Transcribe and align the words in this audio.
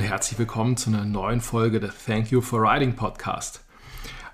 und 0.00 0.06
herzlich 0.06 0.38
willkommen 0.38 0.78
zu 0.78 0.88
einer 0.88 1.04
neuen 1.04 1.42
Folge 1.42 1.78
des 1.78 2.06
Thank 2.06 2.30
You 2.30 2.40
for 2.40 2.62
Writing 2.62 2.96
Podcast. 2.96 3.62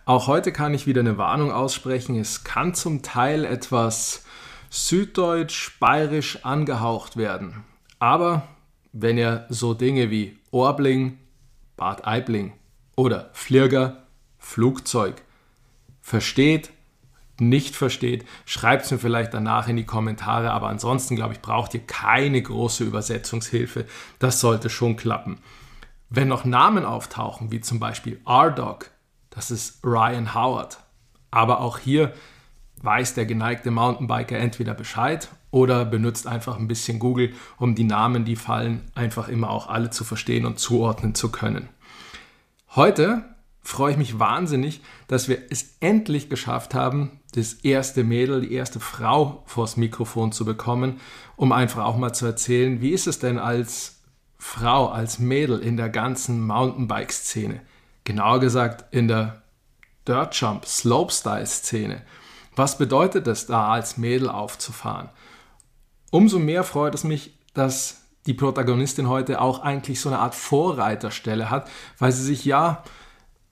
Auch 0.05 0.29
heute 0.29 0.52
kann 0.52 0.74
ich 0.74 0.87
wieder 0.87 1.01
eine 1.01 1.19
Warnung 1.19 1.51
aussprechen. 1.51 2.15
Es 2.15 2.45
kann 2.45 2.73
zum 2.73 3.02
Teil 3.02 3.45
etwas 3.45 4.24
süddeutsch, 4.71 5.77
bayerisch 5.80 6.45
angehaucht 6.45 7.16
werden. 7.16 7.65
Aber 7.98 8.47
wenn 8.93 9.19
ihr 9.19 9.45
so 9.48 9.74
Dinge 9.74 10.09
wie 10.09 10.38
Orbling, 10.52 11.19
Bad 11.77 12.07
Aibling 12.07 12.52
oder 12.95 13.30
Flirger, 13.33 14.05
Flugzeug 14.38 15.21
versteht, 16.01 16.71
nicht 17.41 17.77
versteht, 17.77 18.25
schreibt 18.45 18.85
es 18.85 18.91
mir 18.91 18.99
vielleicht 18.99 19.35
danach 19.35 19.69
in 19.69 19.77
die 19.77 19.87
Kommentare. 19.87 20.51
Aber 20.51 20.69
ansonsten, 20.69 21.17
glaube 21.17 21.35
ich, 21.35 21.41
braucht 21.41 21.75
ihr 21.75 21.81
keine 21.81 22.41
große 22.41 22.85
Übersetzungshilfe. 22.85 23.87
Das 24.19 24.41
sollte 24.41 24.71
schon 24.71 24.97
klappen. 24.97 25.39
Wenn 26.09 26.29
noch 26.29 26.45
Namen 26.45 26.85
auftauchen, 26.85 27.51
wie 27.51 27.60
zum 27.60 27.80
Beispiel 27.80 28.21
R-Dog, 28.27 28.91
das 29.30 29.51
ist 29.51 29.85
Ryan 29.85 30.35
Howard. 30.35 30.79
Aber 31.30 31.60
auch 31.60 31.79
hier 31.79 32.13
weiß 32.83 33.15
der 33.15 33.27
geneigte 33.27 33.71
Mountainbiker 33.71 34.38
entweder 34.38 34.75
Bescheid 34.75 35.29
oder 35.51 35.85
benutzt 35.85 36.27
einfach 36.27 36.59
ein 36.59 36.69
bisschen 36.69 36.99
Google, 36.99 37.32
um 37.59 37.75
die 37.75 37.85
Namen, 37.85 38.25
die 38.25 38.37
fallen, 38.37 38.82
einfach 38.95 39.29
immer 39.29 39.51
auch 39.51 39.69
alle 39.69 39.91
zu 39.91 40.05
verstehen 40.05 40.47
und 40.47 40.59
zuordnen 40.59 41.15
zu 41.15 41.30
können. 41.30 41.69
Heute 42.75 43.25
freue 43.63 43.93
ich 43.93 43.97
mich 43.97 44.19
wahnsinnig, 44.19 44.80
dass 45.09 45.29
wir 45.29 45.38
es 45.51 45.77
endlich 45.80 46.29
geschafft 46.29 46.75
haben, 46.75 47.21
das 47.37 47.52
erste 47.52 48.02
Mädel, 48.02 48.40
die 48.40 48.52
erste 48.52 48.80
Frau 48.80 49.42
vors 49.46 49.76
Mikrofon 49.76 50.32
zu 50.32 50.45
bekommen, 50.45 51.01
um 51.37 51.52
einfach 51.52 51.84
auch 51.84 51.96
mal 51.96 52.12
zu 52.12 52.26
erzählen, 52.26 52.80
wie 52.80 52.90
ist 52.90 53.06
es 53.06 53.18
denn 53.18 53.38
als 53.38 54.01
Frau, 54.38 54.88
als 54.88 55.18
Mädel 55.18 55.59
in 55.60 55.76
der 55.76 55.90
ganzen 55.90 56.46
Mountainbike-Szene? 56.46 57.60
Genauer 58.04 58.40
gesagt 58.40 58.92
in 58.95 59.09
der 59.09 59.42
Dirt 60.09 60.34
Jump, 60.34 60.64
Slopestyle-Szene. 60.64 62.02
Was 62.54 62.79
bedeutet 62.79 63.26
es 63.26 63.46
da 63.46 63.68
als 63.70 63.98
Mädel 63.98 64.31
aufzufahren? 64.31 65.10
Umso 66.10 66.38
mehr 66.38 66.64
freut 66.64 66.94
es 66.94 67.04
mich, 67.04 67.38
dass 67.53 68.03
die 68.26 68.34
Protagonistin 68.34 69.09
heute 69.09 69.41
auch 69.41 69.60
eigentlich 69.60 70.00
so 70.00 70.09
eine 70.09 70.20
Art 70.20 70.34
Vorreiterstelle 70.34 71.50
hat, 71.50 71.69
weil 71.98 72.12
sie 72.12 72.25
sich 72.25 72.44
ja 72.44 72.82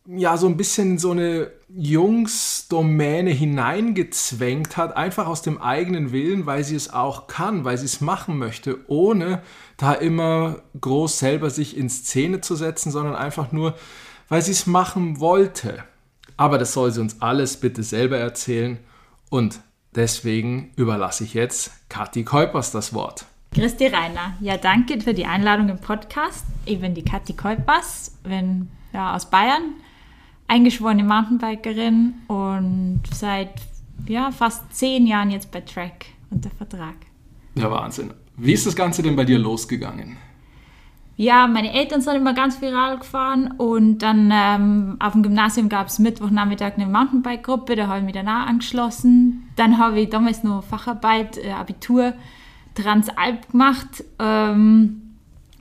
ja 0.07 0.37
so 0.37 0.47
ein 0.47 0.57
bisschen 0.57 0.99
so 0.99 1.13
eine 1.13 1.51
Jungsdomäne 1.69 3.31
hineingezwängt 3.31 4.77
hat, 4.77 4.97
einfach 4.97 5.27
aus 5.27 5.43
dem 5.43 5.61
eigenen 5.61 6.13
Willen, 6.13 6.47
weil 6.47 6.63
sie 6.63 6.77
es 6.77 6.93
auch 6.93 7.27
kann, 7.27 7.65
weil 7.65 7.79
sie 7.79 7.87
es 7.87 8.01
machen 8.01 8.39
möchte, 8.39 8.79
ohne 8.89 9.43
da 9.77 9.93
immer 9.93 10.63
groß 10.81 11.19
selber 11.19 11.51
sich 11.51 11.77
in 11.77 11.89
Szene 11.89 12.41
zu 12.41 12.55
setzen, 12.55 12.91
sondern 12.91 13.17
einfach 13.17 13.51
nur, 13.51 13.75
weil 14.29 14.43
sie 14.43 14.53
es 14.53 14.67
machen 14.67 15.21
wollte. 15.21 15.83
Aber 16.37 16.59
das 16.59 16.73
soll 16.73 16.91
sie 16.91 17.01
uns 17.01 17.23
alles 17.23 17.59
bitte 17.59 17.83
selber 17.83 18.19
erzählen 18.19 18.79
und 19.31 19.61
deswegen 19.95 20.73
überlasse 20.77 21.25
ich 21.25 21.35
jetzt 21.35 21.71
Kathi 21.89 22.25
Keupers 22.25 22.73
das 22.73 22.93
Wort. 22.93 23.27
Christi 23.55 23.87
Reiner, 23.87 24.35
ja 24.41 24.57
danke 24.57 25.01
für 25.01 25.15
die 25.15 25.27
Einladung 25.27 25.69
im 25.69 25.79
Podcast. 25.79 26.45
Ich 26.67 26.81
bin 26.81 26.95
die 26.95 27.05
Kathi 27.05 27.35
Keupers, 27.35 28.19
bin 28.25 28.69
ja, 28.93 29.15
aus 29.15 29.31
Bayern 29.31 29.75
eingeschworene 30.49 31.05
Mountainbikerin 31.05 32.15
und 32.29 33.03
seit 33.13 33.51
ja, 34.07 34.31
fast 34.31 34.75
zehn 34.75 35.07
Jahren 35.07 35.31
jetzt 35.31 35.51
bei 35.51 35.61
Track 35.61 36.07
unter 36.31 36.51
Vertrag. 36.51 36.97
Ja, 37.55 37.71
Wahnsinn. 37.71 38.13
Wie 38.37 38.53
ist 38.53 38.67
das 38.67 38.75
Ganze 38.75 39.03
denn 39.03 39.17
bei 39.17 39.25
dir 39.25 39.39
losgegangen? 39.39 40.17
Ja, 41.17 41.47
meine 41.47 41.73
Eltern 41.73 42.01
sind 42.01 42.17
immer 42.17 42.35
ganz 42.35 42.57
viel 42.57 42.75
Rad 42.75 43.01
gefahren 43.01 43.55
und 43.57 43.99
dann 43.99 44.33
ähm, 44.33 44.97
auf 44.99 45.13
dem 45.13 45.23
Gymnasium 45.23 45.69
gab 45.69 45.87
es 45.87 46.01
Mittwochnachmittag 46.01 46.73
eine 46.75 46.87
Mountainbike-Gruppe, 46.87 47.77
da 47.77 47.87
habe 47.87 48.01
ich 48.01 48.05
mich 48.05 48.15
danach 48.15 48.49
angeschlossen. 48.49 49.49
Dann 49.55 49.79
habe 49.79 50.01
ich 50.01 50.11
damals 50.11 50.43
noch 50.43 50.65
Facharbeit, 50.65 51.39
äh, 51.39 51.53
Abitur, 51.53 52.15
Transalp 52.75 53.49
gemacht. 53.53 54.03
Ähm, 54.19 55.03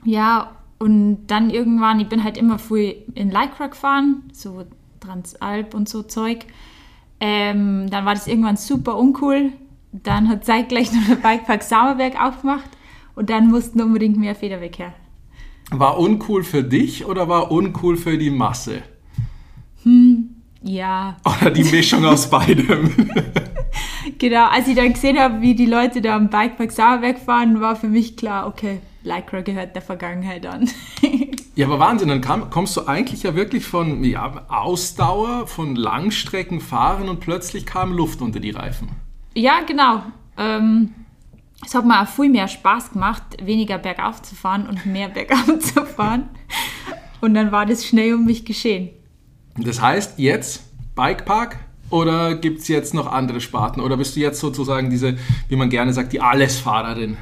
ja, 0.04 0.50
und 0.84 1.28
dann 1.28 1.48
irgendwann, 1.48 1.98
ich 1.98 2.10
bin 2.10 2.24
halt 2.24 2.36
immer 2.36 2.58
früh 2.58 2.92
in 3.14 3.30
Lycra 3.30 3.68
gefahren, 3.68 4.24
so 4.34 4.64
Transalp 5.00 5.72
und 5.72 5.88
so 5.88 6.02
Zeug. 6.02 6.44
Ähm, 7.20 7.88
dann 7.88 8.04
war 8.04 8.12
das 8.12 8.26
irgendwann 8.26 8.58
super 8.58 8.98
uncool. 8.98 9.52
Dann 9.92 10.28
hat 10.28 10.44
zeitgleich 10.44 10.92
noch 10.92 11.06
der 11.08 11.14
Bikepark 11.14 11.62
Sauerberg 11.62 12.22
aufgemacht 12.22 12.68
und 13.14 13.30
dann 13.30 13.48
mussten 13.48 13.80
unbedingt 13.80 14.18
mehr 14.18 14.34
Federweg 14.34 14.78
her. 14.78 14.92
War 15.70 15.98
uncool 15.98 16.44
für 16.44 16.62
dich 16.62 17.06
oder 17.06 17.30
war 17.30 17.50
uncool 17.50 17.96
für 17.96 18.18
die 18.18 18.28
Masse? 18.28 18.82
Hm, 19.84 20.34
ja. 20.60 21.16
Oder 21.24 21.50
die 21.50 21.64
Mischung 21.64 22.04
aus 22.04 22.28
beidem? 22.30 23.10
genau, 24.18 24.48
als 24.48 24.68
ich 24.68 24.76
dann 24.76 24.92
gesehen 24.92 25.18
habe, 25.18 25.40
wie 25.40 25.54
die 25.54 25.64
Leute 25.64 26.02
da 26.02 26.14
am 26.14 26.28
Bikepark 26.28 26.72
Sauerberg 26.72 27.18
fahren, 27.18 27.62
war 27.62 27.74
für 27.74 27.88
mich 27.88 28.18
klar, 28.18 28.46
okay, 28.46 28.80
Lycra 29.04 29.42
gehört 29.42 29.74
der 29.74 29.82
Vergangenheit 29.82 30.46
an. 30.46 30.68
ja, 31.54 31.66
aber 31.66 31.78
Wahnsinn, 31.78 32.08
dann 32.08 32.20
kam, 32.20 32.50
kommst 32.50 32.76
du 32.76 32.86
eigentlich 32.86 33.22
ja 33.22 33.34
wirklich 33.34 33.64
von 33.64 34.02
ja, 34.02 34.44
Ausdauer, 34.48 35.46
von 35.46 35.76
Langstrecken 35.76 36.60
fahren 36.60 37.08
und 37.08 37.20
plötzlich 37.20 37.66
kam 37.66 37.92
Luft 37.92 38.22
unter 38.22 38.40
die 38.40 38.50
Reifen. 38.50 38.88
Ja, 39.34 39.60
genau. 39.60 40.02
Ähm, 40.38 40.94
es 41.64 41.74
hat 41.74 41.84
mir 41.84 42.02
auch 42.02 42.08
viel 42.08 42.30
mehr 42.30 42.48
Spaß 42.48 42.92
gemacht, 42.92 43.22
weniger 43.42 43.78
bergauf 43.78 44.22
zu 44.22 44.34
fahren 44.34 44.66
und 44.66 44.86
mehr 44.86 45.08
bergauf 45.10 45.58
zu 45.60 45.84
fahren. 45.84 46.28
Und 47.20 47.34
dann 47.34 47.52
war 47.52 47.66
das 47.66 47.86
schnell 47.86 48.14
um 48.14 48.24
mich 48.24 48.44
geschehen. 48.44 48.90
Das 49.56 49.80
heißt, 49.80 50.18
jetzt 50.18 50.64
Bikepark 50.94 51.58
oder 51.90 52.34
gibt 52.34 52.60
es 52.60 52.68
jetzt 52.68 52.94
noch 52.94 53.06
andere 53.06 53.40
Sparten? 53.40 53.80
Oder 53.80 53.96
bist 53.96 54.16
du 54.16 54.20
jetzt 54.20 54.40
sozusagen 54.40 54.90
diese, 54.90 55.16
wie 55.48 55.56
man 55.56 55.70
gerne 55.70 55.92
sagt, 55.92 56.12
die 56.12 56.20
Allesfahrerin? 56.20 57.16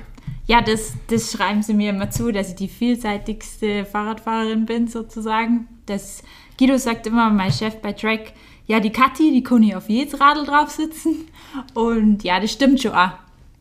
Ja, 0.53 0.61
das, 0.61 0.93
das 1.07 1.33
schreiben 1.33 1.63
sie 1.63 1.73
mir 1.73 1.89
immer 1.89 2.11
zu, 2.11 2.31
dass 2.31 2.51
ich 2.51 2.57
die 2.57 2.69
vielseitigste 2.69 3.87
Fahrradfahrerin 3.87 4.67
bin, 4.67 4.87
sozusagen. 4.87 5.67
Das, 5.87 6.23
Guido 6.59 6.77
sagt 6.77 7.07
immer, 7.07 7.31
mein 7.31 7.51
Chef 7.51 7.77
bei 7.77 7.95
Track, 7.95 8.35
ja, 8.67 8.79
die 8.79 8.91
Kathi, 8.91 9.33
die 9.33 9.43
kann 9.43 9.63
ich 9.63 9.75
auf 9.75 9.89
jedes 9.89 10.21
Radl 10.21 10.45
drauf 10.45 10.69
sitzen. 10.69 11.27
Und 11.73 12.23
ja, 12.23 12.39
das 12.39 12.53
stimmt 12.53 12.83
schon 12.83 12.93
auch. 12.93 13.13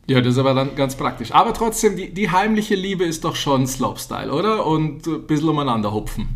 Ja, 0.06 0.20
das 0.20 0.34
ist 0.34 0.38
aber 0.38 0.52
dann 0.52 0.76
ganz 0.76 0.94
praktisch. 0.94 1.32
Aber 1.32 1.54
trotzdem, 1.54 1.96
die, 1.96 2.12
die 2.12 2.30
heimliche 2.30 2.74
Liebe 2.74 3.04
ist 3.04 3.24
doch 3.24 3.36
schon 3.36 3.66
Slopestyle, 3.66 4.30
oder? 4.30 4.66
Und 4.66 5.06
ein 5.06 5.26
bisschen 5.26 5.48
umeinander 5.48 5.94
hupfen. 5.94 6.28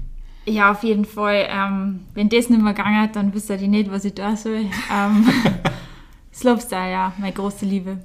Ja, 0.46 0.70
auf 0.70 0.82
jeden 0.84 1.04
Fall. 1.04 1.48
Ähm, 1.50 2.06
wenn 2.14 2.30
das 2.30 2.48
nicht 2.48 2.62
mehr 2.62 2.72
gegangen 2.72 3.02
hat, 3.02 3.14
dann 3.14 3.34
wisst 3.34 3.50
ihr 3.50 3.58
nicht, 3.58 3.90
was 3.90 4.06
ich 4.06 4.14
da 4.14 4.34
soll. 4.36 4.64
Ähm, 4.90 5.28
Slopestyle, 6.32 6.92
ja, 6.92 7.12
meine 7.18 7.34
große 7.34 7.66
Liebe 7.66 7.98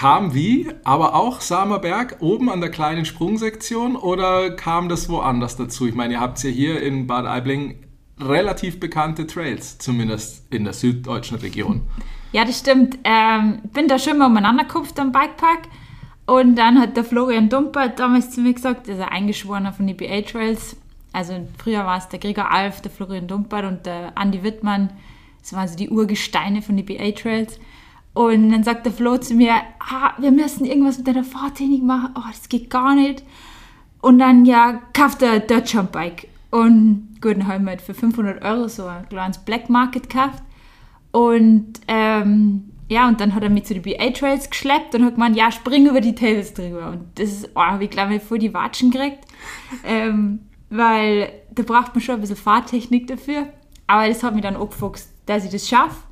kam 0.00 0.32
wie, 0.32 0.66
aber 0.82 1.14
auch 1.14 1.42
Samerberg 1.42 2.16
oben 2.20 2.48
an 2.48 2.62
der 2.62 2.70
kleinen 2.70 3.04
Sprungsektion 3.04 3.96
oder 3.96 4.50
kam 4.50 4.88
das 4.88 5.10
woanders 5.10 5.56
dazu? 5.56 5.86
Ich 5.86 5.94
meine, 5.94 6.14
ihr 6.14 6.20
habt 6.20 6.42
ja 6.42 6.48
hier 6.48 6.82
in 6.82 7.06
Bad 7.06 7.26
Aibling 7.26 7.74
relativ 8.18 8.80
bekannte 8.80 9.26
Trails, 9.26 9.76
zumindest 9.76 10.50
in 10.50 10.64
der 10.64 10.72
süddeutschen 10.72 11.36
Region. 11.40 11.82
Ja, 12.32 12.46
das 12.46 12.60
stimmt. 12.60 12.98
Ähm, 13.04 13.58
bin 13.74 13.88
da 13.88 13.98
schon 13.98 14.16
mal 14.16 14.28
umeinander 14.28 14.64
gekupft 14.64 14.98
am 14.98 15.12
Bikepark 15.12 15.68
und 16.24 16.56
dann 16.56 16.80
hat 16.80 16.96
der 16.96 17.04
Florian 17.04 17.50
Dumper 17.50 17.90
damals 17.90 18.30
zu 18.30 18.40
mir 18.40 18.54
gesagt, 18.54 18.88
das 18.88 18.96
ist 18.96 19.02
ein 19.02 19.10
Eingeschworener 19.10 19.74
von 19.74 19.86
EBA 19.86 20.22
Trails. 20.22 20.78
Also 21.12 21.46
früher 21.58 21.84
war 21.84 21.98
es 21.98 22.08
der 22.08 22.20
Gregor 22.20 22.50
Alf, 22.50 22.80
der 22.80 22.90
Florian 22.90 23.28
Dumper 23.28 23.68
und 23.68 23.84
der 23.84 24.14
Andy 24.18 24.42
Wittmann. 24.42 24.88
Das 25.42 25.52
waren 25.52 25.68
so 25.68 25.76
die 25.76 25.90
Urgesteine 25.90 26.62
von 26.62 26.78
EBA 26.78 27.10
Trails. 27.10 27.60
Und 28.12 28.50
dann 28.50 28.64
sagt 28.64 28.86
der 28.86 28.92
Flo 28.92 29.18
zu 29.18 29.34
mir, 29.34 29.54
ah, 29.78 30.12
wir 30.18 30.32
müssen 30.32 30.64
irgendwas 30.64 30.98
mit 30.98 31.06
deiner 31.06 31.24
Fahrtechnik 31.24 31.82
machen. 31.82 32.14
Oh, 32.16 32.28
das 32.28 32.48
geht 32.48 32.68
gar 32.70 32.94
nicht. 32.94 33.22
Und 34.00 34.18
dann, 34.18 34.44
ja, 34.44 34.80
kauft 34.92 35.22
er 35.22 35.40
Dirt 35.40 35.72
Jump 35.72 35.92
Bike. 35.92 36.28
Und 36.50 37.18
gut, 37.20 37.36
dann 37.36 37.46
haben 37.46 37.64
wir 37.64 37.70
halt 37.70 37.82
für 37.82 37.94
500 37.94 38.42
Euro 38.44 38.66
so 38.66 38.86
ein 38.86 39.08
kleines 39.08 39.38
Black 39.38 39.70
Market 39.70 40.10
gekauft. 40.10 40.42
Und 41.12 41.80
ähm, 41.86 42.70
ja, 42.88 43.06
und 43.06 43.20
dann 43.20 43.34
hat 43.34 43.44
er 43.44 43.50
mich 43.50 43.64
zu 43.64 43.74
den 43.74 43.82
BA-Trails 43.82 44.50
geschleppt 44.50 44.94
und 44.96 45.04
hat 45.04 45.14
gemeint, 45.14 45.36
ja, 45.36 45.52
spring 45.52 45.86
über 45.86 46.00
die 46.00 46.14
Tails 46.14 46.54
drüber. 46.54 46.90
Und 46.90 47.06
das 47.14 47.30
ist, 47.30 47.50
oh, 47.54 47.60
habe 47.60 47.84
ich 47.84 47.90
glaube 47.90 48.16
ich 48.16 48.22
voll 48.22 48.38
die 48.38 48.52
Watschen 48.52 48.90
gekriegt. 48.90 49.24
Ähm, 49.84 50.40
weil 50.70 51.32
da 51.52 51.62
braucht 51.62 51.94
man 51.94 52.00
schon 52.00 52.16
ein 52.16 52.20
bisschen 52.20 52.36
Fahrtechnik 52.36 53.06
dafür. 53.06 53.46
Aber 53.86 54.08
das 54.08 54.22
hat 54.22 54.34
mich 54.34 54.42
dann 54.42 54.56
angefuchst, 54.56 55.12
dass 55.26 55.44
ich 55.44 55.50
das 55.50 55.68
schaffe. 55.68 56.02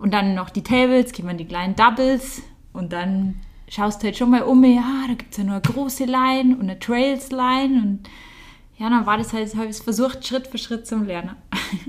Und 0.00 0.12
dann 0.14 0.34
noch 0.34 0.48
die 0.48 0.62
Tables, 0.62 1.12
kommen 1.12 1.36
die 1.36 1.44
kleinen 1.44 1.76
Doubles 1.76 2.40
und 2.72 2.90
dann 2.92 3.36
schaust 3.68 4.02
du 4.02 4.06
halt 4.06 4.16
schon 4.16 4.30
mal 4.30 4.42
um, 4.42 4.64
ja, 4.64 5.04
da 5.06 5.12
gibt 5.12 5.32
es 5.32 5.36
ja 5.36 5.44
nur 5.44 5.56
eine 5.56 5.62
große 5.62 6.06
Line 6.06 6.56
und 6.56 6.62
eine 6.62 6.78
Trails-Line 6.78 7.82
und 7.82 8.00
ja, 8.78 8.88
dann 8.88 9.04
war 9.04 9.18
das 9.18 9.34
halt, 9.34 9.54
habe 9.54 9.66
ich 9.66 9.72
es 9.72 9.82
versucht, 9.82 10.26
Schritt 10.26 10.46
für 10.46 10.56
Schritt 10.56 10.86
zum 10.86 11.04
Lernen. 11.04 11.36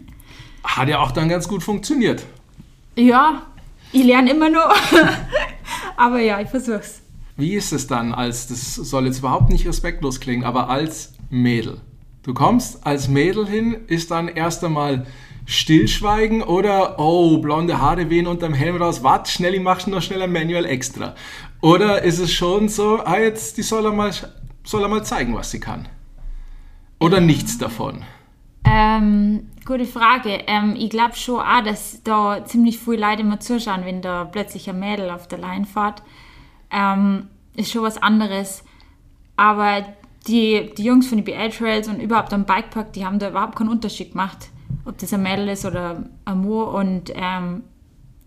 Hat 0.66 0.90
ja 0.90 1.00
auch 1.00 1.12
dann 1.12 1.30
ganz 1.30 1.48
gut 1.48 1.64
funktioniert. 1.64 2.26
Ja, 2.98 3.44
ich 3.94 4.04
lerne 4.04 4.32
immer 4.32 4.50
noch, 4.50 4.76
aber 5.96 6.20
ja, 6.20 6.42
ich 6.42 6.50
versuch's. 6.50 7.02
wie 7.38 7.54
ist 7.54 7.72
es 7.72 7.88
dann 7.88 8.14
als, 8.14 8.48
das 8.48 8.76
soll 8.76 9.06
jetzt 9.06 9.20
überhaupt 9.20 9.50
nicht 9.50 9.66
respektlos 9.66 10.20
klingen, 10.20 10.44
aber 10.44 10.70
als 10.70 11.14
Mädel? 11.30 11.80
Du 12.24 12.34
kommst 12.34 12.86
als 12.86 13.08
Mädel 13.08 13.48
hin, 13.48 13.78
ist 13.88 14.12
dann 14.12 14.28
erst 14.28 14.66
einmal 14.66 15.08
Stillschweigen 15.46 16.44
oder, 16.44 17.00
oh, 17.00 17.38
blonde 17.40 17.82
Haare 17.82 18.10
wehen 18.10 18.28
unterm 18.28 18.54
Helm 18.54 18.78
raus, 18.78 19.04
warte, 19.04 19.32
schnell, 19.32 19.56
ich 19.56 19.62
mach 19.62 19.86
noch 19.88 20.02
schnell 20.02 20.22
ein 20.22 20.32
Manual 20.32 20.66
extra. 20.66 21.16
Oder 21.62 22.04
ist 22.04 22.20
es 22.20 22.32
schon 22.32 22.70
so, 22.70 23.00
ah, 23.04 23.20
jetzt, 23.20 23.58
die 23.58 23.64
soll 23.64 23.86
er 23.86 23.92
mal, 23.92 24.12
soll 24.64 24.82
er 24.82 24.88
mal 24.88 25.04
zeigen, 25.04 25.36
was 25.36 25.52
sie 25.52 25.60
kann? 25.60 25.88
Oder 27.00 27.20
nichts 27.20 27.58
davon? 27.58 28.04
Ähm, 28.64 29.50
gute 29.66 29.86
Frage. 29.86 30.44
Ähm, 30.48 30.76
ich 30.78 30.90
glaube 30.90 31.16
schon 31.16 31.40
auch, 31.40 31.64
dass 31.64 32.02
da 32.04 32.46
ziemlich 32.46 32.80
viele 32.80 33.08
Leute 33.08 33.22
immer 33.22 33.40
zuschauen, 33.40 33.86
wenn 33.86 34.02
da 34.02 34.26
plötzlich 34.26 34.70
ein 34.70 34.80
Mädel 34.80 35.10
auf 35.10 35.28
der 35.28 35.40
Line 35.40 35.66
fährt. 35.66 36.04
Ähm, 36.70 37.28
ist 37.56 37.72
schon 37.72 37.84
was 37.84 37.98
anderes. 37.98 38.64
Aber 39.36 39.84
die, 40.28 40.72
die 40.78 40.84
Jungs 40.84 41.08
von 41.08 41.18
den 41.18 41.26
BL 41.26 41.50
Trails 41.50 41.88
und 41.88 42.00
überhaupt 42.00 42.34
am 42.34 42.46
Bikepark, 42.46 42.94
die 42.94 43.06
haben 43.06 43.20
da 43.20 43.30
überhaupt 43.30 43.56
keinen 43.56 43.70
Unterschied 43.70 44.12
gemacht, 44.12 44.50
ob 44.86 44.98
das 44.98 45.14
ein 45.14 45.24
Mädel 45.24 45.50
ist 45.50 45.66
oder 45.66 46.04
ein 46.26 46.42
Mo. 46.42 46.64
Und 46.64 47.12
ähm, 47.16 47.64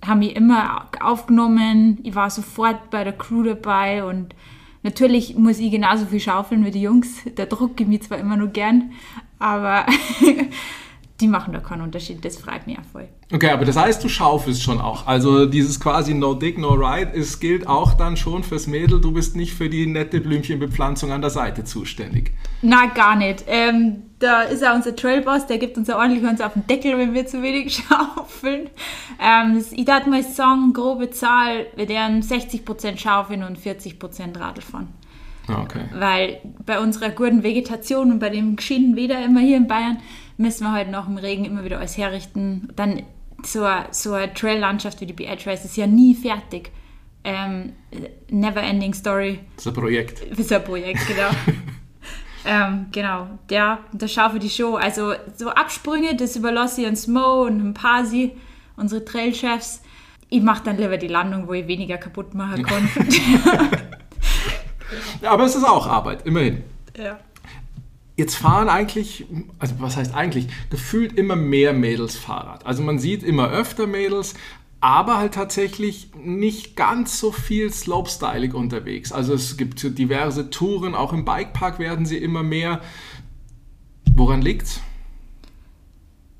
haben 0.06 0.18
mich 0.18 0.36
immer 0.36 0.88
aufgenommen. 1.00 1.98
Ich 2.02 2.14
war 2.14 2.30
sofort 2.30 2.90
bei 2.90 3.04
der 3.04 3.12
Crew 3.12 3.42
dabei 3.42 4.04
und 4.04 4.34
natürlich 4.82 5.36
muss 5.36 5.58
ich 5.58 5.70
genauso 5.70 6.06
viel 6.06 6.20
schaufeln 6.20 6.64
wie 6.64 6.70
die 6.70 6.82
Jungs. 6.82 7.22
Der 7.36 7.46
Druck 7.46 7.76
gibt 7.76 7.90
mir 7.90 8.00
zwar 8.00 8.18
immer 8.18 8.36
nur 8.36 8.48
gern, 8.48 8.92
aber 9.38 9.86
die 11.20 11.28
machen 11.28 11.52
da 11.52 11.60
keinen 11.60 11.82
Unterschied. 11.82 12.24
Das 12.24 12.36
freut 12.36 12.66
mich 12.66 12.76
auch 12.76 12.84
voll. 12.90 13.08
Okay, 13.32 13.50
aber 13.50 13.64
das 13.64 13.76
heißt, 13.76 14.02
du 14.02 14.08
schaufelst 14.08 14.62
schon 14.62 14.80
auch. 14.80 15.06
Also 15.06 15.46
dieses 15.46 15.78
quasi 15.78 16.12
No 16.12 16.34
Dig, 16.34 16.58
No 16.58 16.70
Ride, 16.70 17.12
es 17.14 17.38
gilt 17.38 17.68
auch 17.68 17.94
dann 17.94 18.16
schon 18.16 18.42
fürs 18.42 18.66
Mädel. 18.66 19.00
Du 19.00 19.12
bist 19.12 19.36
nicht 19.36 19.54
für 19.54 19.68
die 19.68 19.86
nette 19.86 20.20
Blümchenbepflanzung 20.20 21.12
an 21.12 21.20
der 21.20 21.30
Seite 21.30 21.62
zuständig. 21.62 22.32
Na, 22.62 22.86
gar 22.86 23.14
nicht. 23.14 23.44
Ähm, 23.46 24.02
da 24.18 24.42
ist 24.42 24.62
ja 24.62 24.74
unser 24.74 24.96
Trailboss, 24.96 25.46
der 25.46 25.58
gibt 25.58 25.78
uns 25.78 25.86
ja 25.86 25.98
ordentlich 25.98 26.24
uns 26.24 26.40
auf 26.40 26.54
den 26.54 26.66
Deckel, 26.66 26.98
wenn 26.98 27.14
wir 27.14 27.26
zu 27.26 27.42
wenig 27.42 27.74
schaufeln. 28.16 28.70
Ähm, 29.22 29.64
ich 29.70 29.84
darf 29.84 30.06
mal 30.06 30.22
sagen, 30.24 30.72
grobe 30.72 31.10
Zahl, 31.10 31.66
wir 31.76 31.88
werden 31.88 32.22
60% 32.22 32.98
schaufeln 32.98 33.44
und 33.44 33.56
40% 33.56 34.38
Radl 34.38 34.62
fahren. 34.62 34.88
Ah, 35.46 35.62
okay. 35.62 35.84
Weil 35.94 36.40
bei 36.64 36.80
unserer 36.80 37.10
guten 37.10 37.42
Vegetation 37.42 38.10
und 38.10 38.18
bei 38.18 38.30
dem 38.30 38.56
geschiedenen 38.56 38.96
Wetter 38.96 39.22
immer 39.22 39.40
hier 39.40 39.58
in 39.58 39.66
Bayern 39.66 39.98
müssen 40.36 40.64
wir 40.64 40.72
halt 40.72 40.90
noch 40.90 41.08
im 41.08 41.16
Regen 41.16 41.44
immer 41.44 41.64
wieder 41.64 41.78
alles 41.78 41.96
herrichten. 41.96 42.68
Dann 42.76 43.02
so, 43.44 43.66
so 43.90 44.12
eine 44.14 44.32
Trail-Landschaft 44.32 45.00
wie 45.00 45.06
die 45.06 45.12
BL 45.12 45.36
Trails 45.36 45.64
ist 45.64 45.76
ja 45.76 45.86
nie 45.86 46.14
fertig. 46.14 46.70
Ähm, 47.24 47.72
never 48.28 48.62
ending 48.62 48.92
story. 48.92 49.40
Das 49.56 49.66
ist 49.66 49.72
ein 49.72 49.74
Projekt. 49.74 50.22
Das 50.30 50.38
ist 50.40 50.52
ein 50.52 50.64
Projekt, 50.64 51.00
genau. 51.06 51.30
ähm, 52.44 52.86
genau, 52.92 53.28
ja, 53.50 53.80
das 53.92 54.12
schaffe 54.12 54.38
die 54.38 54.50
Show. 54.50 54.76
Also 54.76 55.14
so 55.34 55.48
Absprünge, 55.48 56.16
das 56.16 56.36
überlasse 56.36 56.82
ich 56.82 56.86
an 56.86 56.96
Smo 56.96 57.44
und 57.44 57.60
an 57.60 57.74
Pasi, 57.74 58.32
unsere 58.76 59.04
Trail-Chefs. 59.04 59.82
Ich 60.28 60.42
mache 60.42 60.64
dann 60.64 60.76
lieber 60.76 60.96
die 60.96 61.08
Landung, 61.08 61.48
wo 61.48 61.52
ich 61.52 61.66
weniger 61.66 61.96
kaputt 61.96 62.34
machen 62.34 62.64
kann. 62.64 62.88
ja, 65.22 65.30
aber 65.30 65.44
es 65.44 65.54
ist 65.54 65.64
auch 65.64 65.86
Arbeit, 65.86 66.26
immerhin. 66.26 66.64
Ja. 66.96 67.18
Jetzt 68.16 68.36
fahren 68.36 68.68
eigentlich, 68.68 69.26
also 69.58 69.74
was 69.78 69.96
heißt 69.96 70.14
eigentlich, 70.14 70.46
gefühlt 70.70 71.18
immer 71.18 71.34
mehr 71.34 71.72
Mädels 71.72 72.16
Fahrrad. 72.16 72.64
Also 72.64 72.82
man 72.82 72.98
sieht 73.00 73.24
immer 73.24 73.50
öfter 73.50 73.88
Mädels, 73.88 74.34
aber 74.80 75.16
halt 75.18 75.34
tatsächlich 75.34 76.10
nicht 76.14 76.76
ganz 76.76 77.18
so 77.18 77.32
viel 77.32 77.72
Slopestyling 77.72 78.52
unterwegs. 78.52 79.10
Also 79.10 79.34
es 79.34 79.56
gibt 79.56 79.82
diverse 79.98 80.50
Touren, 80.50 80.94
auch 80.94 81.12
im 81.12 81.24
Bikepark 81.24 81.78
werden 81.78 82.06
sie 82.06 82.18
immer 82.18 82.42
mehr. 82.42 82.82
Woran 84.14 84.42
liegt's? 84.42 84.80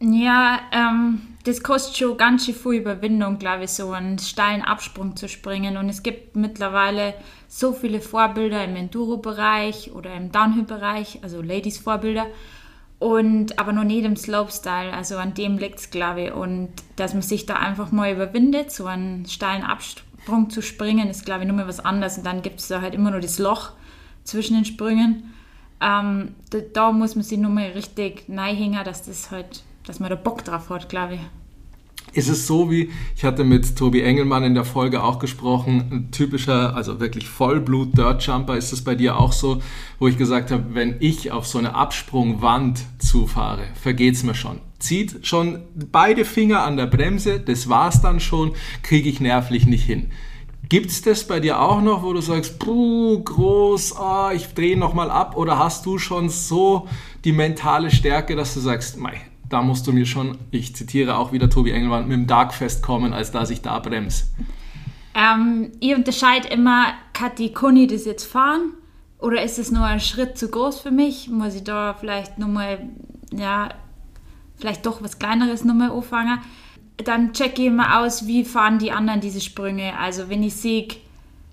Ja, 0.01 0.61
ähm, 0.73 1.23
das 1.45 1.63
kostet 1.63 1.97
schon 1.97 2.17
ganz 2.17 2.47
schön 2.47 2.55
viel 2.55 2.81
Überwindung, 2.81 3.39
glaube 3.39 3.65
ich, 3.65 3.71
so 3.71 3.93
einen 3.93 4.19
steilen 4.19 4.63
Absprung 4.63 5.15
zu 5.15 5.29
springen. 5.29 5.77
Und 5.77 5.91
es 5.91 6.03
gibt 6.03 6.37
mittlerweile 6.37 7.15
so 7.49 7.73
viele 7.73 8.01
Vorbilder 8.01 8.65
im 8.65 8.77
Enduro-Bereich 8.77 9.93
oder 9.93 10.15
im 10.15 10.33
Downhill-Bereich, 10.33 11.21
also 11.23 11.43
Ladies-Vorbilder. 11.43 12.27
Und 12.99 13.59
aber 13.59 13.75
noch 13.75 13.85
nicht 13.85 14.07
im 14.07 14.17
Slopestyle, 14.17 14.95
also 14.95 15.19
an 15.19 15.35
dem 15.35 15.59
liegt 15.59 15.81
es, 15.81 15.91
glaube 15.91 16.23
ich. 16.23 16.33
Und 16.33 16.71
dass 16.97 17.13
man 17.13 17.23
sich 17.23 17.45
da 17.45 17.57
einfach 17.57 17.93
mal 17.93 18.11
überwindet, 18.11 18.71
so 18.71 18.87
einen 18.87 19.27
steilen 19.27 19.65
Absprung 19.65 20.49
zu 20.49 20.63
springen, 20.63 21.11
ist, 21.11 21.27
glaube 21.27 21.43
ich, 21.43 21.47
nur 21.47 21.57
mal 21.57 21.69
was 21.69 21.81
anderes. 21.81 22.17
Und 22.17 22.25
dann 22.25 22.41
gibt 22.41 22.61
es 22.61 22.69
da 22.69 22.81
halt 22.81 22.95
immer 22.95 23.11
nur 23.11 23.21
das 23.21 23.39
Loch 23.39 23.73
zwischen 24.23 24.55
den 24.55 24.65
Sprüngen. 24.65 25.35
Ähm, 25.83 26.35
da, 26.49 26.59
da, 26.73 26.93
muss 26.93 27.17
man 27.17 27.25
sich 27.25 27.37
nur 27.37 27.51
mal 27.51 27.67
richtig 27.73 28.31
neighängen, 28.31 28.83
dass 28.85 29.03
das 29.03 29.31
halt 29.31 29.64
dass 29.87 30.01
man 30.01 30.11
da 30.11 30.17
Bock 30.17 30.45
drauf 30.45 30.71
hat, 30.71 30.89
glaube 30.89 31.15
ich. 31.15 31.21
Ist 32.13 32.29
es 32.29 32.47
so 32.47 32.71
wie, 32.71 32.91
ich 33.17 33.25
hatte 33.25 33.43
mit 33.43 33.77
Tobi 33.77 34.03
Engelmann 34.03 34.45
in 34.45 34.55
der 34.55 34.65
Folge 34.65 35.03
auch 35.03 35.19
gesprochen, 35.19 35.89
ein 35.91 36.11
typischer, 36.13 36.77
also 36.77 37.01
wirklich 37.01 37.29
Vollblut-Dirt-Jumper, 37.29 38.57
ist 38.57 38.73
es 38.73 38.85
bei 38.85 38.95
dir 38.95 39.19
auch 39.19 39.33
so, 39.33 39.61
wo 39.99 40.07
ich 40.07 40.17
gesagt 40.17 40.53
habe, 40.53 40.75
wenn 40.75 40.97
ich 41.01 41.33
auf 41.33 41.45
so 41.45 41.59
eine 41.59 41.75
Absprungwand 41.75 42.85
zufahre, 42.99 43.65
vergeht 43.75 44.15
es 44.15 44.23
mir 44.23 44.37
schon. 44.37 44.61
Zieht 44.79 45.27
schon 45.27 45.63
beide 45.75 46.25
Finger 46.25 46.63
an 46.63 46.77
der 46.77 46.87
Bremse, 46.87 47.41
das 47.41 47.69
war's 47.69 48.01
dann 48.01 48.21
schon, 48.21 48.53
kriege 48.83 49.09
ich 49.09 49.19
nervlich 49.19 49.67
nicht 49.67 49.85
hin. 49.85 50.13
Gibt 50.69 50.91
es 50.91 51.03
das 51.03 51.27
bei 51.27 51.41
dir 51.41 51.61
auch 51.61 51.83
noch, 51.83 52.05
wo 52.05 52.13
du 52.13 52.21
sagst, 52.21 52.61
puh, 52.61 53.23
groß, 53.23 53.97
oh, 53.99 54.31
ich 54.33 54.55
drehe 54.55 54.79
nochmal 54.79 55.11
ab? 55.11 55.37
Oder 55.37 55.59
hast 55.59 55.85
du 55.85 55.99
schon 55.99 56.29
so 56.29 56.89
die 57.25 57.33
mentale 57.33 57.91
Stärke, 57.91 58.37
dass 58.37 58.55
du 58.55 58.61
sagst, 58.61 58.99
mei, 58.99 59.21
da 59.49 59.63
musst 59.63 59.87
du 59.87 59.93
mir 59.93 60.07
schon, 60.07 60.39
ich 60.51 60.75
zitiere 60.75 61.19
auch 61.19 61.33
wieder 61.33 61.51
Tobi 61.51 61.71
Engelmann, 61.71 62.09
mit 62.09 62.17
dem 62.17 62.27
Darkfest 62.27 62.83
kommen, 62.83 63.13
als 63.13 63.31
dass 63.31 63.51
ich 63.51 63.63
da 63.63 63.79
bremse. 63.79 64.25
Ähm, 65.15 65.73
ich 65.81 65.95
unterscheide 65.95 66.49
immer, 66.49 66.87
kann 67.13 67.33
ich 67.77 67.89
das 67.89 68.05
jetzt 68.05 68.25
fahren? 68.25 68.73
Oder 69.19 69.43
ist 69.43 69.59
es 69.59 69.71
nur 69.71 69.85
ein 69.85 70.01
Schritt 70.01 70.37
zu 70.37 70.49
groß 70.51 70.81
für 70.81 70.91
mich? 70.91 71.29
Muss 71.31 71.55
ich 71.55 71.65
da 71.65 71.95
vielleicht 71.95 72.39
nochmal, 72.39 72.91
ja, 73.33 73.71
vielleicht 74.57 74.85
doch 74.85 75.03
was 75.03 75.19
Kleineres 75.19 75.65
nochmal 75.65 75.91
anfangen? 75.91 76.41
Dann 76.97 77.33
checke 77.33 77.63
ich 77.63 77.69
immer 77.69 78.01
aus, 78.01 78.27
wie 78.27 78.45
fahren 78.45 78.79
die 78.79 78.93
anderen 78.93 79.21
diese 79.21 79.41
Sprünge. 79.41 79.97
Also 79.99 80.29
wenn 80.29 80.43
ich 80.43 80.57
sehe, 80.57 80.89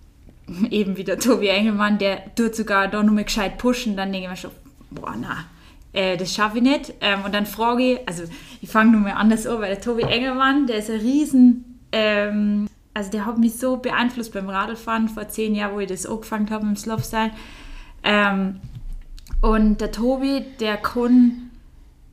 eben 0.70 0.98
wieder 0.98 1.18
Tobi 1.18 1.48
Engelmann, 1.48 1.98
der 1.98 2.36
tut 2.36 2.56
sogar 2.56 2.88
da 2.88 3.04
nochmal 3.04 3.24
gescheit 3.24 3.58
pushen, 3.58 3.96
dann 3.96 4.12
denke 4.12 4.26
ich 4.26 4.30
mir 4.32 4.38
schon, 4.38 4.52
boah, 4.90 5.16
na, 5.20 5.46
äh, 5.94 6.18
das 6.18 6.34
schaffe 6.34 6.58
ich 6.58 6.64
nicht. 6.64 6.94
Ähm, 7.02 7.24
und 7.26 7.34
dann 7.34 7.46
frage 7.46 7.94
ich, 7.94 8.08
also 8.08 8.24
ich 8.62 8.70
fange 8.70 8.92
nur 8.92 9.02
mal 9.02 9.14
anders 9.14 9.46
an, 9.48 9.62
weil 9.62 9.70
der 9.76 9.82
Tobi 9.82 10.04
Engelmann, 10.04 10.68
der 10.68 10.78
ist 10.78 10.90
ein 10.90 11.00
riesen, 11.00 11.80
ähm, 11.92 12.68
also 12.94 13.12
der 13.12 13.26
hat 13.26 13.38
mich 13.38 13.58
so 13.58 13.78
beeinflusst 13.78 14.34
beim 14.34 14.50
Radlfahren 14.50 15.10
vor 15.10 15.28
zehn 15.28 15.56
Jahren, 15.56 15.76
wo 15.76 15.80
ich 15.80 15.88
das 15.88 16.06
angefangen 16.06 16.50
habe 16.50 16.66
im 16.66 16.76
Slopestyle. 16.76 17.32
Ähm, 18.04 18.60
und 19.42 19.82
der 19.82 19.92
Tobi, 19.92 20.46
der 20.60 20.78
kann, 20.78 21.50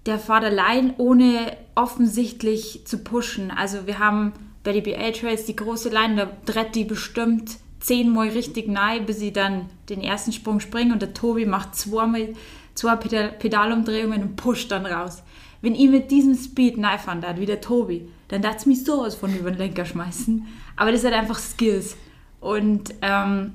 der 0.06 0.18
fährt 0.18 0.44
allein, 0.44 0.94
ohne 0.96 1.56
offensichtlich 1.74 2.82
zu 2.86 2.98
pushen. 2.98 3.50
Also 3.50 3.86
wir 3.86 3.98
haben 3.98 4.32
bei 4.64 4.72
den 4.72 4.82
BA 4.82 5.10
Trails 5.12 5.44
die 5.44 5.56
große 5.56 5.88
Line, 5.88 6.16
da 6.16 6.52
dreht 6.52 6.74
die 6.74 6.84
bestimmt 6.84 7.58
zehnmal 7.80 8.28
richtig 8.28 8.68
nahe, 8.68 9.00
bis 9.00 9.18
sie 9.18 9.32
dann 9.32 9.66
den 9.88 10.00
ersten 10.00 10.32
Sprung 10.32 10.60
springen 10.60 10.92
und 10.92 11.02
der 11.02 11.14
Tobi 11.14 11.46
macht 11.46 11.76
zweimal 11.76 12.34
zwei 12.78 12.96
Pedal 12.96 13.32
Pedalumdrehungen 13.32 14.22
und 14.22 14.36
pusht 14.36 14.70
dann 14.70 14.86
raus. 14.86 15.22
Wenn 15.60 15.74
ich 15.74 15.90
mit 15.90 16.10
diesem 16.10 16.36
Speed 16.36 16.76
fahren 16.76 17.20
darf, 17.20 17.38
wie 17.38 17.46
der 17.46 17.60
Tobi, 17.60 18.08
dann 18.28 18.42
darf 18.42 18.58
es 18.58 18.66
mich 18.66 18.84
sowas 18.84 19.16
von 19.16 19.36
über 19.36 19.50
den 19.50 19.58
Lenker 19.58 19.84
schmeißen. 19.84 20.46
Aber 20.76 20.92
das 20.92 21.02
halt 21.02 21.14
einfach 21.14 21.38
Skills. 21.38 21.96
Und 22.40 22.94
ähm, 23.02 23.54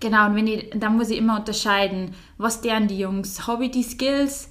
genau, 0.00 0.26
und 0.26 0.36
wenn 0.36 0.46
ich, 0.46 0.70
dann 0.74 0.96
muss 0.96 1.10
ich 1.10 1.18
immer 1.18 1.38
unterscheiden, 1.38 2.14
was 2.38 2.62
deren 2.62 2.88
die 2.88 2.98
Jungs. 2.98 3.46
Habe 3.46 3.66
ich 3.66 3.72
die 3.72 3.82
Skills 3.82 4.48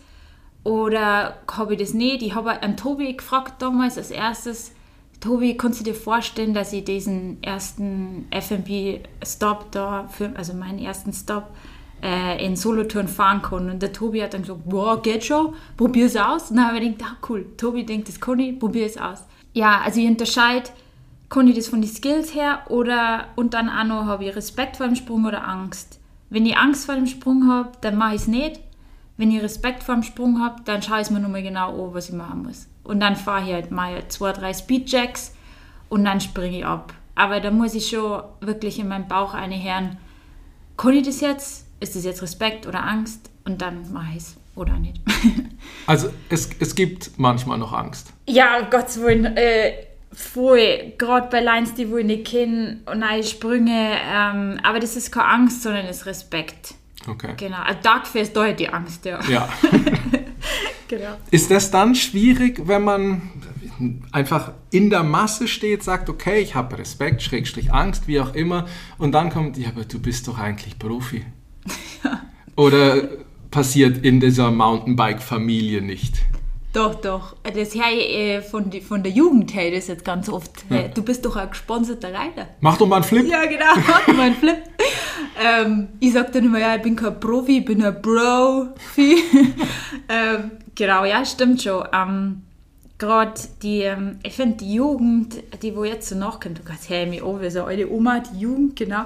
oder 0.64 1.38
habe 1.52 1.74
ich 1.74 1.80
das 1.80 1.96
nicht? 1.96 2.22
Ich 2.22 2.36
habe 2.36 2.52
einen 2.52 2.78
Tobi 2.78 3.16
gefragt 3.16 3.60
damals 3.62 3.98
als 3.98 4.12
erstes. 4.12 4.74
Tobi, 5.20 5.58
kannst 5.58 5.80
du 5.80 5.84
dir 5.84 5.96
vorstellen, 5.96 6.54
dass 6.54 6.72
ich 6.72 6.86
diesen 6.86 7.42
ersten 7.42 8.28
FMP-Stop 8.32 9.72
da, 9.72 10.08
für, 10.08 10.32
also 10.36 10.54
meinen 10.54 10.80
ersten 10.80 11.12
Stop, 11.12 11.50
äh, 12.04 12.44
in 12.44 12.56
Solotouren 12.56 13.08
fahren 13.08 13.42
kann. 13.42 13.70
Und 13.70 13.82
der 13.82 13.94
Tobi 13.94 14.22
hat 14.22 14.34
dann 14.34 14.42
gesagt, 14.42 14.62
boah, 14.66 15.02
geht 15.02 15.26
schon, 15.26 15.54
probier 15.78 16.06
es 16.06 16.16
aus. 16.16 16.50
Und 16.50 16.58
dann 16.58 16.68
habe 16.68 16.80
ich 16.80 16.92
gedacht, 16.92 17.16
ah, 17.16 17.26
cool, 17.30 17.46
Tobi 17.58 17.86
denkt, 17.86 18.08
das 18.08 18.20
kann 18.20 18.40
ich, 18.40 18.58
probier 18.60 18.86
es 18.86 18.98
aus. 18.98 19.24
Ja, 19.54 19.82
also 19.84 20.00
ich 20.00 20.08
unterscheide, 20.08 20.70
kann 21.30 21.48
ich 21.48 21.56
das 21.56 21.68
von 21.68 21.82
den 21.82 21.90
Skills 21.90 22.34
her 22.34 22.62
oder 22.70 23.26
und 23.36 23.54
dann 23.54 23.70
auch 23.70 23.84
noch, 23.84 24.06
habe 24.06 24.26
ich 24.26 24.36
Respekt 24.36 24.78
vor 24.78 24.88
dem 24.88 24.96
Sprung 24.96 25.26
oder 25.26 25.48
Angst. 25.48 26.00
Wenn 26.30 26.46
ich 26.46 26.58
Angst 26.58 26.86
vor 26.86 26.96
dem 26.96 27.08
Sprung 27.08 27.48
habe, 27.48 27.72
dann 27.82 27.98
mache 27.98 28.16
ich 28.16 28.22
es 28.22 28.28
nicht. 28.28 28.60
Wenn 29.18 29.32
ich 29.32 29.42
Respekt 29.42 29.84
vor 29.84 29.96
dem 29.96 30.04
Sprung 30.04 30.40
habe, 30.42 30.62
dann 30.64 30.82
schaue 30.82 31.02
ich 31.02 31.10
mir 31.10 31.20
nochmal 31.20 31.44
genau 31.44 31.88
an, 31.88 31.94
was 31.94 32.10
ich 32.10 32.16
machen 32.16 32.44
muss. 32.44 32.68
Und 32.84 33.00
dann 33.00 33.16
fahre 33.16 33.46
ich 33.46 33.54
halt 33.54 33.72
mal 33.72 34.08
zwei, 34.08 34.32
drei 34.32 34.54
Speedjacks 34.54 35.36
und 35.90 36.06
dann 36.06 36.22
springe 36.22 36.60
ich 36.60 36.66
ab. 36.66 36.94
Aber 37.16 37.40
da 37.42 37.52
muss 37.52 37.76
ich 37.76 37.90
schon 37.90 38.24
wirklich 38.40 38.80
in 38.80 38.88
meinen 38.88 39.08
Bauch 39.08 39.34
eine 39.34 39.62
hören, 39.62 39.98
kann 40.78 40.94
ich 40.94 41.06
das 41.06 41.20
jetzt? 41.20 41.69
Ist 41.80 41.96
das 41.96 42.04
jetzt 42.04 42.22
Respekt 42.22 42.68
oder 42.68 42.84
Angst? 42.86 43.30
Und 43.46 43.62
dann 43.62 43.92
mache 43.92 44.12
ich 44.12 44.18
es 44.18 44.38
oder 44.56 44.78
nicht. 44.78 45.00
also 45.88 46.10
es, 46.30 46.50
es 46.60 46.76
gibt 46.76 47.12
manchmal 47.18 47.58
noch 47.58 47.74
Angst. 47.74 48.14
Ja, 48.28 48.62
Gottes 48.70 49.00
Willen. 49.02 49.26
Äh, 49.38 49.74
voll, 50.12 50.94
gerade 50.98 51.30
bei 51.30 51.40
Lines, 51.40 51.74
die 51.74 51.90
wo 51.90 51.98
ich 51.98 52.06
nicht 52.06 52.28
kenne 52.28 52.80
und 52.86 53.00
neue 53.00 53.24
Sprünge. 53.24 53.98
Ähm, 54.04 54.60
aber 54.64 54.80
das 54.80 54.96
ist 54.96 55.12
keine 55.12 55.28
Angst, 55.28 55.64
sondern 55.64 55.88
das 55.88 55.98
ist 55.98 56.06
Respekt. 56.06 56.76
Okay. 57.08 57.34
Genau. 57.38 57.62
Ein 57.64 57.78
Darkfest, 57.82 58.36
da 58.36 58.46
hat 58.46 58.60
die 58.60 58.70
Angst, 58.70 59.06
ja. 59.06 59.20
Ja. 59.30 59.48
genau. 60.88 61.18
Ist 61.32 61.50
das 61.50 61.72
dann 61.72 61.96
schwierig, 61.96 62.68
wenn 62.68 62.84
man 62.84 63.22
einfach 64.12 64.52
in 64.72 64.90
der 64.90 65.04
Masse 65.04 65.48
steht, 65.48 65.84
sagt, 65.84 66.10
okay, 66.10 66.40
ich 66.40 66.56
habe 66.56 66.78
Respekt, 66.78 67.22
Schrägstrich 67.22 67.74
Angst, 67.74 68.08
wie 68.08 68.20
auch 68.20 68.34
immer, 68.36 68.68
und 68.98 69.14
dann 69.14 69.30
kommt, 69.30 69.58
ja, 69.58 69.70
aber 69.70 69.86
du 69.86 70.00
bist 70.00 70.28
doch 70.28 70.38
eigentlich 70.38 70.78
Profi. 70.78 71.26
Ja. 72.04 72.22
Oder 72.56 73.08
passiert 73.52 74.06
in 74.06 74.20
dieser 74.20 74.52
Mountainbike-Familie 74.52 75.82
nicht? 75.82 76.26
Doch, 76.72 76.96
doch. 76.96 77.36
Das 77.44 77.74
her 77.74 77.92
äh, 77.92 78.42
von, 78.42 78.70
die, 78.70 78.82
von 78.82 79.02
der 79.02 79.12
Jugend 79.12 79.56
her 79.56 79.72
das 79.72 79.88
jetzt 79.88 80.06
ganz 80.06 80.30
oft. 80.30 80.52
Ja. 80.70 80.88
Du 80.88 81.02
bist 81.02 81.26
doch 81.26 81.36
ein 81.36 81.50
gesponserter 81.50 82.14
Reiter. 82.14 82.48
Mach 82.62 82.78
doch 82.78 82.86
mal 82.86 82.98
einen 82.98 83.06
Flip. 83.06 83.28
Ja, 83.28 83.46
genau, 83.46 83.66
mach 83.88 84.06
doch 84.06 84.14
mal 84.14 84.24
einen 84.24 84.36
Flip. 84.36 84.58
ähm, 85.44 85.88
ich 86.00 86.14
sag 86.14 86.32
dann 86.32 86.46
immer, 86.46 86.60
ja, 86.60 86.76
ich 86.76 86.84
bin 86.84 86.96
kein 86.96 87.20
Profi, 87.20 87.60
ich 87.60 87.66
bin 87.66 87.84
ein 87.84 88.00
Bro. 88.02 88.68
ähm, 88.98 90.52
genau, 90.76 91.06
ja, 91.06 91.26
stimmt 91.26 91.64
schon. 91.64 91.84
Ähm, 91.92 92.44
Gerade 93.00 93.42
die, 93.64 93.80
ähm, 93.80 94.20
ich 94.24 94.34
finde 94.34 94.58
die 94.58 94.74
Jugend, 94.74 95.42
die 95.64 95.76
wo 95.76 95.86
jetzt 95.86 96.10
so 96.10 96.16
nachkommt, 96.16 96.60
du 96.60 96.64
kannst 96.64 96.90
hey, 96.90 97.06
an, 97.06 97.42
wie 97.42 97.50
so 97.50 97.64
eine 97.64 97.88
Oma, 97.88 98.20
die 98.20 98.42
Jugend, 98.42 98.76
genau. 98.76 99.06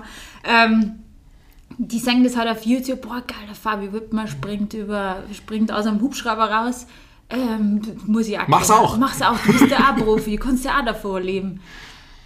Die 1.77 1.99
sagen 1.99 2.23
das 2.23 2.37
halt 2.37 2.49
auf 2.49 2.65
YouTube, 2.65 3.01
boah, 3.01 3.21
geil, 3.25 3.45
der 3.47 3.55
Fabi 3.55 3.91
Wittmer 3.93 4.27
springt 4.27 4.73
über, 4.73 5.23
springt 5.33 5.71
aus 5.71 5.85
einem 5.85 6.01
Hubschrauber 6.01 6.51
raus 6.51 6.87
ähm, 7.33 7.81
muss 8.05 8.27
ich 8.27 8.39
auch. 8.39 8.47
Mach's 8.47 8.69
auch. 8.69 8.97
Mach's 8.97 9.21
auch. 9.21 9.37
Du 9.39 9.53
bist 9.53 9.69
ja 9.69 9.91
auch 9.91 9.95
Profi, 9.97 10.37
du 10.37 10.43
kannst 10.43 10.65
ja 10.65 10.79
auch 10.79 10.85
davor 10.85 11.19
leben. 11.19 11.61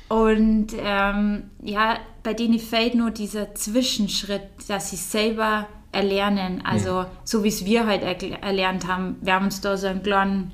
Und 0.09 0.67
ähm, 0.77 1.43
ja, 1.61 1.97
bei 2.23 2.33
denen 2.33 2.59
fehlt 2.59 2.95
nur 2.95 3.11
dieser 3.11 3.55
Zwischenschritt, 3.55 4.41
dass 4.67 4.91
sie 4.91 4.95
selber 4.95 5.67
erlernen. 5.91 6.61
Also, 6.65 7.01
mhm. 7.01 7.05
so 7.23 7.43
wie 7.43 7.49
es 7.49 7.65
wir 7.65 7.85
halt 7.85 8.03
erlernt 8.03 8.87
haben. 8.87 9.15
Wir 9.21 9.33
haben 9.33 9.45
uns 9.45 9.61
da 9.61 9.77
so 9.77 9.87
einen 9.87 10.03
kleinen 10.03 10.51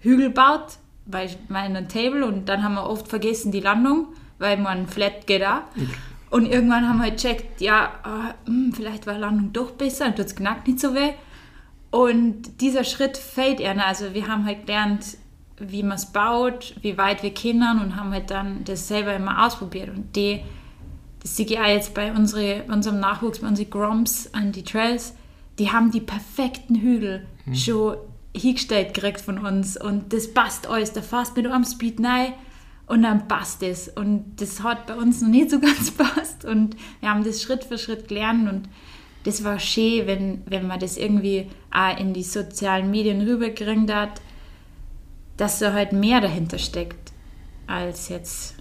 Hügel 0.00 0.28
gebaut, 0.28 0.78
bei 1.06 1.28
meinem 1.48 1.88
Table, 1.88 2.24
und 2.24 2.48
dann 2.48 2.62
haben 2.62 2.74
wir 2.74 2.88
oft 2.88 3.08
vergessen 3.08 3.50
die 3.50 3.60
Landung, 3.60 4.08
weil 4.38 4.56
man 4.56 4.86
flat 4.86 5.26
geht 5.26 5.44
auch. 5.44 5.62
Und 6.30 6.46
irgendwann 6.46 6.88
haben 6.88 6.98
wir 6.98 7.04
halt 7.04 7.20
gecheckt, 7.20 7.60
ja, 7.60 7.92
oh, 8.04 8.50
mh, 8.50 8.76
vielleicht 8.76 9.06
war 9.06 9.18
Landung 9.18 9.52
doch 9.52 9.72
besser 9.72 10.06
und 10.06 10.16
tut's 10.16 10.36
knackt 10.36 10.68
nicht 10.68 10.80
so 10.80 10.94
weh. 10.94 11.12
Und 11.90 12.60
dieser 12.60 12.84
Schritt 12.84 13.16
fällt 13.16 13.58
eher. 13.58 13.84
Also 13.84 14.14
wir 14.14 14.28
haben 14.28 14.46
halt 14.46 14.66
gelernt, 14.66 15.16
wie 15.58 15.82
man 15.82 15.96
es 15.96 16.06
baut, 16.06 16.74
wie 16.82 16.96
weit 16.96 17.24
wir 17.24 17.34
kindern 17.34 17.80
und 17.80 17.96
haben 17.96 18.12
halt 18.12 18.30
dann 18.30 18.64
das 18.64 18.86
selber 18.86 19.14
immer 19.14 19.44
ausprobiert. 19.44 19.88
Und 19.88 20.14
die, 20.14 20.40
das 21.20 21.36
sehe 21.36 21.46
ich 21.46 21.58
auch 21.58 21.66
jetzt 21.66 21.94
bei 21.94 22.12
unsere, 22.12 22.62
unserem 22.68 23.00
Nachwuchs, 23.00 23.40
bei 23.40 23.48
unseren 23.48 23.70
Groms 23.70 24.32
an 24.32 24.52
die 24.52 24.62
Trails, 24.62 25.14
die 25.58 25.72
haben 25.72 25.90
die 25.90 26.00
perfekten 26.00 26.76
Hügel 26.76 27.26
mhm. 27.44 27.54
schon 27.56 27.96
hingestellt 28.34 28.94
gekriegt 28.94 29.20
von 29.20 29.38
uns. 29.38 29.76
Und 29.76 30.12
das 30.12 30.32
passt 30.32 30.68
alles. 30.68 30.92
Da 30.92 31.02
fährst 31.02 31.36
mit 31.36 31.46
einem 31.46 31.64
Speed 31.64 31.98
rein 32.04 32.34
und 32.90 33.02
dann 33.02 33.28
passt 33.28 33.62
es. 33.62 33.88
Und 33.88 34.40
das 34.40 34.64
hat 34.64 34.88
bei 34.88 34.96
uns 34.96 35.22
noch 35.22 35.28
nicht 35.28 35.50
so 35.50 35.60
ganz 35.60 35.90
passt. 35.96 36.44
Und 36.44 36.76
wir 36.98 37.08
haben 37.08 37.22
das 37.22 37.40
Schritt 37.40 37.62
für 37.62 37.78
Schritt 37.78 38.08
gelernt 38.08 38.50
und 38.50 38.68
das 39.22 39.44
war 39.44 39.60
schön, 39.60 40.06
wenn, 40.06 40.42
wenn 40.46 40.66
man 40.66 40.80
das 40.80 40.96
irgendwie 40.96 41.48
auch 41.70 41.96
in 41.98 42.14
die 42.14 42.24
sozialen 42.24 42.90
Medien 42.90 43.20
rübergekriegt 43.20 43.92
hat, 43.92 44.20
dass 45.36 45.60
da 45.60 45.72
halt 45.72 45.92
mehr 45.92 46.20
dahinter 46.20 46.58
steckt, 46.58 47.12
als 47.66 48.08
jetzt 48.08 48.56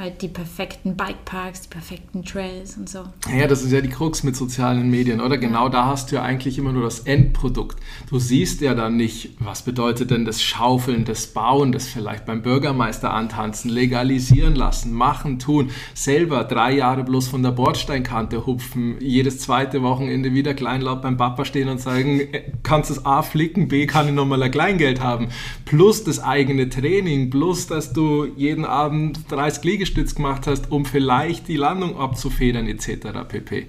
halt 0.00 0.22
die 0.22 0.28
perfekten 0.28 0.96
Bikeparks, 0.96 1.62
die 1.62 1.68
perfekten 1.68 2.24
Trails 2.24 2.76
und 2.78 2.88
so. 2.88 3.04
Ja, 3.30 3.46
das 3.46 3.62
ist 3.62 3.70
ja 3.70 3.82
die 3.82 3.90
Krux 3.90 4.22
mit 4.22 4.34
sozialen 4.34 4.90
Medien, 4.90 5.20
oder? 5.20 5.36
Genau 5.36 5.68
da 5.68 5.86
hast 5.86 6.10
du 6.10 6.16
ja 6.16 6.22
eigentlich 6.22 6.56
immer 6.56 6.72
nur 6.72 6.84
das 6.84 7.00
Endprodukt. 7.00 7.78
Du 8.08 8.18
siehst 8.18 8.62
ja 8.62 8.74
dann 8.74 8.96
nicht, 8.96 9.36
was 9.40 9.62
bedeutet 9.62 10.10
denn 10.10 10.24
das 10.24 10.42
Schaufeln, 10.42 11.04
das 11.04 11.26
Bauen, 11.26 11.72
das 11.72 11.86
vielleicht 11.86 12.24
beim 12.24 12.40
Bürgermeister 12.40 13.12
antanzen, 13.12 13.70
legalisieren 13.70 14.54
lassen, 14.54 14.94
machen, 14.94 15.38
tun, 15.38 15.70
selber 15.92 16.44
drei 16.44 16.72
Jahre 16.72 17.04
bloß 17.04 17.28
von 17.28 17.42
der 17.42 17.50
Bordsteinkante 17.50 18.46
hupfen, 18.46 18.96
jedes 19.00 19.40
zweite 19.40 19.82
Wochenende 19.82 20.32
wieder 20.32 20.54
kleinlaut 20.54 21.02
beim 21.02 21.18
Papa 21.18 21.44
stehen 21.44 21.68
und 21.68 21.78
sagen, 21.78 22.20
äh, 22.20 22.52
kannst 22.62 22.88
du 22.88 22.94
es 22.94 23.04
A 23.04 23.20
flicken, 23.20 23.68
B 23.68 23.86
kann 23.86 24.08
ich 24.08 24.14
nochmal 24.14 24.42
ein 24.42 24.50
Kleingeld 24.50 25.02
haben, 25.02 25.28
plus 25.66 26.04
das 26.04 26.22
eigene 26.22 26.70
Training, 26.70 27.28
plus 27.28 27.66
dass 27.66 27.92
du 27.92 28.24
jeden 28.34 28.64
Abend 28.64 29.30
30 29.30 29.62
Liegestütze 29.64 29.89
Liegestütz 29.90 30.14
gemacht 30.14 30.46
hast, 30.46 30.70
um 30.70 30.84
vielleicht 30.84 31.48
die 31.48 31.56
Landung 31.56 31.98
abzufedern 31.98 32.66
etc. 32.66 33.26
pp. 33.28 33.66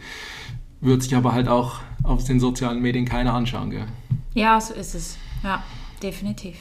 Wird 0.79 1.03
sich 1.03 1.15
aber 1.15 1.33
halt 1.33 1.47
auch 1.47 1.79
auf 2.03 2.23
den 2.23 2.39
sozialen 2.39 2.81
Medien 2.81 3.05
keiner 3.05 3.33
anschauen. 3.33 3.71
Gell? 3.71 3.85
Ja, 4.33 4.59
so 4.59 4.73
ist 4.73 4.95
es. 4.95 5.17
Ja, 5.43 5.63
definitiv. 6.01 6.57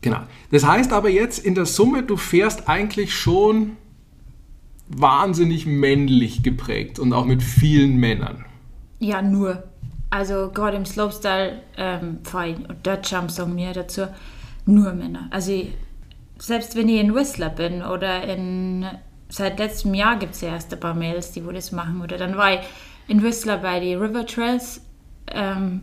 Genau. 0.00 0.20
Das 0.50 0.64
heißt 0.64 0.92
aber 0.92 1.10
jetzt 1.10 1.44
in 1.44 1.54
der 1.54 1.66
Summe, 1.66 2.02
du 2.02 2.16
fährst 2.16 2.68
eigentlich 2.68 3.14
schon 3.14 3.76
wahnsinnig 4.88 5.66
männlich 5.66 6.42
geprägt 6.42 6.98
und 6.98 7.12
auch 7.12 7.24
mit 7.24 7.42
vielen 7.42 7.96
Männern. 7.96 8.44
Ja, 9.00 9.22
nur. 9.22 9.64
Also 10.10 10.50
gerade 10.52 10.76
im 10.76 10.86
Slopestyle 10.86 11.60
ähm, 11.76 12.20
und 12.68 12.86
Dirt 12.86 13.10
Jump 13.10 13.30
sagen 13.30 13.56
wir 13.56 13.72
dazu 13.72 14.06
nur 14.64 14.92
Männer. 14.94 15.28
Also 15.30 15.52
ich, 15.52 15.68
selbst 16.38 16.76
wenn 16.76 16.88
ich 16.88 17.00
in 17.00 17.14
Whistler 17.14 17.50
bin 17.50 17.82
oder 17.82 18.22
in, 18.24 18.86
seit 19.28 19.58
letztem 19.58 19.94
Jahr 19.94 20.16
gibt 20.16 20.34
es 20.34 20.40
ja 20.40 20.50
erst 20.50 20.72
ein 20.72 20.80
paar 20.80 20.94
Mädels, 20.94 21.32
die 21.32 21.44
wo 21.44 21.50
das 21.50 21.72
machen. 21.72 22.00
Oder 22.00 22.16
dann 22.16 22.36
war 22.36 22.54
ich 22.54 22.60
in 23.08 23.22
Whistler 23.22 23.58
bei 23.58 23.80
den 23.80 23.98
River 23.98 24.26
Trails 24.26 24.80
ähm, 25.32 25.82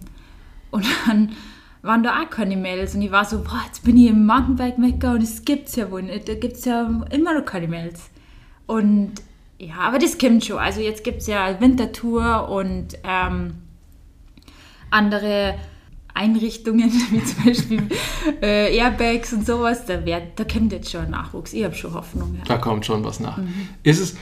und 0.71 0.85
dann 1.07 1.31
waren 1.81 2.03
da 2.03 2.21
auch 2.21 2.29
keine 2.29 2.57
Mädels 2.57 2.95
und 2.95 3.01
ich 3.01 3.11
war 3.11 3.25
so, 3.25 3.43
boah, 3.43 3.61
jetzt 3.65 3.83
bin 3.83 3.97
ich 3.97 4.09
im 4.09 4.25
Mountainbike-Mecker 4.25 5.11
und 5.11 5.21
es 5.21 5.45
gibt 5.45 5.67
es 5.67 5.75
ja 5.75 5.91
wohl 5.91 6.01
nicht, 6.01 6.27
da 6.27 6.33
gibt 6.33 6.55
es 6.55 6.65
ja 6.65 6.89
immer 7.11 7.37
noch 7.37 7.45
keine 7.45 7.67
Mädels. 7.67 8.09
Und 8.65 9.13
ja, 9.59 9.75
aber 9.79 9.99
das 9.99 10.17
kommt 10.17 10.43
schon. 10.43 10.57
Also 10.57 10.81
jetzt 10.81 11.03
gibt 11.03 11.19
es 11.21 11.27
ja 11.27 11.59
Wintertour 11.61 12.49
und 12.49 12.97
ähm, 13.03 13.55
andere 14.89 15.55
Einrichtungen, 16.15 16.89
wie 17.11 17.23
zum 17.23 17.43
Beispiel 17.43 17.83
äh, 18.41 18.75
Airbags 18.75 19.33
und 19.33 19.45
sowas, 19.45 19.85
da, 19.85 20.05
wär, 20.05 20.21
da 20.35 20.45
kommt 20.45 20.71
jetzt 20.71 20.89
schon 20.89 21.09
Nachwuchs. 21.09 21.53
Ich 21.53 21.63
habe 21.63 21.75
schon 21.75 21.93
Hoffnung. 21.93 22.35
Ja. 22.37 22.43
Da 22.45 22.57
kommt 22.57 22.85
schon 22.85 23.03
was 23.03 23.19
nach. 23.19 23.37
Mhm. 23.37 23.67
Ist 23.83 23.99
es, 23.99 24.15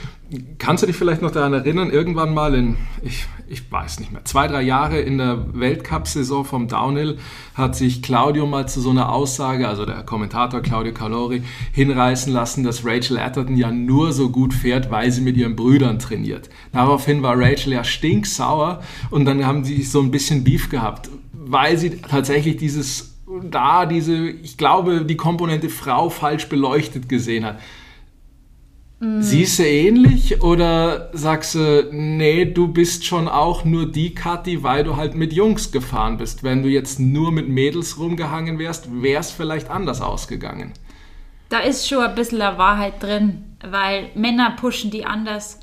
kannst 0.58 0.82
du 0.82 0.88
dich 0.88 0.96
vielleicht 0.96 1.22
noch 1.22 1.30
daran 1.30 1.52
erinnern, 1.52 1.90
irgendwann 1.90 2.34
mal 2.34 2.54
in, 2.56 2.76
ich, 3.02 3.26
ich 3.48 3.70
weiß 3.70 4.00
nicht 4.00 4.12
mehr, 4.12 4.24
zwei, 4.24 4.48
drei 4.48 4.62
Jahre 4.62 4.98
in 5.00 5.18
der 5.18 5.54
Weltcup-Saison 5.54 6.44
vom 6.44 6.66
Downhill 6.66 7.18
hat 7.54 7.76
sich 7.76 8.02
Claudio 8.02 8.46
mal 8.46 8.68
zu 8.68 8.80
so 8.80 8.90
einer 8.90 9.12
Aussage, 9.12 9.68
also 9.68 9.86
der 9.86 10.02
Kommentator 10.02 10.62
Claudio 10.62 10.92
Calori, 10.92 11.44
hinreißen 11.72 12.32
lassen, 12.32 12.64
dass 12.64 12.84
Rachel 12.84 13.18
Atherton 13.18 13.56
ja 13.56 13.70
nur 13.70 14.12
so 14.12 14.30
gut 14.30 14.52
fährt, 14.52 14.90
weil 14.90 15.12
sie 15.12 15.20
mit 15.20 15.36
ihren 15.36 15.54
Brüdern 15.54 16.00
trainiert. 16.00 16.50
Daraufhin 16.72 17.22
war 17.22 17.38
Rachel 17.38 17.72
ja 17.72 17.84
stinksauer 17.84 18.82
und 19.10 19.26
dann 19.26 19.46
haben 19.46 19.62
sie 19.62 19.82
so 19.84 20.00
ein 20.00 20.10
bisschen 20.10 20.42
Beef 20.42 20.70
gehabt 20.70 21.08
weil 21.46 21.76
sie 21.78 22.00
tatsächlich 22.00 22.56
dieses, 22.56 23.18
da 23.50 23.86
diese, 23.86 24.28
ich 24.28 24.56
glaube, 24.56 25.04
die 25.04 25.16
Komponente 25.16 25.68
Frau 25.68 26.10
falsch 26.10 26.48
beleuchtet 26.48 27.08
gesehen 27.08 27.44
hat. 27.44 27.58
Mm. 29.00 29.20
Siehst 29.20 29.58
du 29.58 29.64
ähnlich 29.64 30.42
oder 30.42 31.10
sagst 31.12 31.54
du, 31.54 31.88
nee, 31.92 32.44
du 32.44 32.68
bist 32.68 33.04
schon 33.04 33.28
auch 33.28 33.64
nur 33.64 33.90
die 33.90 34.14
Kathi, 34.14 34.62
weil 34.62 34.84
du 34.84 34.96
halt 34.96 35.14
mit 35.14 35.32
Jungs 35.32 35.72
gefahren 35.72 36.16
bist. 36.16 36.42
Wenn 36.42 36.62
du 36.62 36.68
jetzt 36.68 37.00
nur 37.00 37.32
mit 37.32 37.48
Mädels 37.48 37.98
rumgehangen 37.98 38.58
wärst, 38.58 39.02
wäre 39.02 39.20
es 39.20 39.30
vielleicht 39.30 39.70
anders 39.70 40.00
ausgegangen. 40.00 40.72
Da 41.48 41.58
ist 41.60 41.88
schon 41.88 42.02
ein 42.02 42.14
bisschen 42.14 42.38
der 42.38 42.58
Wahrheit 42.58 43.02
drin, 43.02 43.44
weil 43.64 44.10
Männer 44.14 44.56
pushen 44.58 44.90
die 44.90 45.04
anders. 45.04 45.60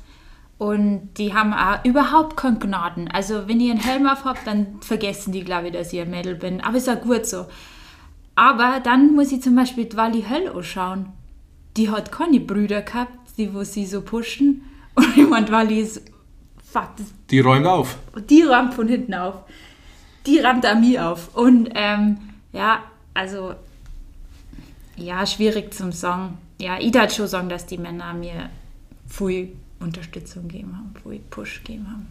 Und 0.58 1.14
die 1.18 1.34
haben 1.34 1.52
auch 1.52 1.84
überhaupt 1.84 2.36
keinen 2.36 2.60
Gnaden. 2.60 3.08
Also, 3.08 3.48
wenn 3.48 3.60
ihr 3.60 3.72
einen 3.72 3.80
Helm 3.80 4.06
auf 4.06 4.24
habt, 4.24 4.46
dann 4.46 4.80
vergessen 4.80 5.32
die, 5.32 5.42
glaube 5.42 5.68
ich, 5.68 5.72
dass 5.72 5.92
ich 5.92 6.00
ein 6.00 6.10
Mädel 6.10 6.36
bin. 6.36 6.60
Aber 6.60 6.76
ist 6.76 6.88
auch 6.88 7.00
gut 7.00 7.26
so. 7.26 7.46
Aber 8.34 8.80
dann 8.80 9.14
muss 9.14 9.32
ich 9.32 9.42
zum 9.42 9.56
Beispiel 9.56 9.86
die 9.86 9.96
Wally 9.96 10.24
Höll 10.28 10.48
anschauen. 10.48 11.08
Die 11.76 11.90
hat 11.90 12.12
keine 12.12 12.40
Brüder 12.40 12.82
gehabt, 12.82 13.18
die 13.36 13.52
wo 13.54 13.64
sie 13.64 13.86
so 13.86 14.02
pushen. 14.02 14.62
Und 14.94 15.16
ich 15.16 15.28
meine, 15.28 15.50
Wally 15.50 15.80
ist. 15.80 16.02
Fuck, 16.64 16.90
die 17.28 17.40
räumt 17.40 17.66
auf. 17.66 17.98
Die 18.30 18.42
räumt 18.42 18.72
von 18.72 18.88
hinten 18.88 19.14
auf. 19.14 19.34
Die 20.26 20.38
räumt 20.38 20.64
an 20.64 20.80
mir 20.80 21.08
auf. 21.08 21.34
Und 21.34 21.70
ähm, 21.74 22.18
ja, 22.52 22.82
also. 23.14 23.54
Ja, 24.96 25.26
schwierig 25.26 25.74
zum 25.74 25.92
Sagen. 25.92 26.38
Ja, 26.60 26.78
ich 26.78 26.92
darf 26.92 27.12
schon 27.12 27.26
sagen, 27.26 27.48
dass 27.48 27.66
die 27.66 27.78
Männer 27.78 28.14
mir 28.14 28.48
viel 29.06 29.52
Unterstützung 29.82 30.48
gegeben 30.48 30.76
haben, 30.76 30.94
wo 31.04 31.10
ich 31.10 31.28
Push 31.30 31.62
gegeben 31.64 31.86
haben. 31.88 32.06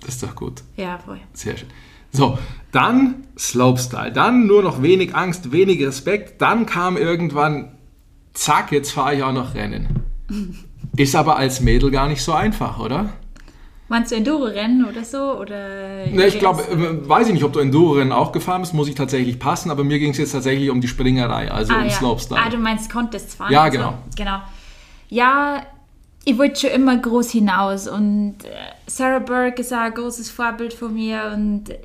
Das 0.00 0.14
ist 0.14 0.22
doch 0.22 0.34
gut. 0.34 0.62
Ja, 0.76 0.98
voll. 0.98 1.20
Sehr 1.32 1.56
schön. 1.56 1.68
So, 2.12 2.38
dann 2.72 3.26
Slopestyle. 3.38 4.12
Dann 4.12 4.46
nur 4.46 4.62
noch 4.62 4.82
wenig 4.82 5.14
Angst, 5.14 5.52
wenig 5.52 5.84
Respekt. 5.84 6.40
Dann 6.40 6.66
kam 6.66 6.96
irgendwann, 6.96 7.72
zack, 8.32 8.72
jetzt 8.72 8.92
fahre 8.92 9.16
ich 9.16 9.22
auch 9.22 9.32
noch 9.32 9.54
Rennen. 9.54 10.02
Ist 10.96 11.14
aber 11.14 11.36
als 11.36 11.60
Mädel 11.60 11.90
gar 11.90 12.08
nicht 12.08 12.22
so 12.22 12.32
einfach, 12.32 12.78
oder? 12.78 13.10
Meinst 13.88 14.10
du 14.10 14.16
Enduro-Rennen 14.16 14.86
oder 14.86 15.04
so? 15.04 15.38
Oder 15.38 16.06
Ne, 16.06 16.26
ich 16.26 16.38
glaube, 16.38 16.62
äh, 16.62 17.08
weiß 17.08 17.28
ich 17.28 17.34
nicht, 17.34 17.44
ob 17.44 17.52
du 17.52 17.58
Enduro-Rennen 17.58 18.12
auch 18.12 18.32
gefahren 18.32 18.62
bist, 18.62 18.72
muss 18.72 18.88
ich 18.88 18.94
tatsächlich 18.94 19.38
passen, 19.38 19.70
aber 19.70 19.84
mir 19.84 19.98
ging 19.98 20.10
es 20.10 20.18
jetzt 20.18 20.32
tatsächlich 20.32 20.70
um 20.70 20.80
die 20.80 20.88
Springerei, 20.88 21.50
also 21.50 21.74
ah, 21.74 21.80
um 21.80 21.84
ja. 21.84 21.90
Slopestyle. 21.90 22.40
Ah, 22.40 22.48
du 22.48 22.56
meinst 22.56 22.90
Contests 22.90 23.34
fahren? 23.34 23.52
Ja, 23.52 23.68
genau. 23.68 23.90
So. 23.90 24.16
Genau. 24.16 24.38
Ja, 25.08 25.62
ich 26.26 26.36
wollte 26.36 26.60
schon 26.60 26.70
immer 26.70 26.96
groß 26.96 27.30
hinaus 27.30 27.88
und 27.88 28.34
äh, 28.44 28.48
Sarah 28.86 29.20
Burke 29.20 29.62
ist 29.62 29.72
auch 29.72 29.78
ein 29.78 29.94
großes 29.94 30.28
Vorbild 30.28 30.74
von 30.74 30.92
mir 30.92 31.32
und 31.34 31.70
äh, 31.70 31.78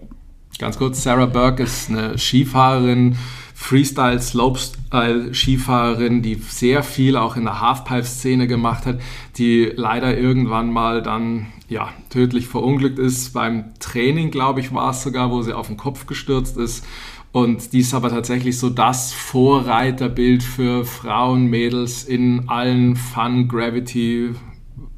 Ganz 0.59 0.77
kurz, 0.77 1.01
Sarah 1.01 1.27
Burke 1.27 1.63
ist 1.63 1.89
eine 1.89 2.17
Skifahrerin, 2.17 3.17
Freestyle, 3.55 4.19
Slopestyle 4.19 5.33
Skifahrerin, 5.33 6.21
die 6.21 6.35
sehr 6.35 6.83
viel 6.83 7.15
auch 7.15 7.35
in 7.35 7.45
der 7.45 7.61
Halfpipe-Szene 7.61 8.47
gemacht 8.47 8.85
hat, 8.85 8.99
die 9.37 9.71
leider 9.75 10.17
irgendwann 10.17 10.71
mal 10.71 11.01
dann 11.01 11.47
ja, 11.69 11.89
tödlich 12.09 12.47
verunglückt 12.47 12.99
ist. 12.99 13.33
Beim 13.33 13.73
Training, 13.79 14.29
glaube 14.29 14.59
ich, 14.59 14.73
war 14.73 14.91
es 14.91 15.03
sogar, 15.03 15.31
wo 15.31 15.41
sie 15.41 15.53
auf 15.53 15.67
den 15.67 15.77
Kopf 15.77 16.05
gestürzt 16.05 16.57
ist. 16.57 16.85
Und 17.31 17.71
die 17.71 17.79
ist 17.79 17.93
aber 17.93 18.09
tatsächlich 18.09 18.59
so 18.59 18.69
das 18.69 19.13
Vorreiterbild 19.13 20.43
für 20.43 20.83
Frauen, 20.85 21.45
Mädels 21.45 22.03
in 22.03 22.49
allen 22.49 22.95
Fun, 22.97 23.47
Gravity, 23.47 24.35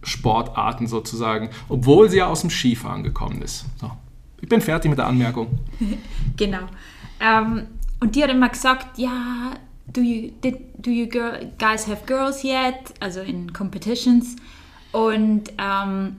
Sportarten 0.01 0.87
sozusagen, 0.87 1.49
obwohl 1.69 2.09
sie 2.09 2.17
ja 2.17 2.27
aus 2.27 2.41
dem 2.41 2.49
Skifahren 2.49 3.03
gekommen 3.03 3.41
ist. 3.41 3.65
So. 3.79 3.91
Ich 4.41 4.49
bin 4.49 4.61
fertig 4.61 4.89
mit 4.89 4.97
der 4.97 5.07
Anmerkung. 5.07 5.59
genau. 6.37 6.63
Ähm, 7.19 7.67
und 7.99 8.15
die 8.15 8.23
hat 8.23 8.31
immer 8.31 8.49
gesagt, 8.49 8.97
ja, 8.97 9.53
do 9.87 10.01
you, 10.01 10.31
did, 10.43 10.57
do 10.77 10.89
you 10.89 11.07
girl, 11.07 11.51
guys 11.59 11.87
have 11.87 12.05
girls 12.05 12.43
yet? 12.43 12.93
Also 12.99 13.21
in 13.21 13.53
Competitions. 13.53 14.35
Und 14.91 15.53
ähm, 15.57 16.17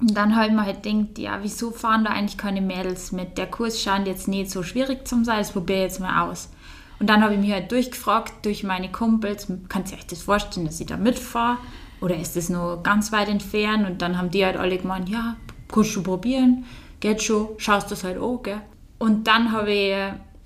dann 0.00 0.36
habe 0.36 0.46
ich 0.46 0.52
mir 0.52 0.64
halt 0.64 0.82
gedacht, 0.82 1.18
ja, 1.18 1.38
wieso 1.42 1.70
fahren 1.70 2.04
da 2.04 2.10
eigentlich 2.10 2.36
keine 2.36 2.60
Mädels 2.60 3.12
mit? 3.12 3.38
Der 3.38 3.46
Kurs 3.46 3.80
scheint 3.80 4.06
jetzt 4.06 4.28
nicht 4.28 4.50
so 4.50 4.62
schwierig 4.62 5.08
zu 5.08 5.24
sein, 5.24 5.38
das 5.38 5.52
probiere 5.52 5.78
ich 5.78 5.84
jetzt 5.84 6.00
mal 6.00 6.28
aus. 6.28 6.50
Und 6.98 7.08
dann 7.08 7.22
habe 7.22 7.34
ich 7.34 7.40
mich 7.40 7.52
halt 7.52 7.70
durchgefragt 7.72 8.44
durch 8.44 8.62
meine 8.62 8.90
Kumpels, 8.90 9.48
kannst 9.68 9.92
du 9.92 9.96
euch 9.96 10.06
das 10.06 10.22
vorstellen, 10.22 10.66
dass 10.66 10.80
ich 10.80 10.86
da 10.86 10.96
mitfahre? 10.96 11.58
Oder 12.00 12.16
ist 12.16 12.36
das 12.36 12.48
nur 12.48 12.82
ganz 12.82 13.12
weit 13.12 13.28
entfernt? 13.28 13.86
Und 13.88 14.02
dann 14.02 14.18
haben 14.18 14.30
die 14.30 14.44
halt 14.44 14.56
alle 14.56 14.78
gemeint, 14.78 15.08
ja, 15.08 15.36
kannst 15.72 15.96
du 15.96 16.02
probieren, 16.02 16.64
geht 17.00 17.22
schon, 17.22 17.48
schaust 17.58 17.90
das 17.90 18.04
halt 18.04 18.18
an, 18.18 18.38
gell? 18.42 18.60
Und 18.98 19.26
dann 19.26 19.52
habe 19.52 19.72
ich 19.72 19.94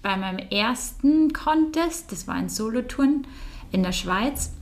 bei 0.03 0.17
meinem 0.17 0.39
ersten 0.51 1.33
Contest, 1.33 2.11
das 2.11 2.27
war 2.27 2.35
ein 2.35 2.49
Soloturn 2.49 3.27
in 3.71 3.83
der 3.83 3.93
Schweiz, 3.93 4.53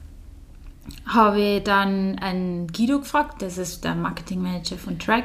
habe 1.07 1.41
ich 1.41 1.63
dann 1.65 2.19
einen 2.19 2.69
Guido 2.69 3.01
gefragt, 3.01 3.43
das 3.43 3.59
ist 3.59 3.85
der 3.85 3.95
Marketingmanager 3.95 4.77
von 4.77 4.99
Track, 4.99 5.25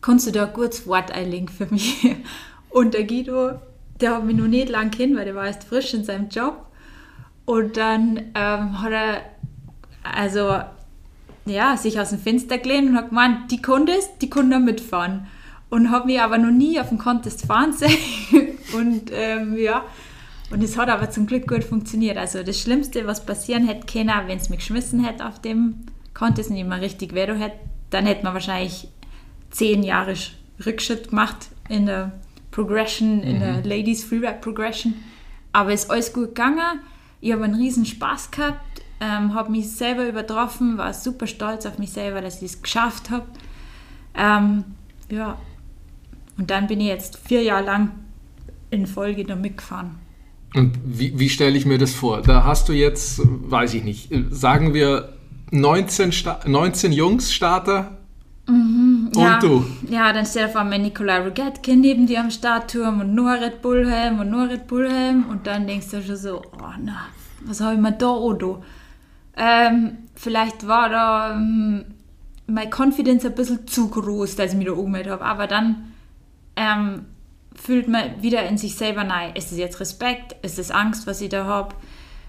kannst 0.00 0.26
du 0.26 0.32
da 0.32 0.46
kurzes 0.46 0.86
Wort 0.86 1.10
einlegen 1.12 1.48
für 1.48 1.66
mich? 1.66 2.16
Und 2.70 2.94
der 2.94 3.04
Guido, 3.04 3.60
der 4.00 4.16
hat 4.16 4.24
mich 4.24 4.36
noch 4.36 4.46
nicht 4.46 4.68
lang 4.68 4.90
kennen, 4.90 5.16
weil 5.16 5.26
der 5.26 5.34
war 5.34 5.46
erst 5.46 5.64
frisch 5.64 5.92
in 5.94 6.04
seinem 6.04 6.28
Job. 6.28 6.66
Und 7.44 7.76
dann 7.76 8.32
ähm, 8.34 8.80
hat 8.80 8.92
er 8.92 9.22
also 10.02 10.62
ja, 11.44 11.76
sich 11.76 11.98
aus 11.98 12.10
dem 12.10 12.18
Fenster 12.18 12.58
gelehnt 12.58 12.90
und 12.90 12.96
hat 12.96 13.08
gemeint, 13.08 13.50
die 13.50 13.60
konnte 13.60 13.92
es, 13.92 14.08
die 14.18 14.30
da 14.30 14.58
mitfahren. 14.58 15.26
Und 15.70 15.90
habe 15.90 16.06
mich 16.06 16.20
aber 16.20 16.38
noch 16.38 16.50
nie 16.50 16.78
auf 16.78 16.90
dem 16.90 16.98
Contest 16.98 17.46
fahren 17.46 17.72
sehen. 17.72 17.96
und 18.74 19.10
ähm, 19.12 19.56
ja, 19.56 19.84
und 20.52 20.62
es 20.62 20.76
hat 20.76 20.88
aber 20.88 21.10
zum 21.10 21.26
Glück 21.26 21.48
gut 21.48 21.64
funktioniert. 21.64 22.16
Also 22.16 22.42
das 22.42 22.60
Schlimmste, 22.60 23.06
was 23.06 23.24
passieren 23.24 23.66
hätte 23.66 23.86
können, 23.86 24.12
wenn 24.26 24.38
es 24.38 24.50
mich 24.50 24.58
geschmissen 24.58 25.04
hätte 25.04 25.26
auf 25.26 25.40
dem 25.40 25.86
Contest 26.14 26.50
und 26.50 26.56
ich 26.56 26.64
mal 26.64 26.80
richtig 26.80 27.14
Veto 27.14 27.34
hätte, 27.34 27.56
dann 27.90 28.06
hätte 28.06 28.24
man 28.24 28.34
wahrscheinlich 28.34 28.88
zehn 29.50 29.82
Jahre 29.82 30.14
Rückschritt 30.64 31.08
gemacht 31.08 31.48
in 31.68 31.86
der 31.86 32.12
Progression, 32.50 33.22
in 33.22 33.40
der 33.40 33.62
Ladies 33.64 34.04
Freeride 34.04 34.38
Progression. 34.40 34.94
Aber 35.52 35.72
es 35.72 35.84
ist 35.84 35.90
alles 35.90 36.12
gut 36.12 36.28
gegangen. 36.28 36.80
Ich 37.20 37.32
habe 37.32 37.44
einen 37.44 37.54
riesen 37.54 37.86
Spaß 37.86 38.30
gehabt, 38.30 38.82
ähm, 39.00 39.34
habe 39.34 39.50
mich 39.50 39.70
selber 39.70 40.06
übertroffen, 40.06 40.76
war 40.76 40.92
super 40.92 41.26
stolz 41.26 41.66
auf 41.66 41.78
mich 41.78 41.92
selber, 41.92 42.20
dass 42.20 42.42
ich 42.42 42.52
es 42.52 42.62
geschafft 42.62 43.10
habe. 43.10 43.26
Ähm, 44.14 44.64
ja, 45.10 45.38
und 46.36 46.50
dann 46.50 46.66
bin 46.66 46.80
ich 46.80 46.88
jetzt 46.88 47.18
vier 47.18 47.42
Jahre 47.42 47.64
lang 47.64 47.92
in 48.70 48.86
Folge 48.86 49.24
da 49.24 49.36
mitgefahren. 49.36 50.01
Und 50.54 50.78
wie, 50.84 51.18
wie 51.18 51.28
stelle 51.28 51.56
ich 51.56 51.66
mir 51.66 51.78
das 51.78 51.94
vor? 51.94 52.22
Da 52.22 52.44
hast 52.44 52.68
du 52.68 52.72
jetzt, 52.72 53.20
weiß 53.24 53.74
ich 53.74 53.84
nicht, 53.84 54.10
sagen 54.30 54.74
wir 54.74 55.14
19, 55.50 56.12
Sta 56.12 56.40
19 56.46 56.92
Jungs 56.92 57.32
Starter 57.32 57.98
und 59.14 59.16
ja, 59.16 59.38
du. 59.38 59.64
Ja, 59.88 60.12
dann 60.12 60.26
steht 60.26 60.46
auf 60.46 60.56
einmal 60.56 60.78
Nikolai 60.78 61.20
Rogetkin 61.20 61.80
neben 61.80 62.06
dir 62.06 62.20
am 62.20 62.30
Startturm 62.30 63.00
und 63.00 63.14
nur 63.14 63.32
Red 63.32 63.62
Bullhelm 63.62 64.20
und 64.20 64.30
nur 64.30 64.48
Red 64.48 64.66
Bullhelm 64.66 65.26
und 65.28 65.46
dann 65.46 65.66
denkst 65.66 65.90
du 65.90 66.02
schon 66.02 66.16
so, 66.16 66.42
oh 66.60 66.72
na, 66.82 67.06
was 67.44 67.60
habe 67.60 67.74
ich 67.74 67.80
mir 67.80 67.92
da 67.92 68.10
oder? 68.10 68.62
Ähm, 69.36 69.98
vielleicht 70.14 70.66
war 70.66 70.88
da 70.88 71.34
ähm, 71.34 71.84
Confidence 72.70 73.24
ein 73.24 73.34
bisschen 73.34 73.66
zu 73.66 73.88
groß, 73.88 74.36
dass 74.36 74.52
ich 74.52 74.58
mich 74.58 74.66
da 74.66 74.72
umgemeldet 74.72 75.12
habe, 75.12 75.24
aber 75.24 75.46
dann 75.46 75.92
ähm, 76.56 77.06
fühlt 77.54 77.88
man 77.88 78.22
wieder 78.22 78.42
in 78.44 78.58
sich 78.58 78.76
selber 78.76 79.04
nein. 79.04 79.34
Ist 79.34 79.52
es 79.52 79.58
jetzt 79.58 79.80
Respekt? 79.80 80.36
Ist 80.44 80.58
es 80.58 80.70
Angst, 80.70 81.06
was 81.06 81.20
ich 81.20 81.28
da 81.28 81.44
habe? 81.44 81.74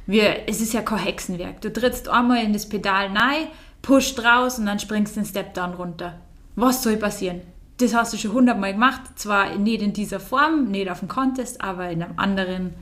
Es 0.07 0.61
ist 0.61 0.73
ja 0.73 0.81
kein 0.81 0.99
Hexenwerk. 0.99 1.61
Du 1.61 1.71
trittst 1.71 2.09
einmal 2.09 2.43
in 2.43 2.53
das 2.53 2.67
Pedal 2.67 3.09
nein, 3.09 3.47
pusht 3.81 4.19
raus 4.23 4.59
und 4.59 4.65
dann 4.65 4.79
springst 4.79 5.15
den 5.15 5.25
Step 5.25 5.53
down 5.53 5.73
runter. 5.73 6.19
Was 6.55 6.83
soll 6.83 6.97
passieren? 6.97 7.41
Das 7.77 7.93
hast 7.93 8.13
du 8.13 8.17
schon 8.17 8.33
hundertmal 8.33 8.73
gemacht. 8.73 9.01
Zwar 9.15 9.55
nicht 9.55 9.81
in 9.81 9.93
dieser 9.93 10.19
Form, 10.19 10.69
nicht 10.69 10.89
auf 10.89 10.99
dem 10.99 11.07
Contest, 11.07 11.61
aber 11.61 11.89
in 11.89 12.03
einem 12.03 12.19
anderen, 12.19 12.73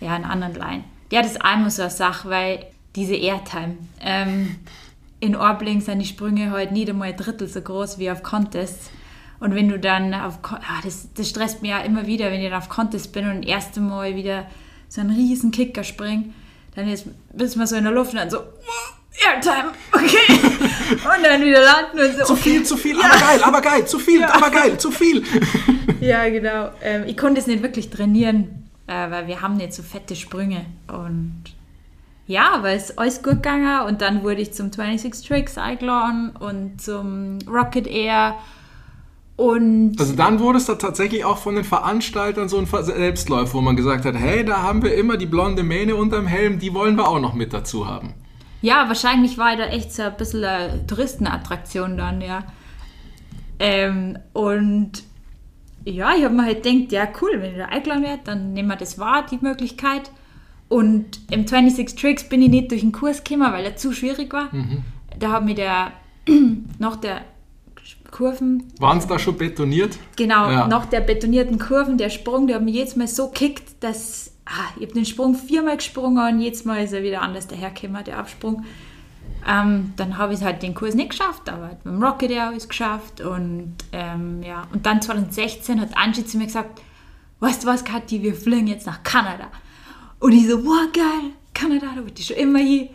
ja, 0.00 0.16
in 0.16 0.24
anderen 0.24 0.54
Line. 0.54 0.84
Ja, 1.10 1.22
das 1.22 1.32
ist 1.32 1.44
einmal 1.44 1.70
so 1.70 1.82
eine 1.82 1.90
Sache, 1.90 2.30
weil 2.30 2.66
diese 2.96 3.14
Airtime. 3.14 3.76
Ähm, 4.00 4.56
in 5.20 5.36
Orbling 5.36 5.80
sind 5.80 5.98
die 5.98 6.06
Sprünge 6.06 6.50
halt 6.50 6.72
nicht 6.72 6.88
einmal 6.88 7.08
ein 7.08 7.16
Drittel 7.16 7.48
so 7.48 7.60
groß 7.60 7.98
wie 7.98 8.10
auf 8.10 8.22
Contests. 8.22 8.90
Und 9.42 9.56
wenn 9.56 9.68
du 9.68 9.76
dann 9.76 10.14
auf, 10.14 10.38
ah, 10.44 10.80
das, 10.84 11.08
das 11.14 11.28
stresst 11.28 11.62
mich 11.62 11.72
ja 11.72 11.80
immer 11.80 12.06
wieder, 12.06 12.26
wenn 12.30 12.40
ich 12.40 12.48
dann 12.48 12.58
auf 12.58 12.68
Contest 12.68 13.12
bin 13.12 13.28
und 13.28 13.42
das 13.42 13.50
erste 13.50 13.80
Mal 13.80 14.14
wieder 14.14 14.46
so 14.88 15.00
einen 15.00 15.10
riesen 15.10 15.50
Kicker 15.50 15.82
spring, 15.82 16.32
dann 16.76 16.88
ist, 16.88 17.06
bist 17.32 17.56
man 17.56 17.66
so 17.66 17.74
in 17.74 17.82
der 17.82 17.92
Luft 17.92 18.12
und 18.12 18.18
dann 18.18 18.30
so, 18.30 18.38
Airtime, 19.20 19.72
okay. 19.90 20.32
und 20.92 21.24
dann 21.24 21.42
wieder 21.42 21.60
landen 21.60 21.98
und 21.98 22.18
so. 22.18 22.34
Zu 22.34 22.36
viel, 22.36 22.62
zu 22.62 22.76
viel, 22.76 22.96
aber 23.00 23.18
geil, 23.18 23.40
aber 23.42 23.60
geil, 23.60 23.84
zu 23.84 23.98
viel, 23.98 24.20
Ja. 24.20 24.32
aber 24.32 24.50
geil, 24.50 24.78
zu 24.78 24.90
viel. 24.90 25.24
Ja, 26.00 26.28
genau. 26.28 26.70
Ähm, 26.82 27.04
ich 27.06 27.16
konnte 27.16 27.40
es 27.40 27.46
nicht 27.46 27.62
wirklich 27.62 27.90
trainieren, 27.90 28.68
äh, 28.88 29.10
weil 29.10 29.26
wir 29.28 29.40
haben 29.40 29.56
nicht 29.56 29.72
so 29.72 29.82
fette 29.84 30.16
Sprünge. 30.16 30.66
Und 30.88 31.44
ja, 32.26 32.50
aber 32.54 32.70
es 32.70 32.90
ist 32.90 32.98
alles 32.98 33.22
gut 33.22 33.34
gegangen. 33.34 33.86
Und 33.86 34.02
dann 34.02 34.24
wurde 34.24 34.40
ich 34.40 34.52
zum 34.52 34.72
26 34.72 35.28
Tricks 35.28 35.58
eingeladen 35.58 36.30
und 36.30 36.80
zum 36.82 37.38
Rocket 37.46 37.86
Air. 37.86 38.36
Und 39.42 39.96
Also 39.98 40.14
dann 40.14 40.38
wurde 40.38 40.58
es 40.58 40.66
da 40.66 40.76
tatsächlich 40.76 41.24
auch 41.24 41.36
von 41.36 41.56
den 41.56 41.64
Veranstaltern 41.64 42.48
so 42.48 42.58
ein 42.58 42.66
Selbstläufer, 42.66 43.54
wo 43.54 43.60
man 43.60 43.74
gesagt 43.74 44.04
hat, 44.04 44.14
hey, 44.14 44.44
da 44.44 44.62
haben 44.62 44.84
wir 44.84 44.94
immer 44.94 45.16
die 45.16 45.26
blonde 45.26 45.64
Mähne 45.64 45.96
unterm 45.96 46.28
Helm, 46.28 46.60
die 46.60 46.72
wollen 46.74 46.96
wir 46.96 47.08
auch 47.08 47.18
noch 47.18 47.34
mit 47.34 47.52
dazu 47.52 47.88
haben. 47.88 48.14
ja, 48.60 48.86
wahrscheinlich 48.86 49.38
war 49.38 49.56
da 49.56 49.64
echt 49.64 49.92
so 49.92 50.02
ein 50.02 50.16
bisschen 50.16 50.44
eine 50.44 50.86
Touristenattraktion 50.86 51.96
dann, 51.96 52.20
ja. 52.20 52.44
Ähm, 53.58 54.16
und 54.32 55.02
ja, 55.84 56.14
ich 56.16 56.22
habe 56.22 56.34
mir 56.34 56.44
halt 56.44 56.62
gedacht, 56.62 56.92
ja 56.92 57.08
cool, 57.20 57.30
wenn 57.40 57.50
ich 57.50 57.58
da 57.58 57.64
eingeladen 57.64 58.04
werde, 58.04 58.22
dann 58.22 58.52
nehmen 58.52 58.68
wir 58.68 58.76
das 58.76 59.00
wahr, 59.00 59.26
die 59.28 59.38
Möglichkeit. 59.40 60.12
Und 60.68 61.18
im 61.32 61.48
26 61.48 61.96
Tricks 61.96 62.28
bin 62.28 62.42
ich 62.42 62.48
nicht 62.48 62.70
durch 62.70 62.82
den 62.82 62.92
Kurs 62.92 63.24
gekommen, 63.24 63.52
weil 63.52 63.64
er 63.64 63.74
zu 63.74 63.92
schwierig 63.92 64.32
war. 64.32 64.50
Da 65.18 65.32
hat 65.32 65.44
mir 65.44 65.56
der, 65.56 65.90
nach 66.78 66.94
der 66.94 67.22
Kurven, 68.12 68.72
Waren 68.78 68.98
es 68.98 69.06
da 69.08 69.18
schon 69.18 69.36
betoniert? 69.36 69.98
genau, 70.16 70.48
Ja. 70.48 70.68
nach 70.68 70.86
der 70.86 71.00
betonierten 71.00 71.58
Kurven, 71.58 71.98
der 71.98 72.10
Sprung, 72.10 72.46
der 72.46 72.56
hat 72.56 72.62
mich 72.64 72.74
jedes 72.74 72.94
Mal 72.94 73.08
so 73.08 73.28
kickt, 73.28 73.82
dass 73.82 74.32
ah, 74.46 74.68
ich 74.76 74.82
habe 74.84 74.94
den 74.94 75.04
Sprung 75.04 75.34
viermal 75.34 75.76
gesprungen 75.78 76.34
und 76.34 76.40
jedes 76.40 76.64
Mal 76.64 76.84
ist 76.84 76.92
er 76.92 77.02
wieder 77.02 77.22
anders 77.22 77.48
dahergekommen, 77.48 78.04
der 78.04 78.18
Absprung. 78.18 78.64
Ähm, 79.48 79.92
dann 79.96 80.18
habe 80.18 80.34
ich 80.34 80.42
halt 80.42 80.62
den 80.62 80.74
Kurs 80.74 80.94
nicht 80.94 81.10
geschafft, 81.10 81.48
aber 81.48 81.68
mit 81.68 81.84
dem 81.84 82.02
Rocket 82.02 82.30
Air 82.30 82.42
habe 82.44 82.52
ich 82.54 82.62
es 82.62 82.68
geschafft. 82.68 83.20
Und 83.20 83.74
ähm, 83.92 84.40
ja, 84.42 84.62
und 84.72 84.86
dann 84.86 85.02
2016 85.02 85.80
hat 85.80 85.96
Angie 85.96 86.24
zu 86.24 86.38
mir 86.38 86.46
gesagt, 86.46 86.80
weißt 87.40 87.64
du 87.64 87.66
was, 87.66 87.84
Kathi, 87.84 88.22
wir 88.22 88.34
fliegen 88.36 88.68
jetzt 88.68 88.86
nach 88.86 89.02
Kanada. 89.02 89.48
Und 90.20 90.32
ich 90.32 90.46
so, 90.48 90.64
wow, 90.64 90.86
geil, 90.92 91.32
Kanada, 91.54 91.86
da 91.96 92.02
wollte 92.02 92.20
ich 92.20 92.26
schon 92.28 92.36
immer 92.36 92.60
hin. 92.60 92.88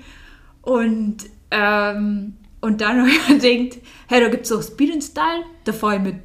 Und 0.62 1.18
ähm, 1.52 2.36
Und 2.62 2.82
dann 2.82 3.00
habe 3.00 3.10
ich 3.10 3.28
gedacht, 3.42 3.82
hey, 4.08 4.22
da 4.22 4.30
gibt 4.30 4.46
es 4.46 4.52
auch 4.52 4.62
Speed 4.62 4.94
and 4.94 5.04
Style. 5.04 5.44
Da 5.64 5.74
fahre 5.74 5.98
ich 5.98 6.02
mit 6.02 6.16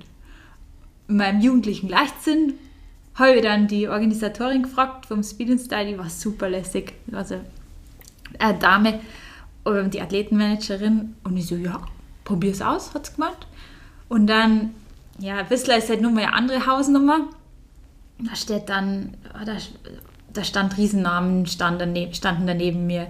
meinem 1.06 1.40
jugendlichen 1.40 1.88
Leichtsinn. 1.88 2.54
Habe 3.14 3.34
ich 3.34 3.42
dann 3.42 3.68
die 3.68 3.88
Organisatorin 3.88 4.62
gefragt 4.62 5.06
vom 5.06 5.22
Speed 5.22 5.50
and 5.50 5.60
Style, 5.60 5.86
die 5.86 5.98
war 5.98 6.08
super 6.08 6.48
lässig. 6.48 6.94
Also 7.12 7.40
eine 8.38 8.58
Dame, 8.58 9.00
ähm, 9.66 9.90
die 9.90 10.00
Athletenmanagerin. 10.00 11.16
Und 11.22 11.36
ich 11.36 11.46
so, 11.46 11.56
ja, 11.56 11.82
probier's 12.24 12.62
aus, 12.62 12.94
hat 12.94 13.06
sie 13.06 13.14
gemeint. 13.14 13.46
Und 14.08 14.26
dann, 14.26 14.74
ja, 15.18 15.48
Whistler 15.50 15.76
ist 15.76 15.90
halt 15.90 16.00
nur 16.00 16.10
mal 16.10 16.24
eine 16.24 16.34
andere 16.34 16.66
Hausnummer. 16.66 17.28
Da 18.18 18.34
steht 18.34 18.68
dann, 18.68 19.16
ah, 19.32 19.44
da, 19.44 19.56
da 20.32 20.44
stand 20.44 20.78
Riesennamen, 20.78 21.46
stand 21.46 21.80
daneben, 21.80 22.14
standen 22.14 22.46
daneben 22.46 22.86
mir. 22.86 23.08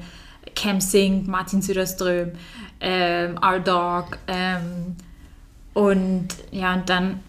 Cam 0.57 0.81
Singh, 0.81 1.31
Martin 1.31 1.63
Söderström, 1.63 2.33
ähm, 2.83 3.39
R-Dog. 3.41 4.19
Ähm, 4.27 4.97
und 5.73 6.29
ja, 6.51 6.75
und 6.75 6.89
dann 6.89 7.21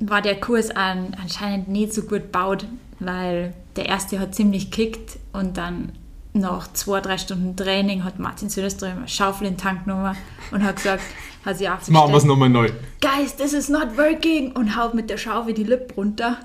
war 0.00 0.22
der 0.22 0.40
Kurs 0.40 0.70
an, 0.70 1.16
anscheinend 1.20 1.68
nicht 1.68 1.92
so 1.92 2.02
gut 2.02 2.22
gebaut, 2.22 2.66
weil 2.98 3.54
der 3.76 3.86
erste 3.86 4.18
hat 4.18 4.34
ziemlich 4.34 4.70
kickt 4.70 5.18
und 5.32 5.56
dann 5.56 5.92
nach 6.34 6.72
zwei, 6.72 7.00
drei 7.00 7.18
Stunden 7.18 7.56
Training 7.56 8.04
hat 8.04 8.18
Martin 8.18 8.48
Söderström 8.48 8.98
eine 8.98 9.08
Schaufel 9.08 9.46
in 9.46 9.54
den 9.54 9.60
Tank 9.60 9.84
genommen 9.84 10.16
und 10.50 10.64
hat 10.64 10.76
gesagt, 10.76 11.02
hat 11.44 11.58
sie 11.58 11.64
Jetzt 11.64 11.90
machen 11.90 12.10
wir 12.10 12.16
es 12.16 12.24
nochmal 12.24 12.48
neu. 12.48 12.70
Guys, 13.00 13.36
this 13.36 13.52
is 13.52 13.68
not 13.68 13.96
working 13.96 14.52
und 14.52 14.76
haut 14.76 14.94
mit 14.94 15.10
der 15.10 15.18
Schaufel 15.18 15.52
die 15.52 15.64
Lippe 15.64 15.94
runter. 15.94 16.38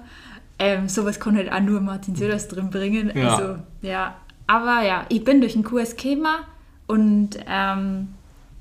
Ähm, 0.60 0.90
sowas 0.90 1.20
kann 1.20 1.38
halt 1.38 1.52
auch 1.52 1.60
nur 1.62 1.80
Martin 1.80 2.16
Söderström 2.16 2.70
bringen. 2.70 3.12
Ja. 3.16 3.36
Also, 3.36 3.56
ja. 3.82 4.16
Aber 4.48 4.82
ja, 4.84 5.06
ich 5.10 5.24
bin 5.24 5.40
durch 5.40 5.54
den 5.54 5.64
Kurs 5.64 5.96
gekommen 5.96 6.36
und 6.88 7.38
ähm, 7.48 8.10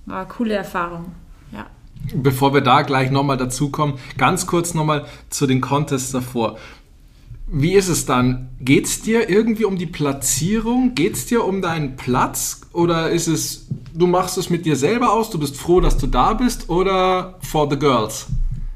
war 0.07 0.21
eine 0.21 0.29
coole 0.29 0.55
Erfahrung. 0.55 1.12
Ja. 1.53 1.66
Bevor 2.14 2.55
wir 2.55 2.61
da 2.61 2.83
gleich 2.83 3.11
nochmal 3.11 3.37
dazukommen, 3.37 3.99
ganz 4.16 4.47
kurz 4.47 4.75
nochmal 4.75 5.07
zu 5.31 5.47
den 5.47 5.61
Contests 5.61 6.12
davor. 6.12 6.57
Wie 7.49 7.75
ist 7.75 7.88
es 7.88 8.07
dann? 8.07 8.49
Geht 8.61 8.87
es 8.87 9.03
dir 9.03 9.29
irgendwie 9.29 9.64
um 9.64 9.79
die 9.79 9.87
Platzierung? 9.87 10.95
Geht 10.95 11.14
es 11.14 11.27
dir 11.27 11.45
um 11.45 11.62
deinen 11.62 11.97
Platz? 11.97 12.62
Oder 12.73 13.11
ist 13.11 13.29
es, 13.29 13.69
du 13.95 14.09
machst 14.09 14.37
es 14.37 14.51
mit 14.51 14.66
dir 14.66 14.75
selber 14.75 15.12
aus, 15.12 15.31
du 15.31 15.38
bist 15.38 15.57
froh, 15.57 15.81
dass 15.81 15.97
du 15.97 16.09
da 16.09 16.35
bist? 16.35 16.69
Oder 16.69 17.38
for 17.40 17.71
the 17.71 17.79
girls? 17.79 18.27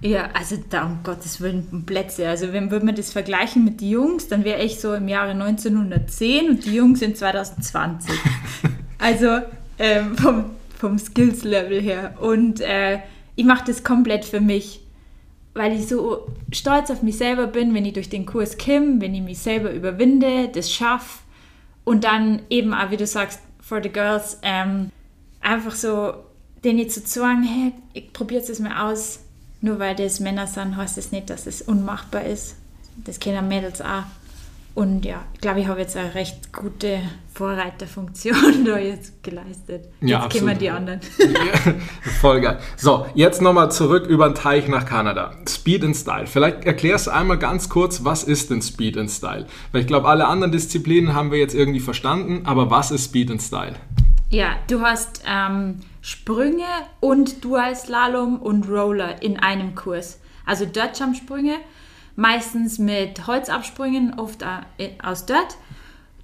Ja, 0.02 0.30
also 0.32 0.56
da 0.70 0.86
um 0.86 1.00
Gottes 1.02 1.40
Willen 1.40 1.84
Plätze. 1.84 2.28
Also 2.28 2.52
wenn 2.52 2.70
würde 2.70 2.86
man 2.86 2.94
das 2.94 3.12
vergleichen 3.12 3.64
mit 3.64 3.80
den 3.80 3.90
Jungs, 3.90 4.28
dann 4.28 4.44
wäre 4.44 4.62
ich 4.62 4.80
so 4.80 4.94
im 4.94 5.08
Jahre 5.08 5.32
1910 5.32 6.50
und 6.50 6.64
die 6.64 6.74
Jungs 6.74 7.00
sind 7.00 7.16
2020. 7.18 8.10
also 8.98 9.40
ähm, 9.78 10.16
vom, 10.16 10.44
vom 10.80 10.98
Skills-Level 10.98 11.80
her. 11.80 12.14
Und 12.20 12.60
äh, 12.60 13.00
ich 13.36 13.44
mache 13.44 13.64
das 13.66 13.84
komplett 13.84 14.24
für 14.24 14.40
mich, 14.40 14.80
weil 15.54 15.72
ich 15.72 15.86
so 15.86 16.26
stolz 16.52 16.90
auf 16.90 17.02
mich 17.02 17.18
selber 17.18 17.46
bin, 17.46 17.74
wenn 17.74 17.84
ich 17.84 17.92
durch 17.92 18.08
den 18.08 18.26
Kurs 18.26 18.56
komme, 18.56 19.00
wenn 19.00 19.14
ich 19.14 19.22
mich 19.22 19.38
selber 19.38 19.72
überwinde, 19.72 20.48
das 20.48 20.72
schaffe 20.72 21.20
und 21.84 22.04
dann 22.04 22.42
eben 22.50 22.72
auch, 22.72 22.90
wie 22.90 22.96
du 22.96 23.06
sagst, 23.06 23.40
for 23.60 23.82
the 23.82 23.88
girls, 23.88 24.38
ähm, 24.42 24.90
einfach 25.40 25.74
so 25.74 26.14
denen 26.64 26.88
zu 26.88 27.00
sagen, 27.00 27.42
hey, 27.42 27.72
ich 27.92 28.12
probiere 28.12 28.42
es 28.42 28.58
mal 28.58 28.90
aus, 28.90 29.20
nur 29.60 29.78
weil 29.78 29.94
das 29.96 30.20
Männer 30.20 30.46
sind, 30.46 30.76
heißt 30.76 30.96
das 30.96 31.12
nicht, 31.12 31.30
dass 31.30 31.46
es 31.46 31.62
unmachbar 31.62 32.24
ist. 32.24 32.56
Das 33.04 33.18
kennen 33.18 33.48
Mädels 33.48 33.80
auch. 33.80 34.04
Und 34.74 35.04
ja, 35.04 35.24
ich 35.34 35.40
glaube, 35.40 35.60
ich 35.60 35.66
habe 35.66 35.80
jetzt 35.80 35.96
eine 35.96 36.14
recht 36.14 36.52
gute 36.52 37.00
Vorreiterfunktion 37.34 38.64
da 38.64 38.78
jetzt 38.78 39.22
geleistet. 39.22 39.86
Ja, 40.00 40.22
jetzt 40.22 40.32
kennen 40.32 40.48
absolut. 40.48 40.60
die 40.60 40.70
anderen. 40.70 41.00
Ja, 41.18 41.72
Voll 42.20 42.40
geil. 42.40 42.58
So, 42.76 43.06
jetzt 43.14 43.42
nochmal 43.42 43.72
zurück 43.72 44.06
über 44.06 44.28
den 44.28 44.34
Teich 44.34 44.68
nach 44.68 44.86
Kanada. 44.86 45.34
Speed 45.48 45.84
and 45.84 45.96
Style. 45.96 46.26
Vielleicht 46.26 46.64
erklärst 46.64 47.08
du 47.08 47.10
einmal 47.10 47.38
ganz 47.38 47.68
kurz, 47.68 48.04
was 48.04 48.24
ist 48.24 48.50
denn 48.50 48.62
Speed 48.62 48.96
and 48.96 49.10
Style? 49.10 49.46
Weil 49.72 49.80
ich 49.80 49.86
glaube, 49.86 50.08
alle 50.08 50.26
anderen 50.26 50.52
Disziplinen 50.52 51.14
haben 51.14 51.32
wir 51.32 51.38
jetzt 51.38 51.54
irgendwie 51.54 51.80
verstanden, 51.80 52.42
aber 52.46 52.70
was 52.70 52.90
ist 52.90 53.06
Speed 53.06 53.30
and 53.30 53.42
Style? 53.42 53.74
Ja, 54.30 54.56
du 54.68 54.82
hast 54.82 55.22
ähm, 55.26 55.80
Sprünge 56.00 56.64
und 57.00 57.44
Dual-Slalom 57.44 58.40
und 58.40 58.68
Roller 58.68 59.20
in 59.22 59.38
einem 59.38 59.74
Kurs. 59.74 60.20
Also 60.46 60.64
Dirt-Jump-Sprünge, 60.66 61.56
meistens 62.20 62.78
mit 62.78 63.26
Holzabsprüngen, 63.26 64.18
oft 64.18 64.42
äh, 64.42 64.90
aus 65.02 65.24
Dirt. 65.26 65.56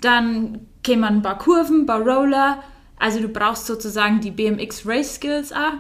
Dann 0.03 0.67
kämen 0.83 1.05
ein 1.05 1.23
paar 1.23 1.39
Kurven, 1.39 1.83
ein 1.83 1.87
paar 1.87 2.03
Roller. 2.03 2.63
Also 2.99 3.21
du 3.21 3.29
brauchst 3.29 3.67
sozusagen 3.67 4.21
die 4.21 4.31
BMX 4.31 4.87
Race 4.87 5.15
Skills 5.17 5.53
auch 5.53 5.73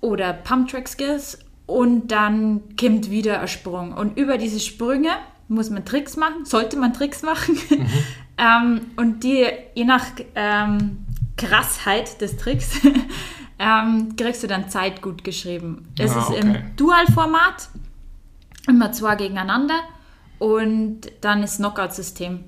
oder 0.00 0.32
Pump 0.32 0.68
Track 0.68 0.88
Skills. 0.88 1.38
Und 1.66 2.08
dann 2.12 2.60
kommt 2.78 3.10
wieder 3.10 3.40
ein 3.40 3.48
Sprung. 3.48 3.92
Und 3.94 4.16
über 4.18 4.38
diese 4.38 4.60
Sprünge 4.60 5.10
muss 5.48 5.70
man 5.70 5.84
Tricks 5.84 6.16
machen, 6.16 6.44
sollte 6.44 6.76
man 6.78 6.92
Tricks 6.92 7.22
machen. 7.22 7.58
ähm, 8.38 8.82
und 8.96 9.24
die, 9.24 9.46
je 9.74 9.84
nach 9.84 10.04
ähm, 10.34 10.98
Krassheit 11.36 12.20
des 12.20 12.36
Tricks, 12.36 12.80
ähm, 13.58 14.14
kriegst 14.16 14.42
du 14.42 14.46
dann 14.46 14.68
Zeit 14.68 15.00
gut 15.02 15.24
geschrieben. 15.24 15.88
Es 15.98 16.14
Ah, 16.14 16.20
ist 16.20 16.30
okay. 16.30 16.40
im 16.40 16.76
Dual-Format, 16.76 17.68
immer 18.68 18.92
zwei 18.92 19.16
gegeneinander. 19.16 19.78
Und 20.38 21.02
dann 21.20 21.42
ist 21.42 21.56
Knockout-System. 21.56 22.40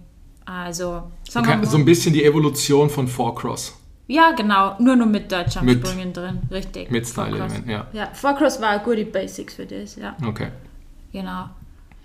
Also, 0.44 1.10
sagen 1.28 1.46
wir 1.46 1.52
Okay, 1.54 1.56
mal, 1.62 1.66
so 1.66 1.76
ein 1.76 1.84
bisschen 1.84 2.12
die 2.12 2.24
Evolution 2.24 2.88
von 2.90 3.08
Four 3.08 3.34
Cross. 3.34 3.74
ja, 4.06 4.30
genau, 4.32 4.76
nur 4.78 4.94
noch 4.94 5.06
mit 5.06 5.30
Deutschlandsprüngen 5.32 6.12
drin, 6.12 6.38
richtig. 6.50 6.90
mit. 6.90 7.06
Style-Elementen, 7.06 7.68
ja. 7.68 7.86
Ja, 7.92 8.08
Four-Cross 8.12 8.60
war 8.60 8.68
eine 8.70 8.82
gute 8.84 9.04
Basics 9.06 9.54
für 9.54 9.66
das, 9.66 9.96
ja, 9.96 10.14
Okay. 10.24 10.50
genau. 11.12 11.46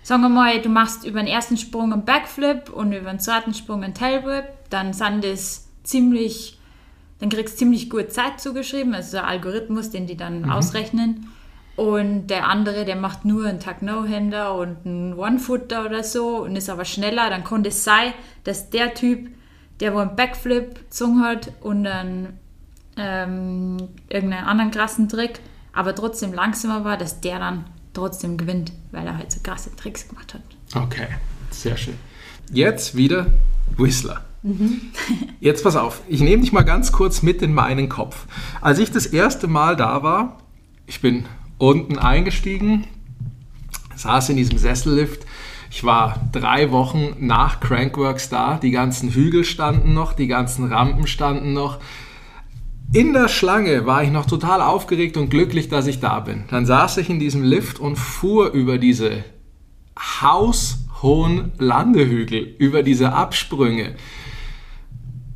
Sagen 0.02 0.22
wir 0.22 0.28
mal, 0.28 0.60
du 0.60 0.68
machst 0.68 1.04
über 1.06 1.20
den 1.20 1.28
ersten 1.28 1.56
Sprung 1.56 1.92
einen 1.92 2.04
Backflip 2.04 2.70
und 2.70 2.92
über 2.92 3.10
den 3.10 3.20
zweiten 3.20 3.54
Sprung 3.54 3.84
einen 3.84 3.94
Tailwhip, 3.94 4.46
dann 4.70 4.92
sind 4.92 5.22
das 5.22 5.68
ziemlich, 5.84 6.58
dann 7.20 7.28
kriegst 7.28 7.54
du 7.54 7.58
ziemlich 7.58 7.88
gut 7.88 8.10
Zeit 8.12 8.40
zugeschrieben, 8.40 8.92
also 8.94 9.18
ein 9.18 9.24
Algorithmus, 9.24 9.90
den 9.90 10.08
die 10.08 10.16
dann 10.16 10.50
ausrechnen. 10.50 11.28
Und 11.76 12.26
der 12.26 12.48
andere, 12.48 12.84
der 12.84 12.96
macht 12.96 13.24
nur 13.24 13.46
einen 13.46 13.60
Tag-No-Hander 13.60 14.54
und 14.54 14.84
einen 14.84 15.14
One-Footer 15.14 15.86
oder 15.86 16.04
so 16.04 16.42
und 16.42 16.54
ist 16.54 16.68
aber 16.68 16.84
schneller, 16.84 17.30
dann 17.30 17.44
konnte 17.44 17.70
es 17.70 17.82
sein, 17.82 18.12
dass 18.44 18.68
der 18.70 18.94
Typ, 18.94 19.30
der 19.80 19.94
wo 19.94 19.98
einen 19.98 20.14
Backflip 20.14 20.74
gezogen 20.74 21.22
hat 21.22 21.52
und 21.60 21.86
einen, 21.86 22.38
ähm, 22.96 23.88
irgendeinen 24.08 24.44
anderen 24.44 24.70
krassen 24.70 25.08
Trick, 25.08 25.40
aber 25.72 25.94
trotzdem 25.94 26.34
langsamer 26.34 26.84
war, 26.84 26.98
dass 26.98 27.20
der 27.20 27.38
dann 27.38 27.64
trotzdem 27.94 28.36
gewinnt, 28.36 28.72
weil 28.90 29.06
er 29.06 29.16
halt 29.16 29.32
so 29.32 29.40
krasse 29.42 29.74
Tricks 29.74 30.08
gemacht 30.08 30.34
hat. 30.34 30.42
Okay, 30.74 31.08
sehr 31.50 31.78
schön. 31.78 31.98
Jetzt 32.50 32.96
wieder 32.96 33.26
Whistler. 33.78 34.24
Jetzt 35.40 35.62
pass 35.62 35.76
auf, 35.76 36.02
ich 36.08 36.20
nehme 36.20 36.42
dich 36.42 36.52
mal 36.52 36.62
ganz 36.64 36.92
kurz 36.92 37.22
mit 37.22 37.40
in 37.40 37.54
meinen 37.54 37.88
Kopf. 37.88 38.26
Als 38.60 38.78
ich 38.78 38.90
das 38.90 39.06
erste 39.06 39.46
Mal 39.46 39.76
da 39.76 40.02
war, 40.02 40.38
ich 40.86 41.00
bin 41.00 41.26
unten 41.62 41.96
eingestiegen, 41.96 42.88
saß 43.94 44.30
in 44.30 44.36
diesem 44.36 44.58
Sessellift. 44.58 45.24
Ich 45.70 45.84
war 45.84 46.28
drei 46.32 46.72
Wochen 46.72 47.14
nach 47.20 47.60
Crankworks 47.60 48.28
da. 48.28 48.58
Die 48.58 48.72
ganzen 48.72 49.10
Hügel 49.10 49.44
standen 49.44 49.94
noch, 49.94 50.12
die 50.12 50.26
ganzen 50.26 50.70
Rampen 50.70 51.06
standen 51.06 51.52
noch. 51.52 51.78
In 52.92 53.12
der 53.12 53.28
Schlange 53.28 53.86
war 53.86 54.02
ich 54.02 54.10
noch 54.10 54.26
total 54.26 54.60
aufgeregt 54.60 55.16
und 55.16 55.30
glücklich, 55.30 55.68
dass 55.68 55.86
ich 55.86 56.00
da 56.00 56.18
bin. 56.20 56.44
Dann 56.50 56.66
saß 56.66 56.96
ich 56.98 57.08
in 57.08 57.20
diesem 57.20 57.44
Lift 57.44 57.78
und 57.78 57.96
fuhr 57.96 58.50
über 58.50 58.78
diese 58.78 59.24
haushohen 59.96 61.52
Landehügel, 61.58 62.56
über 62.58 62.82
diese 62.82 63.12
Absprünge. 63.12 63.94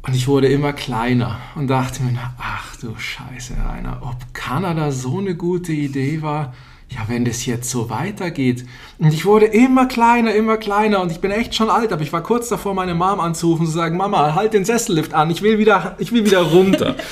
Und 0.06 0.14
ich 0.14 0.28
wurde 0.28 0.46
immer 0.46 0.72
kleiner 0.72 1.38
und 1.56 1.66
dachte 1.66 2.02
mir, 2.04 2.16
ach 2.38 2.76
du 2.76 2.94
Scheiße, 2.96 3.54
Rainer, 3.54 3.98
ob 4.02 4.34
Kanada 4.34 4.92
so 4.92 5.18
eine 5.18 5.34
gute 5.34 5.72
Idee 5.72 6.22
war, 6.22 6.54
ja, 6.90 7.00
wenn 7.08 7.24
das 7.24 7.44
jetzt 7.44 7.68
so 7.68 7.90
weitergeht. 7.90 8.64
Und 8.98 9.12
ich 9.12 9.24
wurde 9.24 9.46
immer 9.46 9.86
kleiner, 9.86 10.32
immer 10.32 10.58
kleiner 10.58 11.02
und 11.02 11.10
ich 11.10 11.20
bin 11.20 11.32
echt 11.32 11.56
schon 11.56 11.70
alt, 11.70 11.92
aber 11.92 12.02
ich 12.02 12.12
war 12.12 12.22
kurz 12.22 12.48
davor, 12.48 12.74
meine 12.74 12.94
Mom 12.94 13.18
anzurufen 13.18 13.66
und 13.66 13.72
zu 13.72 13.76
sagen, 13.76 13.96
Mama, 13.96 14.36
halt 14.36 14.54
den 14.54 14.64
Sessellift 14.64 15.12
an, 15.12 15.28
ich 15.30 15.42
will 15.42 15.58
wieder, 15.58 15.96
ich 15.98 16.12
will 16.12 16.24
wieder 16.24 16.42
runter. 16.42 16.96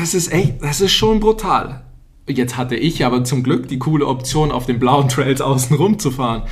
Das 0.00 0.14
ist 0.14 0.32
echt, 0.32 0.62
das 0.62 0.80
ist 0.80 0.92
schon 0.92 1.20
brutal. 1.20 1.84
Jetzt 2.26 2.56
hatte 2.56 2.74
ich 2.74 3.04
aber 3.04 3.22
zum 3.22 3.42
Glück 3.42 3.68
die 3.68 3.78
coole 3.78 4.06
Option, 4.06 4.50
auf 4.50 4.64
den 4.64 4.78
blauen 4.78 5.10
Trails 5.10 5.42
außen 5.42 5.76
rum 5.76 5.98
zu 5.98 6.10
fahren. 6.10 6.44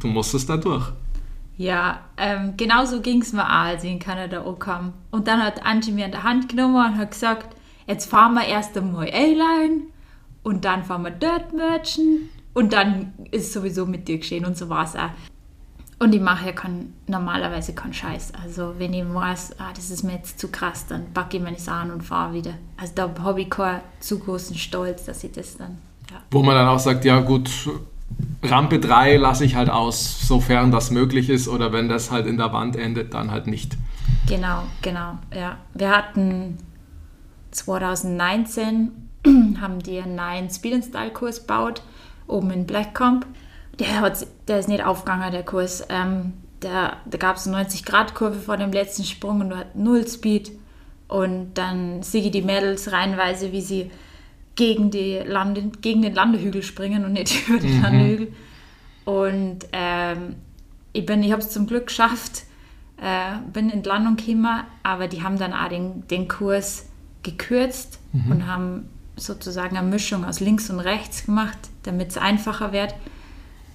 Du 0.00 0.08
musstest 0.08 0.48
da 0.48 0.56
durch. 0.56 0.92
Ja, 1.56 2.00
ähm, 2.16 2.54
genauso 2.56 3.00
ging 3.00 3.22
es 3.22 3.32
mir 3.32 3.44
auch, 3.44 3.66
als 3.66 3.84
ich 3.84 3.90
in 3.90 3.98
Kanada 3.98 4.42
ankam. 4.44 4.94
Und 5.10 5.28
dann 5.28 5.42
hat 5.42 5.64
Angie 5.64 5.92
mir 5.92 6.06
in 6.06 6.12
der 6.12 6.22
Hand 6.22 6.48
genommen 6.48 6.76
und 6.76 6.98
hat 6.98 7.10
gesagt, 7.10 7.54
jetzt 7.86 8.10
fahren 8.10 8.34
wir 8.34 8.44
erst 8.46 8.76
einmal 8.76 9.08
A-Line 9.08 9.82
und 10.42 10.64
dann 10.64 10.84
fahren 10.84 11.02
wir 11.02 11.10
Dirt 11.10 11.52
Merchant 11.52 12.30
und 12.54 12.72
dann 12.72 13.12
ist 13.30 13.52
sowieso 13.52 13.86
mit 13.86 14.08
dir 14.08 14.18
geschehen 14.18 14.44
und 14.44 14.56
so 14.56 14.68
war 14.68 14.84
es 14.84 14.96
auch. 14.96 15.10
Und 15.98 16.12
ich 16.14 16.20
mache 16.20 16.46
ja 16.46 16.52
kein, 16.52 16.94
normalerweise 17.06 17.74
keinen 17.74 17.94
Scheiß. 17.94 18.32
Also 18.42 18.74
wenn 18.78 18.92
ich 18.92 19.04
weiß, 19.04 19.60
ah, 19.60 19.70
das 19.72 19.90
ist 19.90 20.02
mir 20.02 20.14
jetzt 20.14 20.40
zu 20.40 20.48
krass, 20.48 20.86
dann 20.88 21.12
packe 21.12 21.36
ich 21.36 21.42
meine 21.42 21.56
an 21.68 21.92
und 21.92 22.02
fahre 22.02 22.34
wieder. 22.34 22.54
Also 22.76 22.92
da 22.96 23.08
habe 23.22 23.42
ich 23.42 23.50
keinen 23.50 23.82
zu 24.00 24.18
großen 24.18 24.56
Stolz, 24.56 25.04
dass 25.04 25.22
ich 25.22 25.30
das 25.30 25.56
dann... 25.56 25.78
Ja. 26.10 26.16
Wo 26.32 26.42
man 26.42 26.56
dann 26.56 26.66
auch 26.66 26.80
sagt, 26.80 27.04
ja 27.04 27.20
gut, 27.20 27.48
Rampe 28.42 28.78
3 28.80 29.16
lasse 29.16 29.44
ich 29.44 29.54
halt 29.54 29.70
aus, 29.70 30.26
sofern 30.26 30.72
das 30.72 30.90
möglich 30.90 31.30
ist 31.30 31.48
oder 31.48 31.72
wenn 31.72 31.88
das 31.88 32.10
halt 32.10 32.26
in 32.26 32.36
der 32.36 32.52
Wand 32.52 32.76
endet, 32.76 33.14
dann 33.14 33.30
halt 33.30 33.46
nicht. 33.46 33.76
Genau, 34.26 34.64
genau, 34.82 35.18
ja. 35.34 35.58
Wir 35.74 35.90
hatten 35.90 36.58
2019 37.52 38.90
haben 39.60 39.78
die 39.80 40.00
einen 40.00 40.16
neuen 40.16 40.50
Speed 40.50 40.74
and 40.74 40.84
Style 40.84 41.10
Kurs 41.10 41.40
gebaut, 41.40 41.82
oben 42.26 42.50
in 42.50 42.66
Blackcomb. 42.66 43.26
Der, 43.78 44.00
hat, 44.00 44.26
der 44.48 44.58
ist 44.58 44.68
nicht 44.68 44.84
aufgegangen, 44.84 45.30
der 45.32 45.44
Kurs. 45.44 45.84
Ähm, 45.88 46.34
der, 46.62 46.96
da 47.06 47.18
gab 47.18 47.36
es 47.36 47.46
eine 47.46 47.64
90-Grad-Kurve 47.64 48.38
vor 48.38 48.56
dem 48.56 48.72
letzten 48.72 49.04
Sprung 49.04 49.40
und 49.40 49.50
du 49.50 49.56
hattest 49.56 49.76
null 49.76 50.06
Speed. 50.06 50.52
Und 51.08 51.54
dann 51.54 52.00
ich 52.00 52.30
die 52.30 52.42
Mädels 52.42 52.90
reihenweise, 52.92 53.52
wie 53.52 53.60
sie 53.60 53.90
gegen, 54.54 54.90
die 54.90 55.18
Lande, 55.18 55.70
gegen 55.80 56.02
den 56.02 56.14
Landehügel 56.14 56.62
springen 56.62 57.04
und 57.04 57.12
nicht 57.12 57.48
über 57.48 57.58
den 57.58 57.76
mhm. 57.76 57.82
Landehügel. 57.82 58.32
Und 59.04 59.58
ähm, 59.72 60.36
ich, 60.92 61.08
ich 61.08 61.32
habe 61.32 61.42
es 61.42 61.50
zum 61.50 61.66
Glück 61.66 61.86
geschafft, 61.88 62.44
äh, 62.98 63.36
bin 63.52 63.70
in 63.70 63.82
die 63.82 63.88
Landung 63.88 64.16
gekommen, 64.16 64.64
aber 64.82 65.08
die 65.08 65.22
haben 65.22 65.38
dann 65.38 65.52
auch 65.52 65.68
den, 65.68 66.06
den 66.08 66.28
Kurs 66.28 66.86
gekürzt 67.22 67.98
mhm. 68.12 68.32
und 68.32 68.46
haben 68.46 68.88
sozusagen 69.16 69.76
eine 69.76 69.88
Mischung 69.88 70.24
aus 70.24 70.40
links 70.40 70.70
und 70.70 70.80
rechts 70.80 71.26
gemacht, 71.26 71.58
damit 71.82 72.10
es 72.10 72.18
einfacher 72.18 72.72
wird. 72.72 72.94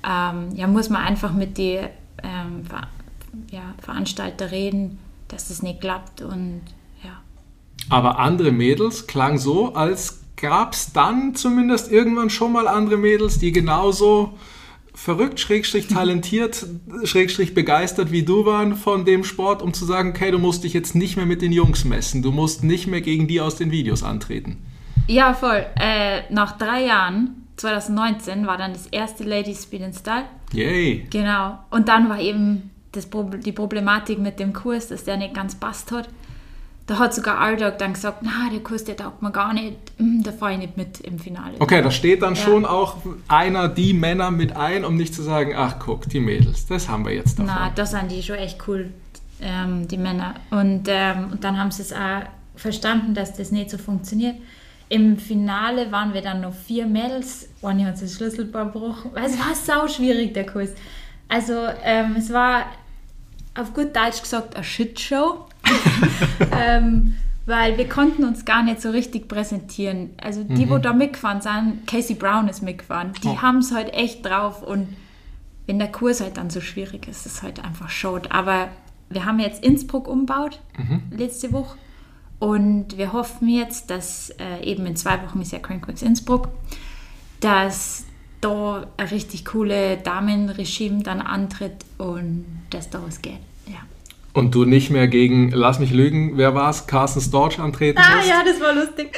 Ähm, 0.07 0.55
ja, 0.55 0.67
muss 0.67 0.89
man 0.89 1.03
einfach 1.03 1.33
mit 1.33 1.57
den 1.57 1.87
ähm, 2.23 2.65
Ver 2.65 2.87
ja, 3.51 3.75
Veranstalter 3.79 4.51
reden, 4.51 4.97
dass 5.27 5.49
das 5.49 5.61
nicht 5.61 5.81
klappt 5.81 6.21
und 6.21 6.61
ja. 7.03 7.21
Aber 7.89 8.17
andere 8.17 8.51
Mädels 8.51 9.05
klang 9.05 9.37
so, 9.37 9.75
als 9.75 10.21
gab 10.37 10.73
es 10.73 10.93
dann 10.93 11.35
zumindest 11.35 11.91
irgendwann 11.91 12.29
schon 12.29 12.53
mal 12.53 12.67
andere 12.67 12.97
Mädels, 12.97 13.39
die 13.39 13.51
genauso 13.51 14.37
verrückt, 14.93 15.39
schrägstrich 15.39 15.87
talentiert, 15.93 16.65
schrägstrich 17.03 17.53
begeistert 17.53 18.11
wie 18.11 18.23
du 18.23 18.45
waren 18.45 18.75
von 18.75 19.03
dem 19.03 19.23
Sport, 19.23 19.61
um 19.61 19.73
zu 19.73 19.85
sagen, 19.85 20.11
okay, 20.11 20.31
du 20.31 20.39
musst 20.39 20.63
dich 20.63 20.73
jetzt 20.73 20.95
nicht 20.95 21.17
mehr 21.17 21.25
mit 21.25 21.41
den 21.41 21.51
Jungs 21.51 21.83
messen, 21.85 22.21
du 22.21 22.31
musst 22.31 22.63
nicht 22.63 22.87
mehr 22.87 23.01
gegen 23.01 23.27
die 23.27 23.41
aus 23.41 23.55
den 23.55 23.71
Videos 23.71 24.03
antreten. 24.03 24.57
Ja, 25.07 25.33
voll. 25.33 25.65
Äh, 25.79 26.21
nach 26.31 26.57
drei 26.57 26.85
Jahren, 26.85 27.47
2019, 27.57 28.45
war 28.45 28.57
dann 28.57 28.73
das 28.73 28.87
erste 28.87 29.23
Ladies 29.23 29.63
Speed 29.63 29.83
and 29.83 29.95
Style. 29.95 30.25
Yay! 30.51 31.07
Genau. 31.09 31.59
Und 31.69 31.87
dann 31.87 32.09
war 32.09 32.19
eben 32.19 32.71
das, 32.91 33.07
die 33.45 33.51
Problematik 33.51 34.19
mit 34.19 34.39
dem 34.39 34.53
Kurs, 34.53 34.87
dass 34.87 35.05
der 35.05 35.17
nicht 35.17 35.33
ganz 35.33 35.55
passt 35.55 35.91
hat 35.91 36.09
da 36.87 36.99
hat 36.99 37.13
sogar 37.13 37.39
Aldog 37.39 37.77
dann 37.77 37.93
gesagt, 37.93 38.19
na, 38.21 38.49
der 38.51 38.61
Kurs, 38.61 38.85
der 38.85 38.95
taugt 38.95 39.21
mir 39.21 39.31
gar 39.31 39.53
nicht, 39.53 39.75
hm, 39.97 40.23
da 40.23 40.31
fahre 40.31 40.53
ich 40.53 40.59
nicht 40.59 40.77
mit 40.77 41.01
im 41.01 41.19
Finale. 41.19 41.55
Okay, 41.59 41.81
da 41.81 41.91
steht 41.91 42.21
dann 42.21 42.35
ja. 42.35 42.41
schon 42.41 42.65
auch 42.65 42.95
einer 43.27 43.67
die 43.67 43.93
Männer 43.93 44.31
mit 44.31 44.55
ein, 44.55 44.85
um 44.85 44.95
nicht 44.95 45.13
zu 45.13 45.21
sagen, 45.21 45.53
ach 45.55 45.79
guck, 45.79 46.07
die 46.09 46.21
Mädels, 46.21 46.65
das 46.65 46.87
haben 46.87 47.05
wir 47.05 47.13
jetzt 47.13 47.37
davon. 47.37 47.53
Na, 47.53 47.71
das 47.75 47.91
sind 47.91 48.09
die 48.09 48.23
schon 48.23 48.37
echt 48.37 48.65
cool, 48.67 48.89
ähm, 49.41 49.87
die 49.89 49.97
Männer. 49.97 50.35
Und, 50.49 50.87
ähm, 50.87 51.31
und 51.33 51.43
dann 51.43 51.59
haben 51.59 51.71
sie 51.71 51.81
es 51.81 51.91
auch 51.91 52.21
verstanden, 52.55 53.13
dass 53.13 53.35
das 53.35 53.51
nicht 53.51 53.69
so 53.69 53.77
funktioniert. 53.77 54.37
Im 54.89 55.17
Finale 55.17 55.91
waren 55.91 56.13
wir 56.13 56.21
dann 56.21 56.39
noch 56.39 56.53
vier 56.53 56.85
Mädels. 56.85 57.49
Eine 57.61 57.87
hat 57.87 58.01
das 58.01 58.13
Schlüsselbein 58.13 58.71
gebrochen. 58.71 59.11
Es 59.15 59.37
war 59.37 59.53
sau 59.53 59.87
schwierig, 59.89 60.33
der 60.33 60.45
Kurs. 60.45 60.69
Also 61.27 61.53
ähm, 61.83 62.15
es 62.17 62.31
war 62.31 62.67
auf 63.53 63.73
gut 63.73 63.93
Deutsch 63.93 64.21
gesagt 64.21 64.55
eine 64.55 64.63
Shitshow. 64.63 65.47
ähm, 66.51 67.15
weil 67.45 67.77
wir 67.77 67.87
konnten 67.87 68.25
uns 68.25 68.45
gar 68.45 68.61
nicht 68.61 68.81
so 68.81 68.89
richtig 68.89 69.27
präsentieren. 69.27 70.11
Also 70.21 70.43
die, 70.43 70.65
mhm. 70.65 70.69
wo 70.69 70.77
da 70.77 70.93
mitgefahren 70.93 71.41
sind, 71.41 71.87
Casey 71.87 72.15
Brown 72.15 72.47
ist 72.49 72.61
mitgefahren, 72.61 73.13
die 73.23 73.29
oh. 73.29 73.41
haben 73.41 73.59
es 73.59 73.73
halt 73.73 73.93
echt 73.93 74.25
drauf 74.25 74.61
und 74.61 74.89
wenn 75.65 75.79
der 75.79 75.91
Kurs 75.91 76.21
halt 76.21 76.37
dann 76.37 76.49
so 76.49 76.61
schwierig 76.61 77.07
ist, 77.07 77.25
ist 77.25 77.35
es 77.37 77.43
halt 77.43 77.63
einfach 77.63 77.89
schade. 77.89 78.31
Aber 78.31 78.69
wir 79.09 79.25
haben 79.25 79.39
jetzt 79.39 79.63
Innsbruck 79.63 80.07
umbaut, 80.07 80.59
mhm. 80.77 81.03
letzte 81.11 81.51
Woche. 81.51 81.77
Und 82.39 82.97
wir 82.97 83.13
hoffen 83.13 83.49
jetzt, 83.49 83.89
dass 83.89 84.29
äh, 84.39 84.63
eben 84.63 84.85
in 84.85 84.95
zwei 84.95 85.21
Wochen 85.23 85.41
ist 85.41 85.51
ja 85.51 85.59
Crankworks 85.59 86.01
Innsbruck, 86.01 86.49
dass 87.39 88.05
da 88.41 88.85
ein 88.97 89.07
richtig 89.07 89.45
coole 89.45 89.97
Damenregime 89.97 91.01
dann 91.03 91.21
antritt 91.21 91.85
und 91.97 92.45
dass 92.69 92.89
da 92.89 93.01
was 93.03 93.21
geht. 93.21 93.39
Und 94.37 94.53
du 94.53 94.65
nicht 94.65 94.91
mehr 94.91 95.07
gegen, 95.07 95.49
lass 95.49 95.79
mich 95.79 95.91
lügen, 95.91 96.37
wer 96.37 96.53
war 96.53 96.69
es, 96.69 96.85
Carsten 96.85 97.21
Storch 97.21 97.59
antreten 97.59 97.97
Ah 97.97 98.17
musst? 98.17 98.29
ja, 98.29 98.43
das 98.45 98.61
war 98.61 98.71
lustig. 98.71 99.11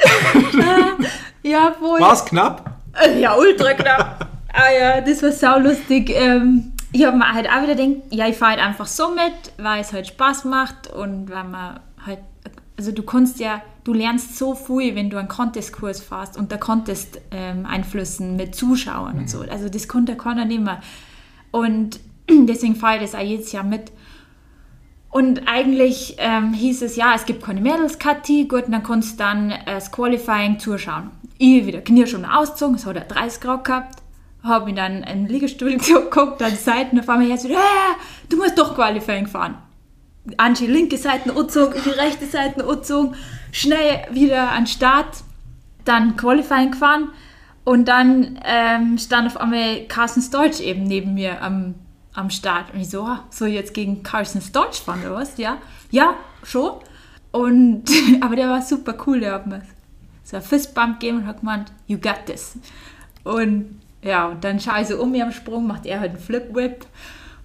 Ah, 0.62 1.06
ja, 1.42 1.76
wohl. 1.78 2.00
War 2.00 2.14
es 2.14 2.24
knapp? 2.24 2.78
Äh, 2.94 3.20
ja, 3.20 3.36
ultra 3.36 3.74
knapp. 3.74 4.28
ah 4.50 4.72
ja, 4.72 5.00
das 5.02 5.22
war 5.22 5.32
sau 5.32 5.58
lustig. 5.58 6.10
Ähm, 6.14 6.72
ich 6.92 7.04
habe 7.04 7.18
mir 7.18 7.30
halt 7.34 7.50
auch 7.50 7.62
wieder 7.62 7.74
gedacht, 7.74 8.02
ja, 8.08 8.28
ich 8.28 8.36
fahre 8.36 8.52
halt 8.52 8.62
einfach 8.62 8.86
so 8.86 9.10
mit, 9.10 9.52
weil 9.58 9.82
es 9.82 9.92
halt 9.92 10.06
Spaß 10.06 10.46
macht 10.46 10.90
und 10.90 11.28
weil 11.28 11.44
man 11.44 11.80
halt, 12.06 12.20
also 12.78 12.90
du 12.90 13.02
kannst 13.02 13.40
ja, 13.40 13.60
du 13.84 13.92
lernst 13.92 14.38
so 14.38 14.54
viel, 14.54 14.94
wenn 14.96 15.10
du 15.10 15.18
einen 15.18 15.28
Contest-Kurs 15.28 16.00
fährst 16.00 16.38
und 16.38 16.50
der 16.50 16.58
Contest-Einflüssen 16.58 18.30
ähm, 18.30 18.36
mit 18.36 18.54
Zuschauern 18.54 19.16
mhm. 19.16 19.20
und 19.20 19.30
so. 19.30 19.40
Also 19.40 19.68
das 19.68 19.86
konnte 19.86 20.16
keiner 20.16 20.46
nicht 20.46 20.62
mehr. 20.62 20.80
Und 21.50 22.00
deswegen 22.30 22.74
fahre 22.74 22.96
ich 22.96 23.02
das 23.02 23.14
auch 23.14 23.24
jedes 23.24 23.52
Jahr 23.52 23.64
mit. 23.64 23.92
Und 25.10 25.48
eigentlich 25.48 26.16
ähm, 26.18 26.52
hieß 26.52 26.82
es, 26.82 26.94
ja, 26.94 27.14
es 27.16 27.26
gibt 27.26 27.42
keine 27.42 27.60
Mädels-Kati, 27.60 28.44
gut, 28.44 28.66
und 28.66 28.72
dann 28.72 28.84
kannst 28.84 29.14
du 29.14 29.16
dann 29.18 29.50
äh, 29.50 29.58
das 29.66 29.90
Qualifying 29.90 30.60
zuschauen. 30.60 31.10
Ich 31.36 31.66
wieder 31.66 31.80
Knie 31.80 32.06
schon 32.06 32.24
ausgezogen, 32.24 32.76
es 32.76 32.86
hat 32.86 32.96
er 32.96 33.04
30 33.04 33.40
Grad 33.40 33.64
gehabt, 33.64 34.02
habe 34.44 34.66
mir 34.66 34.74
dann 34.74 35.02
einen 35.02 35.26
Liegestuhl 35.26 35.76
geguckt, 35.78 36.40
an 36.42 36.52
die 36.52 36.56
Seiten, 36.56 37.00
auf 37.00 37.08
einmal 37.08 37.26
jetzt 37.26 37.44
äh, 37.44 37.54
du 38.28 38.36
musst 38.36 38.56
doch 38.56 38.76
Qualifying 38.76 39.26
fahren. 39.26 39.56
Angie 40.36 40.66
linke 40.66 40.96
Seite 40.96 41.30
angezogen, 41.30 41.80
die 41.84 41.90
rechte 41.90 42.26
Seite 42.26 42.64
angezogen, 42.64 43.16
schnell 43.50 44.06
wieder 44.12 44.52
an 44.52 44.62
den 44.62 44.66
Start, 44.68 45.24
dann 45.84 46.16
Qualifying 46.16 46.70
gefahren. 46.70 47.08
Und 47.64 47.88
dann 47.88 48.38
ähm, 48.44 48.96
stand 48.98 49.26
auf 49.26 49.40
einmal 49.40 49.86
Carsten 49.86 50.22
Storch 50.22 50.60
eben 50.60 50.84
neben 50.84 51.14
mir 51.14 51.42
am 51.42 51.74
am 52.20 52.30
Start. 52.30 52.72
Und 52.72 52.80
ich 52.80 52.90
so, 52.90 53.02
ah, 53.02 53.24
so 53.30 53.46
jetzt 53.46 53.74
gegen 53.74 54.02
Carson 54.02 54.40
Storch 54.40 54.76
fahren 54.76 55.00
oder 55.00 55.16
was? 55.16 55.36
Ja, 55.38 55.58
ja, 55.90 56.14
schon. 56.42 56.72
Und, 57.32 57.84
aber 58.20 58.36
der 58.36 58.48
war 58.48 58.62
super 58.62 58.94
cool, 59.06 59.20
der 59.20 59.34
hat 59.34 59.46
mir 59.46 59.62
so 60.24 60.36
ein 60.36 60.42
Fistbump 60.42 61.00
gegeben 61.00 61.18
und 61.18 61.26
hat 61.26 61.40
gemeint, 61.40 61.72
you 61.86 61.98
got 61.98 62.26
this. 62.26 62.56
Und 63.24 63.80
ja, 64.02 64.28
und 64.28 64.44
dann 64.44 64.60
schaue 64.60 64.82
ich 64.82 64.88
so 64.88 65.00
um 65.00 65.10
mir 65.10 65.24
am 65.24 65.32
Sprung, 65.32 65.66
macht 65.66 65.86
er 65.86 66.00
halt 66.00 66.12
einen 66.12 66.20
Flip-Whip. 66.20 66.86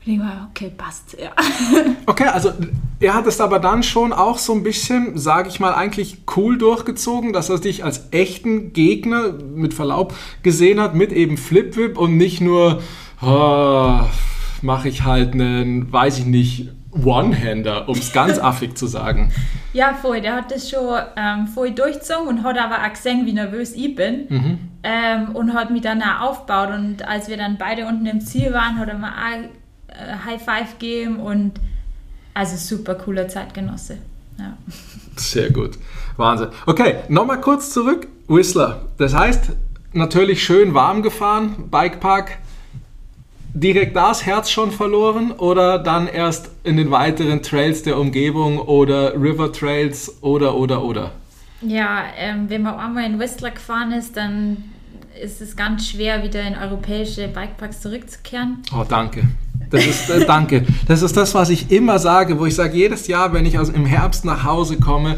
Und 0.05 0.13
ich 0.13 0.19
war, 0.19 0.49
okay, 0.51 0.71
passt, 0.75 1.17
ja. 1.19 1.31
Okay, 2.05 2.27
also 2.27 2.51
er 2.99 3.13
hat 3.13 3.25
es 3.25 3.41
aber 3.41 3.59
dann 3.59 3.83
schon 3.83 4.13
auch 4.13 4.38
so 4.38 4.53
ein 4.53 4.63
bisschen, 4.63 5.17
sage 5.17 5.49
ich 5.49 5.59
mal, 5.59 5.73
eigentlich 5.73 6.19
cool 6.35 6.57
durchgezogen, 6.57 7.33
dass 7.33 7.49
er 7.49 7.59
dich 7.59 7.83
als 7.83 8.07
echten 8.11 8.71
Gegner 8.71 9.33
mit 9.33 9.73
Verlaub 9.73 10.13
gesehen 10.43 10.79
hat, 10.79 10.95
mit 10.95 11.11
eben 11.11 11.38
Flip-Whip 11.38 11.97
und 11.97 12.17
nicht 12.17 12.39
nur, 12.39 12.81
oh, 13.21 14.01
mache 14.65 14.89
ich 14.89 15.04
halt 15.04 15.34
einen, 15.34 15.91
weiß 15.91 16.19
ich 16.19 16.25
nicht, 16.25 16.69
One-Hander, 16.91 17.88
um 17.88 17.97
es 17.97 18.12
ganz 18.12 18.39
affig 18.41 18.78
zu 18.78 18.88
sagen. 18.88 19.32
Ja, 19.73 19.93
voll. 19.93 20.21
Der 20.21 20.36
hat 20.36 20.51
das 20.51 20.69
schon 20.69 20.97
ähm, 21.15 21.47
voll 21.47 21.71
durchgezogen 21.71 22.28
und 22.28 22.43
hat 22.43 22.58
aber 22.58 22.84
auch 22.84 22.93
gesehen, 22.93 23.25
wie 23.25 23.34
nervös 23.34 23.73
ich 23.73 23.95
bin. 23.95 24.25
Mhm. 24.30 24.60
Ähm, 24.84 25.36
und 25.36 25.54
hat 25.54 25.71
mich 25.71 25.82
dann 25.82 26.01
auch 26.01 26.32
aufgebaut. 26.32 26.69
Und 26.69 27.08
als 27.08 27.28
wir 27.28 27.38
dann 27.38 27.58
beide 27.58 27.86
unten 27.86 28.06
im 28.06 28.21
Ziel 28.21 28.54
waren, 28.54 28.80
hat 28.80 28.88
er 28.88 28.97
mir 28.97 29.08
auch 29.08 29.93
äh, 29.93 30.25
High 30.25 30.41
Five 30.41 30.80
gegeben 30.80 31.19
und 31.19 31.54
also 32.34 32.56
super 32.58 32.95
cooler 32.95 33.28
Zeitgenosse. 33.28 33.97
Ja. 34.38 34.58
Sehr 35.15 35.51
gut. 35.51 35.78
Wahnsinn. 36.17 36.49
Okay, 36.65 36.97
nochmal 37.10 37.41
kurz 37.41 37.71
zurück. 37.71 38.08
Whistler. 38.28 38.86
Das 38.97 39.13
heißt, 39.13 39.51
natürlich 39.93 40.43
schön 40.43 40.73
warm 40.73 41.04
gefahren, 41.04 41.69
Bikepark 41.69 42.39
direkt 43.55 43.95
das 43.95 44.25
Herz 44.25 44.51
schon 44.51 44.71
verloren 44.71 45.31
oder 45.31 45.79
dann 45.79 46.07
erst 46.07 46.51
in 46.63 46.77
den 46.77 46.91
weiteren 46.91 47.41
Trails 47.41 47.83
der 47.83 47.97
Umgebung 47.97 48.59
oder 48.59 49.13
River 49.13 49.51
Trails 49.51 50.21
oder 50.21 50.55
oder 50.55 50.83
oder? 50.83 51.11
Ja, 51.61 52.03
ähm, 52.17 52.49
wenn 52.49 52.63
man 52.63 52.75
einmal 52.75 53.05
in 53.05 53.17
Whistler 53.17 53.51
gefahren 53.51 53.93
ist, 53.93 54.17
dann 54.17 54.65
ist 55.21 55.41
es 55.41 55.55
ganz 55.55 55.89
schwer, 55.89 56.21
wieder 56.21 56.41
in 56.41 56.55
europäische 56.55 57.29
Bikeparks 57.29 57.79
zurückzukehren. 57.79 58.61
Oh, 58.77 58.83
danke. 58.87 59.23
Das 59.69 59.85
ist, 59.85 60.09
äh, 60.09 60.25
danke. 60.25 60.65
Das 60.87 61.01
ist 61.01 61.15
das, 61.15 61.33
was 61.33 61.49
ich 61.49 61.71
immer 61.71 61.97
sage, 61.97 62.37
wo 62.37 62.45
ich 62.45 62.55
sage, 62.55 62.75
jedes 62.75 63.07
Jahr, 63.07 63.31
wenn 63.31 63.45
ich 63.45 63.57
aus, 63.57 63.69
im 63.69 63.85
Herbst 63.85 64.25
nach 64.25 64.43
Hause 64.43 64.77
komme, 64.77 65.17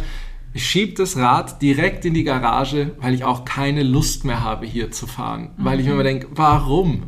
schiebe 0.55 0.93
das 0.93 1.17
Rad 1.17 1.61
direkt 1.63 2.05
in 2.05 2.13
die 2.13 2.23
Garage, 2.23 2.91
weil 2.99 3.15
ich 3.15 3.23
auch 3.23 3.45
keine 3.45 3.81
Lust 3.81 4.25
mehr 4.25 4.43
habe, 4.43 4.67
hier 4.67 4.91
zu 4.91 5.07
fahren. 5.07 5.49
Mhm. 5.57 5.65
Weil 5.65 5.79
ich 5.79 5.87
mir 5.87 5.93
immer 5.93 6.03
denke, 6.03 6.27
warum? 6.31 7.03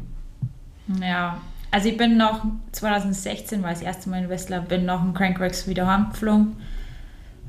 Ja, 1.02 1.40
Also 1.72 1.90
ich 1.90 1.98
bin 1.98 2.18
noch 2.18 2.44
2016, 2.72 3.62
war 3.62 3.70
das 3.70 3.82
erste 3.82 4.10
Mal 4.10 4.24
in 4.24 4.30
Whistler, 4.30 4.62
bin 4.62 4.86
noch 4.86 5.04
im 5.04 5.14
Crankworks 5.14 5.68
wieder 5.68 5.86
heimgeflogen. 5.86 6.56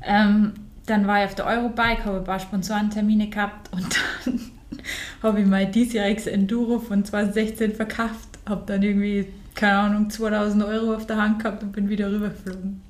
Ähm, 0.03 0.53
dann 0.85 1.07
war 1.07 1.19
ich 1.19 1.25
auf 1.25 1.35
der 1.35 1.45
Eurobike, 1.47 2.05
habe 2.05 2.17
ein 2.17 2.23
paar 2.23 2.39
Sponsorentermine 2.39 3.29
gehabt 3.29 3.71
und 3.73 3.99
dann 4.25 4.41
habe 5.23 5.41
ich 5.41 5.47
mein 5.47 5.71
diesjähriges 5.71 6.27
Enduro 6.27 6.79
von 6.79 7.03
2016 7.03 7.75
verkauft. 7.75 8.29
Habe 8.47 8.63
dann 8.65 8.81
irgendwie, 8.83 9.27
keine 9.55 9.77
Ahnung, 9.77 10.09
2000 10.09 10.63
Euro 10.63 10.95
auf 10.95 11.07
der 11.07 11.17
Hand 11.17 11.41
gehabt 11.41 11.63
und 11.63 11.71
bin 11.71 11.89
wieder 11.89 12.11
rübergeflogen. 12.11 12.81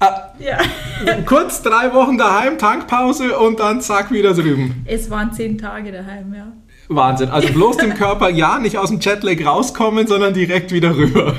Ah, 0.00 0.30
ja. 0.38 0.58
Kurz 1.26 1.62
drei 1.62 1.92
Wochen 1.92 2.16
daheim, 2.16 2.56
Tankpause 2.56 3.38
und 3.38 3.60
dann 3.60 3.80
zack 3.80 4.10
wieder 4.10 4.32
drüben. 4.32 4.82
Es 4.86 5.10
waren 5.10 5.32
zehn 5.32 5.58
Tage 5.58 5.92
daheim, 5.92 6.32
ja. 6.34 6.46
Wahnsinn. 6.90 7.30
Also 7.30 7.52
bloß 7.52 7.78
dem 7.78 7.94
Körper 7.94 8.28
ja 8.28 8.58
nicht 8.58 8.76
aus 8.76 8.90
dem 8.90 9.00
Jetlag 9.00 9.44
rauskommen, 9.44 10.06
sondern 10.06 10.34
direkt 10.34 10.72
wieder 10.72 10.96
rüber. 10.96 11.34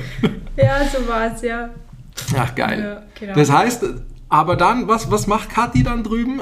Ja, 0.58 0.86
so 0.86 1.08
war 1.08 1.34
es, 1.34 1.42
ja. 1.42 1.70
Ach, 2.38 2.56
geil. 2.56 2.80
Ja, 2.80 3.04
genau. 3.20 3.36
Das 3.36 3.52
heißt, 3.52 3.86
aber 4.30 4.56
dann, 4.56 4.88
was, 4.88 5.12
was 5.12 5.28
macht 5.28 5.50
Kathi 5.50 5.84
dann 5.84 6.04
drüben? 6.04 6.42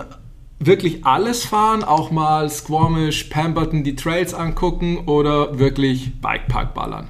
Wirklich 0.60 1.06
alles 1.06 1.46
fahren, 1.46 1.84
auch 1.84 2.12
mal 2.12 2.50
Squamish, 2.50 3.26
Pemberton, 3.26 3.84
die 3.84 3.96
Trails 3.96 4.34
angucken 4.34 5.00
oder 5.08 5.58
wirklich 5.58 6.22
Bikepark 6.22 6.74
ballern? 6.74 7.10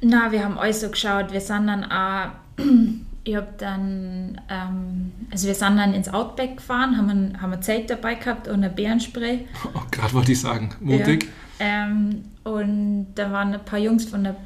Na, 0.00 0.30
wir 0.32 0.44
haben 0.44 0.58
alles 0.58 0.80
so 0.80 0.90
geschaut. 0.90 1.32
Wir 1.32 1.40
sind 1.40 1.66
dann 1.66 1.84
auch 1.84 2.30
ich 3.28 3.36
habe 3.36 3.48
dann, 3.58 4.40
ähm, 4.48 5.12
also 5.30 5.48
wir 5.48 5.54
sind 5.54 5.76
dann 5.76 5.92
ins 5.92 6.08
Outback 6.08 6.56
gefahren, 6.56 6.96
haben 6.96 7.10
ein, 7.10 7.42
haben 7.42 7.52
ein 7.52 7.60
Zelt 7.60 7.90
dabei 7.90 8.14
gehabt 8.14 8.48
und 8.48 8.64
ein 8.64 8.74
Bärenspray. 8.74 9.46
Oh, 9.74 9.82
gerade 9.90 10.14
wollte 10.14 10.32
ich 10.32 10.40
sagen, 10.40 10.70
mutig. 10.80 11.28
Ja, 11.60 11.84
ähm, 11.84 12.24
und 12.44 13.08
da 13.16 13.30
waren 13.30 13.52
ein 13.52 13.64
paar 13.64 13.78
Jungs 13.78 14.06
von 14.06 14.24
der 14.24 14.36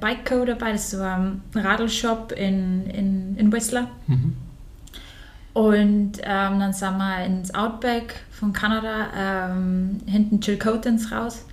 Bike 0.00 0.28
Co. 0.28 0.44
dabei, 0.44 0.72
das 0.72 0.98
war 0.98 1.18
ein 1.18 1.42
Radlshop 1.54 2.32
in, 2.32 2.86
in, 2.86 3.36
in 3.36 3.52
Whistler. 3.52 3.88
Mhm. 4.08 4.36
Und 5.52 6.12
ähm, 6.22 6.58
dann 6.58 6.72
sind 6.72 6.96
wir 6.96 7.24
ins 7.24 7.54
Outback 7.54 8.24
von 8.32 8.52
Kanada, 8.52 9.50
ähm, 9.52 10.00
hinten 10.06 10.40
Chilcotins 10.40 11.12
raus. 11.12 11.44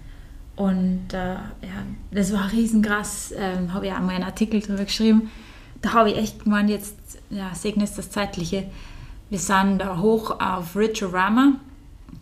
Und 0.56 1.14
äh, 1.14 1.36
ja, 1.36 1.84
das 2.12 2.34
war 2.34 2.52
riesenkrass, 2.52 3.34
ähm, 3.38 3.74
habe 3.74 3.88
ich 3.88 3.94
auch 3.94 4.00
mal 4.00 4.16
einen 4.16 4.24
Artikel 4.24 4.60
darüber 4.62 4.86
geschrieben 4.86 5.30
da 5.82 5.94
habe 5.94 6.12
ich 6.12 6.18
echt 6.18 6.44
gemeint, 6.44 6.70
jetzt 6.70 6.96
ja, 7.30 7.54
segne 7.54 7.84
es 7.84 7.94
das 7.94 8.12
Zeitliche. 8.12 8.70
Wir 9.30 9.40
sind 9.40 9.80
da 9.80 9.98
hoch 9.98 10.40
auf 10.40 10.76
Richorama. 10.76 11.56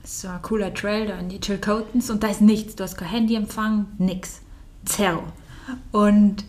So 0.03 0.27
ein 0.27 0.41
cooler 0.41 0.73
Trail 0.73 1.07
da 1.07 1.17
in 1.17 1.29
die 1.29 1.39
Chilcotins 1.39 2.09
und 2.09 2.23
da 2.23 2.27
ist 2.27 2.41
nichts. 2.41 2.75
Du 2.75 2.83
hast 2.83 2.97
kein 2.97 3.09
Handyempfang, 3.09 3.87
nix. 3.97 4.41
Zero. 4.85 5.23
Und 5.91 6.45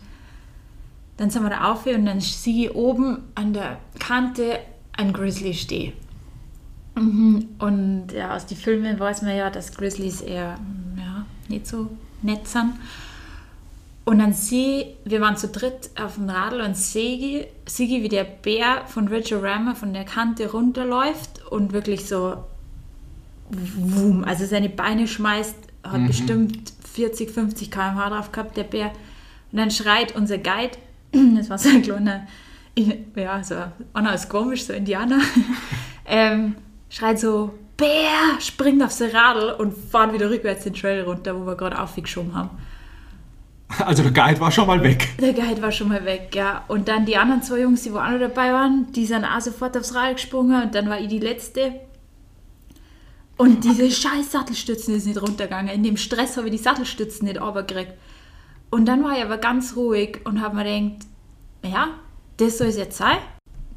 dann 1.17 1.29
sind 1.29 1.43
wir 1.43 1.49
da 1.49 1.71
auf 1.71 1.85
und 1.85 2.05
dann 2.05 2.21
sehe 2.21 2.69
ich 2.69 2.75
oben 2.75 3.23
an 3.35 3.53
der 3.53 3.79
Kante 3.99 4.59
ein 4.93 5.11
Grizzly 5.11 5.53
stehen. 5.53 5.93
Mhm. 6.95 7.49
Und 7.59 8.11
ja, 8.13 8.35
aus 8.35 8.45
den 8.45 8.57
Filmen 8.57 8.99
weiß 8.99 9.21
man 9.23 9.35
ja, 9.35 9.49
dass 9.49 9.73
Grizzlies 9.73 10.21
eher 10.21 10.57
ja, 10.97 11.25
nicht 11.47 11.67
so 11.67 11.89
nett 12.21 12.47
sind. 12.47 12.73
Und 14.05 14.19
dann 14.19 14.33
sehe 14.33 14.95
wir 15.05 15.21
waren 15.21 15.37
zu 15.37 15.49
dritt 15.49 15.91
auf 16.01 16.15
dem 16.15 16.29
Radl 16.29 16.61
und 16.61 16.75
sehe 16.75 17.47
sehe 17.65 18.01
wie 18.01 18.09
der 18.09 18.23
Bär 18.23 18.83
von 18.87 19.07
Richard 19.07 19.43
Rammer 19.43 19.75
von 19.75 19.93
der 19.93 20.03
Kante 20.03 20.51
runterläuft 20.51 21.45
und 21.51 21.73
wirklich 21.73 22.07
so 22.07 22.37
wum, 23.49 24.23
also 24.23 24.45
seine 24.45 24.69
Beine 24.69 25.07
schmeißt, 25.07 25.55
hat 25.83 26.01
mhm. 26.01 26.07
bestimmt 26.07 26.73
40, 26.93 27.31
50 27.31 27.71
km/h 27.71 28.09
drauf 28.09 28.31
gehabt, 28.31 28.57
der 28.57 28.63
Bär. 28.63 28.91
Und 29.51 29.57
dann 29.57 29.71
schreit 29.71 30.15
unser 30.15 30.37
Guide, 30.37 30.77
das 31.35 31.49
war 31.49 31.57
so 31.57 31.69
ein 31.69 31.81
kleiner, 31.81 32.27
ja, 33.15 33.43
so 33.43 33.55
einer 33.93 34.13
ist 34.13 34.29
komisch, 34.29 34.65
so 34.65 34.73
Indianer, 34.73 35.21
ähm, 36.05 36.55
schreit 36.89 37.19
so, 37.19 37.53
Bär, 37.77 38.39
springt 38.39 38.83
auf 38.83 38.91
sein 38.91 39.11
Radl 39.11 39.51
und 39.57 39.73
fahren 39.73 40.11
wieder 40.11 40.29
rückwärts 40.29 40.65
den 40.65 40.73
Trail 40.73 41.03
runter, 41.03 41.39
wo 41.39 41.45
wir 41.45 41.55
gerade 41.55 41.79
aufgeschoben 41.79 42.35
haben. 42.35 42.49
Also 43.85 44.03
der 44.03 44.11
Guide 44.11 44.39
war 44.39 44.51
schon 44.51 44.67
mal 44.67 44.83
weg. 44.83 45.09
Der 45.19 45.33
Guide 45.33 45.61
war 45.61 45.71
schon 45.71 45.89
mal 45.89 46.03
weg, 46.05 46.31
ja. 46.33 46.63
Und 46.67 46.87
dann 46.87 47.05
die 47.05 47.17
anderen 47.17 47.41
zwei 47.41 47.61
Jungs, 47.61 47.83
die 47.83 47.93
wo 47.93 47.97
auch 47.97 48.09
noch 48.09 48.19
dabei 48.19 48.51
waren, 48.51 48.91
die 48.93 49.05
sind 49.05 49.23
auch 49.23 49.41
sofort 49.41 49.77
aufs 49.77 49.95
Rad 49.95 50.15
gesprungen 50.15 50.63
und 50.63 50.75
dann 50.75 50.89
war 50.89 50.99
ich 50.99 51.07
die 51.07 51.19
Letzte. 51.19 51.73
Und 53.37 53.63
diese 53.63 53.89
scheiß 53.89 54.33
Sattelstützen 54.33 54.93
ist 54.95 55.05
nicht 55.07 55.21
runtergegangen. 55.21 55.73
In 55.73 55.83
dem 55.83 55.95
Stress 55.95 56.35
habe 56.35 56.47
ich 56.47 56.57
die 56.57 56.61
Sattelstützen 56.61 57.25
nicht 57.25 57.39
runtergekriegt. 57.39 57.93
Und 58.69 58.85
dann 58.85 59.03
war 59.03 59.17
ich 59.17 59.23
aber 59.23 59.37
ganz 59.37 59.75
ruhig 59.75 60.19
und 60.25 60.41
habe 60.41 60.57
mir 60.57 60.65
gedacht, 60.65 61.07
ja, 61.63 61.87
das 62.37 62.57
soll 62.57 62.67
es 62.67 62.77
jetzt 62.77 62.97
sein. 62.97 63.17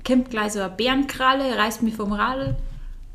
Kommt 0.04 0.30
gleich 0.30 0.52
so 0.52 0.60
eine 0.60 0.70
Bärenkralle, 0.70 1.56
reißt 1.56 1.82
mich 1.82 1.94
vom 1.94 2.12
Radl. 2.12 2.56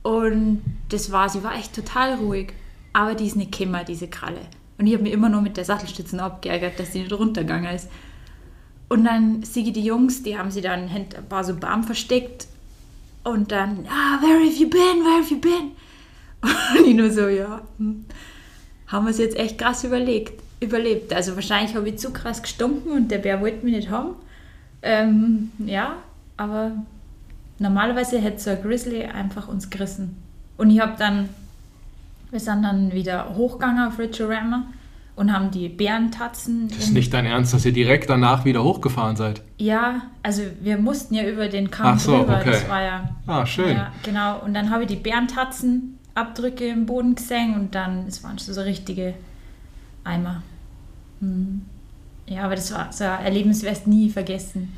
Und 0.04 0.62
das 0.88 1.12
war, 1.12 1.28
sie 1.28 1.44
war 1.44 1.56
echt 1.56 1.76
total 1.76 2.16
ruhig. 2.16 2.54
Aber 2.94 3.14
die 3.14 3.28
ist 3.28 3.36
nicht 3.36 3.52
gekommen, 3.52 3.84
diese 3.86 4.08
Kralle. 4.08 4.40
Und 4.78 4.88
ich 4.88 4.94
habe 4.94 5.04
mir 5.04 5.12
immer 5.12 5.30
nur 5.30 5.42
mit 5.42 5.58
der 5.58 5.66
Sattelstütze 5.66 6.22
abgeärgert, 6.22 6.80
dass 6.80 6.94
sie 6.94 7.00
nicht 7.00 7.14
runtergegangen 7.14 7.74
ist. 7.74 7.90
Und 8.90 9.04
dann 9.04 9.44
ich 9.44 9.74
die 9.74 9.84
Jungs, 9.84 10.24
die 10.24 10.38
haben 10.38 10.52
sie 10.52 10.62
dann 10.62 10.88
hinter 10.88 11.18
ein 11.20 11.28
paar 11.28 11.44
so 11.44 11.56
Baum 11.56 11.84
versteckt. 11.84 12.48
Und 13.24 13.52
dann, 13.52 13.86
ah, 13.90 14.22
where 14.22 14.40
have 14.40 14.58
you 14.58 14.70
been, 14.70 15.04
where 15.04 15.22
have 15.22 15.34
you 15.34 15.40
been? 15.40 15.72
Und 16.80 16.88
ich 16.88 16.96
nur 16.96 17.12
so, 17.12 17.28
ja, 17.28 17.62
hm, 17.78 18.06
haben 18.88 19.06
wir 19.06 19.12
es 19.12 19.18
jetzt 19.18 19.36
echt 19.36 19.58
krass 19.58 19.84
überlegt, 19.84 20.42
überlebt. 20.62 21.12
Also 21.12 21.36
wahrscheinlich 21.36 21.76
habe 21.76 21.90
ich 21.90 21.98
zu 21.98 22.12
krass 22.12 22.42
gestunken 22.42 22.92
und 22.92 23.12
der 23.12 23.18
Bär 23.18 23.42
wollte 23.42 23.66
mich 23.66 23.76
nicht 23.76 23.90
haben. 23.90 24.16
Ähm, 24.82 25.52
ja, 25.58 25.98
aber 26.38 26.72
normalerweise 27.60 28.20
hätte 28.20 28.40
so 28.40 28.52
ein 28.52 28.62
Grizzly 28.62 29.04
einfach 29.04 29.48
uns 29.48 29.70
gerissen. 29.70 30.16
Und 30.56 30.70
ich 30.70 30.80
habe 30.80 30.96
dann 30.98 31.30
wir 32.32 32.40
sind 32.40 32.64
dann 32.64 32.92
wieder 32.92 33.36
hochgegangen 33.36 33.88
auf 33.88 34.00
Richarama 34.00 34.66
und 35.16 35.34
haben 35.34 35.50
die 35.50 35.68
Bärentatzen. 35.68 36.68
Das 36.68 36.78
ist 36.78 36.94
nicht 36.94 37.14
dein 37.14 37.26
Ernst, 37.26 37.54
dass 37.54 37.66
ihr 37.66 37.74
direkt 37.74 38.10
danach 38.10 38.46
wieder 38.46 38.64
hochgefahren 38.64 39.16
seid? 39.16 39.42
Ja, 39.58 40.04
also 40.22 40.44
wir 40.62 40.78
mussten 40.78 41.16
ja 41.16 41.28
über 41.28 41.48
den 41.48 41.72
Kamm 41.72 41.96
Ach 41.96 42.00
so, 42.00 42.18
drüber. 42.18 42.38
Okay. 42.40 42.52
Das 42.52 42.70
war 42.70 42.84
ja. 42.84 43.10
Ah, 43.26 43.46
schön. 43.46 43.76
Ja, 43.76 43.92
genau. 44.04 44.40
Und 44.40 44.54
dann 44.54 44.70
habe 44.70 44.84
ich 44.84 44.90
die 44.90 44.96
Bärentatzen 44.96 45.98
Abdrücke 46.14 46.68
im 46.68 46.86
Boden 46.86 47.16
gesehen 47.16 47.56
und 47.56 47.76
dann, 47.76 48.06
es 48.08 48.24
waren 48.24 48.38
schon 48.40 48.54
so 48.54 48.62
richtige 48.62 49.14
Eimer. 50.04 50.44
Hm. 51.20 51.62
Ja, 52.28 52.44
aber 52.44 52.56
das 52.56 52.74
war 52.74 52.92
so 52.92 53.04
ein 53.04 53.24
Erlebnis, 53.24 53.64
wirst 53.64 53.88
nie 53.88 54.10
vergessen. 54.10 54.74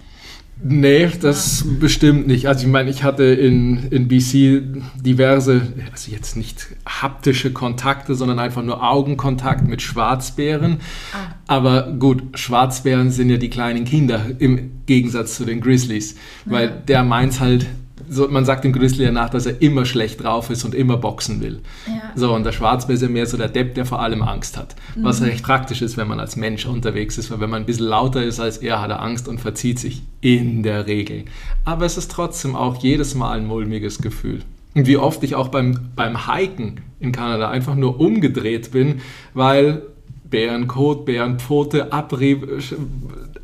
Nee, 0.62 1.10
das 1.22 1.66
bestimmt 1.80 2.28
nicht. 2.28 2.48
Also 2.48 2.66
ich 2.66 2.72
meine, 2.72 2.90
ich 2.90 3.04
hatte 3.04 3.24
in, 3.24 3.88
in 3.92 4.10
BC 4.10 4.82
diverse, 5.02 5.62
also 5.92 6.12
jetzt 6.12 6.36
nicht 6.36 6.68
haptische 6.86 7.54
Kontakte, 7.54 8.14
sondern 8.14 8.40
einfach 8.40 8.62
nur 8.62 8.84
Augenkontakt 8.84 9.66
mit 9.68 9.82
Schwarzbären. 9.82 10.80
Ah. 11.14 11.36
Aber 11.48 11.94
gut, 11.94 12.24
Schwarzbären 12.38 13.10
sind 13.10 13.30
ja 13.30 13.38
die 13.38 13.50
kleinen 13.50 13.86
Kinder 13.86 14.22
im 14.40 14.72
Gegensatz 14.86 15.36
zu 15.36 15.46
den 15.46 15.62
Grizzlies, 15.62 16.16
weil 16.46 16.70
der 16.88 17.04
meint 17.04 17.40
halt 17.40 17.66
so, 18.10 18.28
man 18.28 18.44
sagt 18.44 18.64
dem 18.64 18.74
Grizzly 18.74 19.06
ja 19.06 19.12
nach, 19.12 19.30
dass 19.30 19.46
er 19.46 19.62
immer 19.62 19.86
schlecht 19.86 20.24
drauf 20.24 20.50
ist 20.50 20.66
und 20.66 20.74
immer 20.74 20.98
boxen 20.98 21.42
will. 21.42 21.62
Ja. 21.88 22.12
So, 22.16 22.34
und 22.34 22.44
der 22.44 22.52
Schwarzbär 22.52 22.96
ist 22.96 23.02
ja 23.02 23.10
mehr 23.10 23.26
so 23.26 23.38
der 23.38 23.48
Depp, 23.48 23.76
der 23.76 23.86
vor 23.86 24.02
allem 24.02 24.24
Angst 24.24 24.58
hat. 24.58 24.76
Mhm. 24.96 25.04
Was 25.04 25.22
recht 25.22 25.44
praktisch 25.44 25.82
ist, 25.82 25.96
wenn 25.96 26.08
man 26.08 26.20
als 26.20 26.36
Mensch 26.36 26.66
unterwegs 26.66 27.18
ist, 27.18 27.30
weil 27.32 27.40
wenn 27.40 27.50
man 27.50 27.64
ein 27.64 27.66
bisschen 27.66 27.86
lauter 27.86 28.24
ist 28.24 28.40
als 28.40 28.58
er, 28.58 28.82
hat 28.82 28.90
er 28.90 29.02
Angst 29.02 29.28
und 29.28 29.40
verzieht 29.40 29.80
sich 29.80 30.02
in 30.22 30.64
der 30.64 30.88
Regel. 30.88 31.26
Aber 31.66 31.86
es 31.86 31.98
ist 31.98 32.12
trotzdem 32.12 32.56
auch 32.56 32.82
jedes 32.82 33.16
Mal 33.16 33.38
ein 33.38 33.46
mulmiges 33.46 34.02
Gefühl. 34.02 34.42
Und 34.74 34.88
wie 34.88 34.98
oft 34.98 35.24
ich 35.24 35.36
auch 35.36 35.50
beim, 35.50 35.90
beim 35.96 36.28
Hiken 36.28 36.82
in 37.00 37.12
Kanada 37.12 37.50
einfach 37.50 37.76
nur 37.76 38.00
umgedreht 38.00 38.72
bin, 38.72 39.02
weil 39.34 39.84
Bärenkot, 40.30 41.06
Bärenpfote, 41.06 41.92
Abrieb 41.92 42.48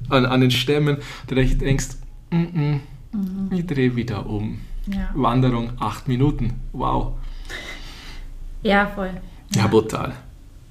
an, 0.10 0.26
an 0.26 0.42
den 0.42 0.52
Stämmen, 0.52 0.98
da 1.28 1.36
denkst, 1.36 1.88
mm 2.32 2.36
-mm, 2.36 2.80
Mhm. 3.16 3.50
Ich 3.52 3.66
drehe 3.66 3.96
wieder 3.96 4.26
um. 4.26 4.60
Ja. 4.88 5.10
Wanderung 5.14 5.72
acht 5.80 6.08
Minuten. 6.08 6.54
Wow. 6.74 7.14
Ja, 8.62 8.88
voll. 8.88 9.12
Ja, 9.54 9.62
ja 9.62 9.68
brutal. 9.68 10.14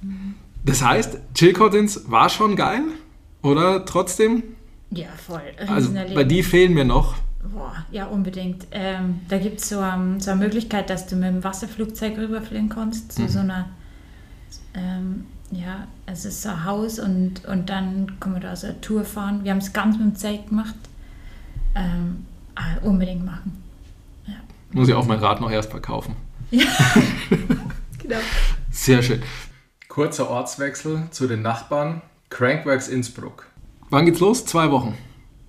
Mhm. 0.01 0.35
Das 0.63 0.83
heißt, 0.83 1.19
Chilcottins 1.33 2.09
war 2.09 2.29
schon 2.29 2.55
geil, 2.55 2.83
oder 3.45 3.85
trotzdem? 3.85 4.41
Ja, 4.89 5.05
voll. 5.15 5.43
Also 5.67 5.93
bei 5.93 6.23
die 6.23 6.41
fehlen 6.41 6.73
mir 6.73 6.83
noch. 6.83 7.13
Boah, 7.53 7.75
ja, 7.91 8.07
unbedingt. 8.07 8.65
Ähm, 8.71 9.19
da 9.29 9.37
gibt 9.37 9.61
es 9.61 9.69
so, 9.69 9.81
um, 9.81 10.19
so, 10.19 10.31
eine 10.31 10.39
Möglichkeit, 10.39 10.89
dass 10.89 11.05
du 11.05 11.15
mit 11.15 11.27
dem 11.29 11.43
Wasserflugzeug 11.43 12.17
rüberfliegen 12.17 12.69
kannst, 12.69 13.11
zu 13.11 13.21
mhm. 13.21 13.27
so 13.27 13.39
einer, 13.39 13.69
ähm, 14.73 15.25
ja, 15.51 15.87
es 16.07 16.25
ist 16.25 16.41
so 16.41 16.49
ein 16.49 16.65
Haus 16.65 16.97
und, 16.97 17.45
und 17.45 17.69
dann 17.69 18.19
können 18.19 18.35
wir 18.35 18.41
da 18.41 18.55
so 18.55 18.65
eine 18.65 18.81
Tour 18.81 19.05
fahren. 19.05 19.43
Wir 19.43 19.51
haben 19.51 19.59
es 19.59 19.73
ganz 19.73 19.97
mit 19.97 20.07
dem 20.07 20.15
Zelt 20.15 20.49
gemacht. 20.49 20.75
Ähm, 21.75 22.25
unbedingt 22.83 23.25
machen. 23.25 23.63
Ja. 24.27 24.33
Muss 24.71 24.87
ich 24.87 24.93
auch 24.93 25.05
mein 25.05 25.19
Rad 25.19 25.41
noch 25.41 25.51
erst 25.51 25.71
verkaufen. 25.71 26.15
Ja, 26.51 26.65
genau. 28.01 28.17
Sehr 28.71 29.01
schön. 29.01 29.21
Kurzer 29.87 30.29
Ortswechsel 30.29 31.07
zu 31.11 31.27
den 31.27 31.41
Nachbarn. 31.41 32.01
Crankworks 32.29 32.87
Innsbruck. 32.87 33.47
Wann 33.89 34.05
geht's 34.05 34.19
los? 34.19 34.45
Zwei 34.45 34.69
Wochen. 34.71 34.95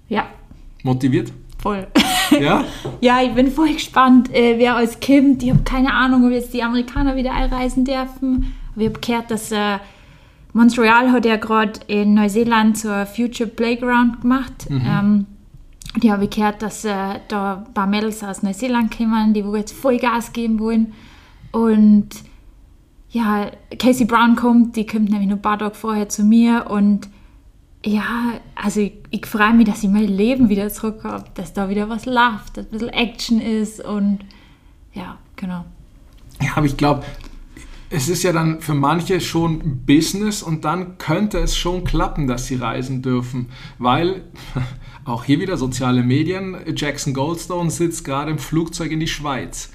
Ja, 0.08 0.26
Motiviert? 0.82 1.32
voll. 1.58 1.86
Ja? 2.40 2.64
ja, 3.00 3.22
ich 3.22 3.32
bin 3.34 3.52
voll 3.52 3.72
gespannt, 3.72 4.34
äh, 4.34 4.58
wer 4.58 4.74
als 4.74 4.98
Kind, 4.98 5.44
ich 5.44 5.50
habe 5.50 5.62
keine 5.62 5.92
Ahnung, 5.94 6.26
ob 6.26 6.32
jetzt 6.32 6.52
die 6.52 6.62
Amerikaner 6.62 7.14
wieder 7.14 7.32
einreisen 7.32 7.84
dürfen. 7.84 8.52
Aber 8.72 8.82
ich 8.82 8.88
habe 8.88 8.98
gehört, 9.00 9.30
dass 9.30 9.52
äh, 9.52 9.78
Montreal 10.52 11.12
hat 11.12 11.24
ja 11.24 11.36
gerade 11.36 11.78
in 11.86 12.14
Neuseeland 12.14 12.76
zur 12.78 13.06
Future 13.06 13.48
Playground 13.48 14.22
gemacht. 14.22 14.66
Ähm, 14.70 15.26
die 16.02 16.12
habe 16.12 16.24
ich 16.24 16.30
gehört, 16.30 16.62
dass 16.62 16.84
äh, 16.84 17.20
da 17.28 17.64
ein 17.66 17.74
paar 17.74 17.86
Mädels 17.86 18.22
aus 18.22 18.42
Neuseeland 18.42 18.96
kommen, 18.96 19.34
die 19.34 19.40
jetzt 19.40 19.72
voll 19.72 19.98
Gas 19.98 20.32
geben 20.32 20.58
wollen. 20.58 20.92
Und 21.52 22.08
ja, 23.10 23.50
Casey 23.78 24.04
Brown 24.06 24.36
kommt, 24.36 24.76
die 24.76 24.86
kommt 24.86 25.10
nämlich 25.10 25.28
nur 25.28 25.38
ein 25.38 25.42
paar 25.42 25.58
Tage 25.58 25.74
vorher 25.74 26.08
zu 26.08 26.22
mir 26.22 26.66
und 26.68 27.08
ja, 27.84 28.40
also 28.56 28.80
ich, 28.80 28.94
ich 29.10 29.26
freue 29.26 29.54
mich, 29.54 29.66
dass 29.66 29.82
ich 29.84 29.88
mein 29.88 30.08
Leben 30.08 30.48
wieder 30.48 30.68
zurück 30.70 31.04
habe, 31.04 31.24
dass 31.34 31.52
da 31.52 31.68
wieder 31.68 31.88
was 31.88 32.04
läuft, 32.04 32.56
dass 32.56 32.66
ein 32.66 32.70
bisschen 32.70 32.88
Action 32.88 33.40
ist 33.40 33.82
und 33.82 34.18
ja, 34.92 35.18
genau. 35.36 35.64
Ja, 36.42 36.56
aber 36.56 36.66
ich 36.66 36.76
glaube, 36.76 37.04
es 37.88 38.08
ist 38.08 38.24
ja 38.24 38.32
dann 38.32 38.60
für 38.60 38.74
manche 38.74 39.20
schon 39.20 39.84
Business 39.86 40.42
und 40.42 40.64
dann 40.64 40.98
könnte 40.98 41.38
es 41.38 41.56
schon 41.56 41.84
klappen, 41.84 42.26
dass 42.26 42.46
sie 42.46 42.56
reisen 42.56 43.02
dürfen, 43.02 43.50
weil 43.78 44.24
auch 45.06 45.24
hier 45.24 45.40
wieder 45.40 45.56
soziale 45.56 46.02
Medien, 46.02 46.56
Jackson 46.74 47.14
Goldstone 47.14 47.70
sitzt 47.70 48.04
gerade 48.04 48.30
im 48.30 48.38
Flugzeug 48.38 48.90
in 48.90 49.00
die 49.00 49.06
Schweiz. 49.06 49.70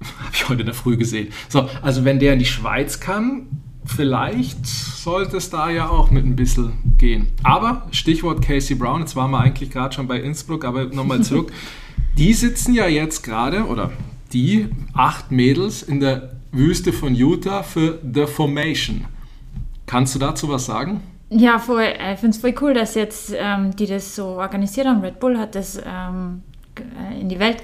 Habe 0.00 0.34
ich 0.34 0.48
heute 0.48 0.60
in 0.60 0.66
der 0.66 0.74
Früh 0.74 0.96
gesehen. 0.96 1.28
So, 1.48 1.68
also 1.82 2.04
wenn 2.04 2.18
der 2.18 2.32
in 2.32 2.38
die 2.38 2.46
Schweiz 2.46 3.00
kann, 3.00 3.48
vielleicht 3.84 4.66
sollte 4.66 5.36
es 5.36 5.50
da 5.50 5.70
ja 5.70 5.88
auch 5.88 6.10
mit 6.10 6.24
ein 6.24 6.36
bisschen 6.36 6.72
gehen. 6.96 7.28
Aber 7.42 7.86
Stichwort 7.90 8.42
Casey 8.42 8.76
Brown, 8.76 9.00
jetzt 9.00 9.14
waren 9.14 9.30
wir 9.30 9.40
eigentlich 9.40 9.70
gerade 9.70 9.94
schon 9.94 10.08
bei 10.08 10.18
Innsbruck, 10.18 10.64
aber 10.64 10.86
nochmal 10.86 11.22
zurück. 11.22 11.52
Die 12.18 12.32
sitzen 12.32 12.74
ja 12.74 12.88
jetzt 12.88 13.22
gerade, 13.22 13.64
oder 13.64 13.92
die 14.32 14.68
acht 14.92 15.30
Mädels 15.30 15.82
in 15.82 16.00
der 16.00 16.36
Wüste 16.52 16.92
von 16.92 17.14
Utah 17.14 17.62
für 17.62 18.00
The 18.02 18.26
Formation. 18.26 19.04
Kannst 19.86 20.14
du 20.14 20.18
dazu 20.18 20.48
was 20.48 20.66
sagen? 20.66 21.00
Ja, 21.30 21.60
voll, 21.60 21.82
äh, 21.82 22.14
ich 22.14 22.20
finde 22.20 22.34
es 22.36 22.40
voll 22.40 22.54
cool, 22.60 22.74
dass 22.74 22.94
jetzt 22.94 23.32
ähm, 23.36 23.74
die 23.76 23.86
das 23.86 24.16
so 24.16 24.26
organisiert 24.26 24.86
haben. 24.86 25.00
Red 25.00 25.20
Bull 25.20 25.38
hat 25.38 25.54
das 25.54 25.80
ähm, 25.84 26.42
äh, 26.76 27.20
in, 27.20 27.28
die 27.28 27.38
Welt 27.38 27.62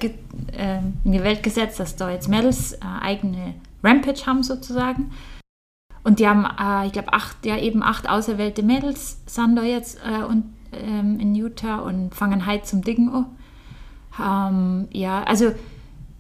ähm, 0.56 0.94
in 1.04 1.12
die 1.12 1.22
Welt 1.22 1.42
gesetzt, 1.42 1.80
dass 1.80 1.96
da 1.96 2.10
jetzt 2.10 2.28
Mädels 2.28 2.74
äh, 2.74 2.78
eigene 3.02 3.54
Rampage 3.82 4.24
haben 4.26 4.44
sozusagen. 4.44 5.10
Und 6.04 6.20
die 6.20 6.28
haben, 6.28 6.44
äh, 6.44 6.86
ich 6.86 6.92
glaube, 6.92 7.12
acht, 7.12 7.44
ja 7.44 7.58
eben 7.58 7.82
acht 7.82 8.08
auserwählte 8.08 8.62
Mädels 8.62 9.18
sind 9.26 9.56
da 9.56 9.64
jetzt 9.64 9.98
äh, 9.98 10.22
und, 10.24 10.44
ähm, 10.72 11.18
in 11.18 11.34
Utah 11.34 11.78
und 11.78 12.14
fangen 12.14 12.46
heute 12.46 12.62
zum 12.62 12.82
Diggen 12.82 13.08
an. 13.08 13.26
Ähm, 14.18 14.88
ja, 14.92 15.24
also 15.24 15.52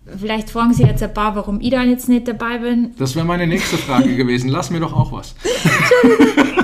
vielleicht 0.04 0.50
fragen 0.50 0.74
Sie 0.74 0.82
jetzt 0.82 1.02
ein 1.04 1.14
paar, 1.14 1.36
warum 1.36 1.60
ich 1.60 1.70
da 1.70 1.84
jetzt 1.84 2.08
nicht 2.08 2.26
dabei 2.26 2.58
bin. 2.58 2.92
Das 2.98 3.14
wäre 3.14 3.24
meine 3.24 3.46
nächste 3.46 3.78
Frage 3.78 4.16
gewesen. 4.16 4.48
Lass 4.48 4.70
mir 4.70 4.80
doch 4.80 4.92
auch 4.92 5.12
was. 5.12 5.36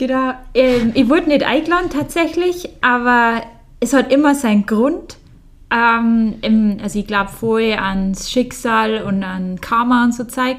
Genau. 0.00 0.32
Ähm, 0.54 0.92
ich 0.94 1.10
wurde 1.10 1.28
nicht 1.28 1.42
eingeladen 1.44 1.90
tatsächlich, 1.90 2.70
aber 2.80 3.42
es 3.80 3.92
hat 3.92 4.10
immer 4.10 4.34
seinen 4.34 4.64
Grund. 4.64 5.18
Ähm, 5.70 6.36
im, 6.40 6.78
also 6.82 6.98
ich 6.98 7.06
glaube 7.06 7.30
voll 7.30 7.74
ans 7.74 8.30
Schicksal 8.30 9.02
und 9.02 9.22
an 9.22 9.60
Karma 9.60 10.04
und 10.04 10.14
so 10.14 10.24
Zeug. 10.24 10.56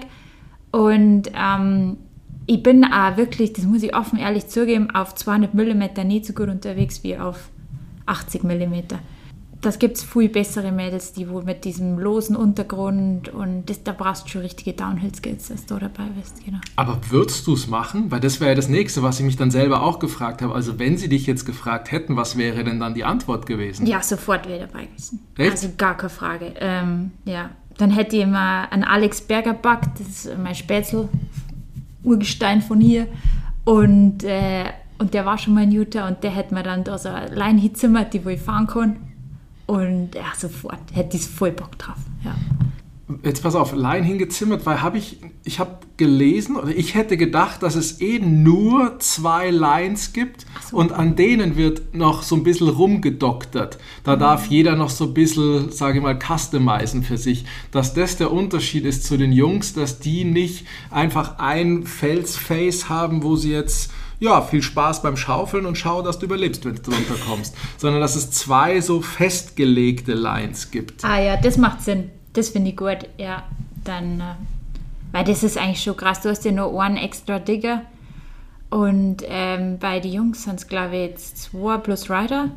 Und 0.71 1.31
ähm, 1.35 1.97
ich 2.45 2.61
bin 2.61 2.85
auch 2.85 3.17
wirklich, 3.17 3.53
das 3.53 3.65
muss 3.65 3.81
ich 3.81 3.95
offen 3.95 4.19
ehrlich 4.19 4.45
zugeben, 4.47 4.91
auf 4.91 5.15
200 5.15 5.55
mm 5.55 6.05
nicht 6.05 6.27
so 6.27 6.33
gut 6.33 6.47
unterwegs 6.47 7.03
wie 7.03 7.17
auf 7.17 7.49
80 8.05 8.43
mm. 8.43 8.75
Das 9.61 9.77
gibt 9.77 9.97
es 9.97 10.03
viel 10.03 10.27
bessere 10.27 10.71
Mädels, 10.71 11.13
die 11.13 11.29
wohl 11.29 11.43
mit 11.43 11.65
diesem 11.65 11.99
losen 11.99 12.35
Untergrund 12.35 13.29
und 13.29 13.69
das, 13.69 13.83
da 13.83 13.91
brauchst 13.91 14.25
du 14.25 14.29
schon 14.29 14.41
richtige 14.41 14.73
Downhill-Skills, 14.73 15.49
dass 15.49 15.67
du 15.67 15.75
dabei 15.75 16.05
bist. 16.19 16.43
Genau. 16.43 16.57
Aber 16.75 16.99
würdest 17.11 17.45
du 17.45 17.53
es 17.53 17.67
machen? 17.67 18.09
Weil 18.09 18.21
das 18.21 18.39
wäre 18.39 18.51
ja 18.51 18.55
das 18.55 18.69
Nächste, 18.69 19.03
was 19.03 19.19
ich 19.19 19.25
mich 19.25 19.37
dann 19.37 19.51
selber 19.51 19.83
auch 19.83 19.99
gefragt 19.99 20.41
habe. 20.41 20.55
Also 20.55 20.79
wenn 20.79 20.97
sie 20.97 21.09
dich 21.09 21.27
jetzt 21.27 21.45
gefragt 21.45 21.91
hätten, 21.91 22.15
was 22.15 22.37
wäre 22.37 22.63
denn 22.63 22.79
dann 22.79 22.95
die 22.95 23.03
Antwort 23.03 23.45
gewesen? 23.45 23.85
Ja, 23.85 24.01
sofort 24.01 24.47
wäre 24.47 24.63
ich 24.63 24.71
dabei 24.71 24.85
gewesen. 24.85 25.19
Echt? 25.37 25.51
Also 25.51 25.69
gar 25.77 25.95
keine 25.95 26.09
Frage. 26.09 26.53
Ähm, 26.59 27.11
ja. 27.25 27.51
Dann 27.77 27.91
hätte 27.91 28.17
ich 28.17 28.25
mal 28.25 28.65
einen 28.65 28.83
Alex 28.83 29.21
Berger 29.21 29.53
backt, 29.53 29.99
das 29.99 30.07
ist 30.25 30.37
mein 30.37 30.55
Spätzl, 30.55 31.07
Urgestein 32.03 32.63
von 32.63 32.81
hier. 32.81 33.07
Und, 33.63 34.23
äh, 34.23 34.65
und 34.97 35.13
der 35.13 35.25
war 35.25 35.37
schon 35.37 35.53
mal 35.53 35.63
in 35.63 35.71
Utah 35.71 36.07
und 36.07 36.23
der 36.23 36.31
hätte 36.31 36.53
mir 36.53 36.63
dann 36.63 36.83
da 36.83 36.97
so 36.97 37.09
eine 37.09 37.33
Line 37.33 37.59
hingezimmert, 37.59 38.13
die 38.13 38.25
wo 38.25 38.29
ich 38.29 38.41
fahren 38.41 38.65
kann. 38.65 39.10
Und 39.65 40.15
ja, 40.15 40.33
sofort 40.37 40.79
hätte 40.93 41.17
ich 41.17 41.25
voll 41.25 41.51
Bock 41.51 41.77
drauf. 41.77 41.97
Ja. 42.23 42.35
Jetzt 43.23 43.43
pass 43.43 43.55
auf, 43.55 43.73
Line 43.73 44.05
hingezimmert, 44.05 44.65
weil 44.65 44.81
habe 44.81 44.97
ich, 44.97 45.17
ich 45.43 45.59
habe 45.59 45.79
gelesen 45.97 46.55
oder 46.55 46.69
ich 46.69 46.95
hätte 46.95 47.17
gedacht, 47.17 47.61
dass 47.61 47.75
es 47.75 47.99
eh 48.01 48.19
nur 48.19 48.99
zwei 48.99 49.49
Lines 49.49 50.13
gibt 50.13 50.45
so. 50.69 50.77
und 50.77 50.91
an 50.93 51.15
denen 51.15 51.55
wird 51.55 51.93
noch 51.93 52.23
so 52.23 52.35
ein 52.35 52.43
bisschen 52.43 52.69
rumgedoktert. 52.69 53.77
Da 54.03 54.15
darf 54.15 54.47
jeder 54.47 54.75
noch 54.75 54.89
so 54.89 55.05
ein 55.05 55.13
bisschen, 55.13 55.71
sage 55.71 55.97
ich 55.97 56.03
mal, 56.03 56.17
customizen 56.17 57.03
für 57.03 57.17
sich. 57.17 57.45
Dass 57.71 57.93
das 57.93 58.17
der 58.17 58.31
Unterschied 58.31 58.85
ist 58.85 59.03
zu 59.03 59.17
den 59.17 59.31
Jungs, 59.31 59.73
dass 59.73 59.99
die 59.99 60.23
nicht 60.23 60.65
einfach 60.89 61.37
ein 61.39 61.83
Felsface 61.85 62.89
haben, 62.89 63.23
wo 63.23 63.35
sie 63.35 63.51
jetzt 63.51 63.91
ja, 64.21 64.41
viel 64.41 64.61
Spaß 64.61 65.01
beim 65.01 65.17
Schaufeln 65.17 65.65
und 65.65 65.77
schau, 65.77 66.03
dass 66.03 66.19
du 66.19 66.27
überlebst, 66.27 66.63
wenn 66.63 66.75
du 66.75 66.81
drunter 66.83 67.15
kommst. 67.27 67.57
Sondern 67.77 68.01
dass 68.01 68.15
es 68.15 68.29
zwei 68.29 68.79
so 68.79 69.01
festgelegte 69.01 70.13
Lines 70.13 70.69
gibt. 70.69 71.03
Ah 71.03 71.19
ja, 71.19 71.37
das 71.37 71.57
macht 71.57 71.81
Sinn. 71.81 72.11
Das 72.33 72.49
finde 72.49 72.69
ich 72.69 72.77
gut. 72.77 72.99
Ja, 73.17 73.43
dann, 73.83 74.21
äh, 74.21 74.35
weil 75.11 75.23
das 75.23 75.41
ist 75.41 75.57
eigentlich 75.57 75.81
schon 75.81 75.97
krass. 75.97 76.21
Du 76.21 76.29
hast 76.29 76.45
ja 76.45 76.51
nur 76.51 76.81
einen 76.81 76.97
extra 76.97 77.39
Digger. 77.39 77.81
Und 78.69 79.23
ähm, 79.27 79.79
bei 79.79 79.99
den 79.99 80.13
Jungs 80.13 80.43
sind 80.43 80.59
es, 80.59 80.67
glaube 80.67 80.95
ich, 80.95 81.09
jetzt 81.09 81.37
zwei 81.41 81.77
plus 81.77 82.09
Rider. 82.09 82.51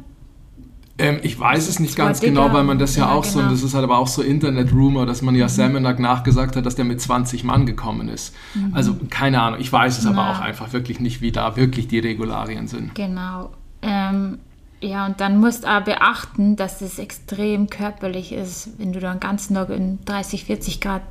Ähm, 0.96 1.18
ich 1.22 1.38
weiß 1.38 1.68
es 1.68 1.80
nicht 1.80 1.96
ganz 1.96 2.20
genau, 2.20 2.52
weil 2.52 2.62
man 2.62 2.78
das 2.78 2.94
ja, 2.94 3.06
Ja, 3.06 3.12
auch 3.12 3.24
so, 3.24 3.40
genau. 3.40 3.50
das 3.50 3.62
ist 3.62 3.74
halt 3.74 3.82
aber 3.82 3.98
auch 3.98 4.06
so 4.06 4.22
Internet-Rumor, 4.22 5.06
dass 5.06 5.22
man 5.22 5.34
ja 5.34 5.48
Samenak 5.48 5.98
nachgesagt 5.98 6.54
hat, 6.54 6.64
dass 6.66 6.76
der 6.76 6.84
mit 6.84 7.00
20 7.00 7.42
Mann 7.42 7.66
gekommen 7.66 8.08
ist. 8.08 8.34
Also 8.72 8.96
keine 9.10 9.42
Ahnung, 9.42 9.60
ich 9.60 9.72
weiß 9.72 9.98
es 9.98 10.06
aber 10.06 10.16
Na. 10.16 10.32
auch 10.32 10.40
einfach 10.40 10.72
wirklich 10.72 11.00
nicht, 11.00 11.20
wie 11.20 11.32
da 11.32 11.56
wirklich 11.56 11.88
die 11.88 11.98
Regularien 11.98 12.68
sind. 12.68 12.94
Genau. 12.94 13.50
Ähm, 13.82 14.38
ja, 14.80 15.06
und 15.06 15.20
dann 15.20 15.40
musst 15.40 15.64
du 15.64 15.68
auch 15.68 15.82
beachten, 15.82 16.56
dass 16.56 16.80
es 16.80 16.98
extrem 16.98 17.68
körperlich 17.70 18.32
ist, 18.32 18.68
wenn 18.78 18.92
du 18.92 19.00
da 19.00 19.12
den 19.12 19.20
ganzen 19.20 19.54
Tag 19.54 19.70
in 19.70 19.98
30, 20.04 20.44
40 20.44 20.80
Grad 20.80 21.02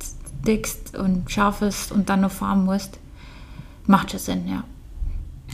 dickst 0.46 0.96
und 0.96 1.30
schaufelst 1.30 1.92
und 1.92 2.08
dann 2.08 2.20
noch 2.22 2.30
fahren 2.30 2.64
musst. 2.64 2.98
Macht 3.86 4.12
schon 4.12 4.20
Sinn, 4.20 4.48
ja. 4.48 4.64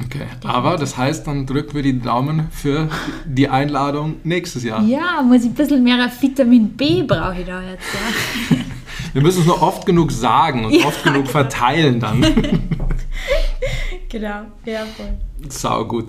Okay, 0.04 0.26
aber 0.44 0.76
das 0.76 0.96
heißt, 0.96 1.26
dann 1.26 1.46
drücken 1.46 1.74
wir 1.74 1.82
die 1.82 1.98
Daumen 1.98 2.48
für 2.50 2.88
die 3.26 3.48
Einladung 3.48 4.16
nächstes 4.24 4.64
Jahr. 4.64 4.82
Ja, 4.84 5.20
muss 5.22 5.42
ich 5.42 5.50
ein 5.50 5.54
bisschen 5.54 5.82
mehr 5.82 6.10
Vitamin 6.20 6.70
B 6.70 7.02
brauche 7.02 7.40
ich 7.40 7.46
da 7.46 7.60
jetzt, 7.62 7.84
ja. 8.50 8.56
Wir 9.12 9.22
müssen 9.22 9.40
es 9.40 9.46
nur 9.46 9.60
oft 9.60 9.86
genug 9.86 10.12
sagen 10.12 10.64
und 10.64 10.84
oft 10.84 11.02
genug 11.02 11.26
verteilen 11.26 11.98
dann. 11.98 12.22
genau, 14.08 14.42
ja, 14.64 14.84
voll. 14.96 15.18
Sau 15.48 15.84
gut. 15.84 16.06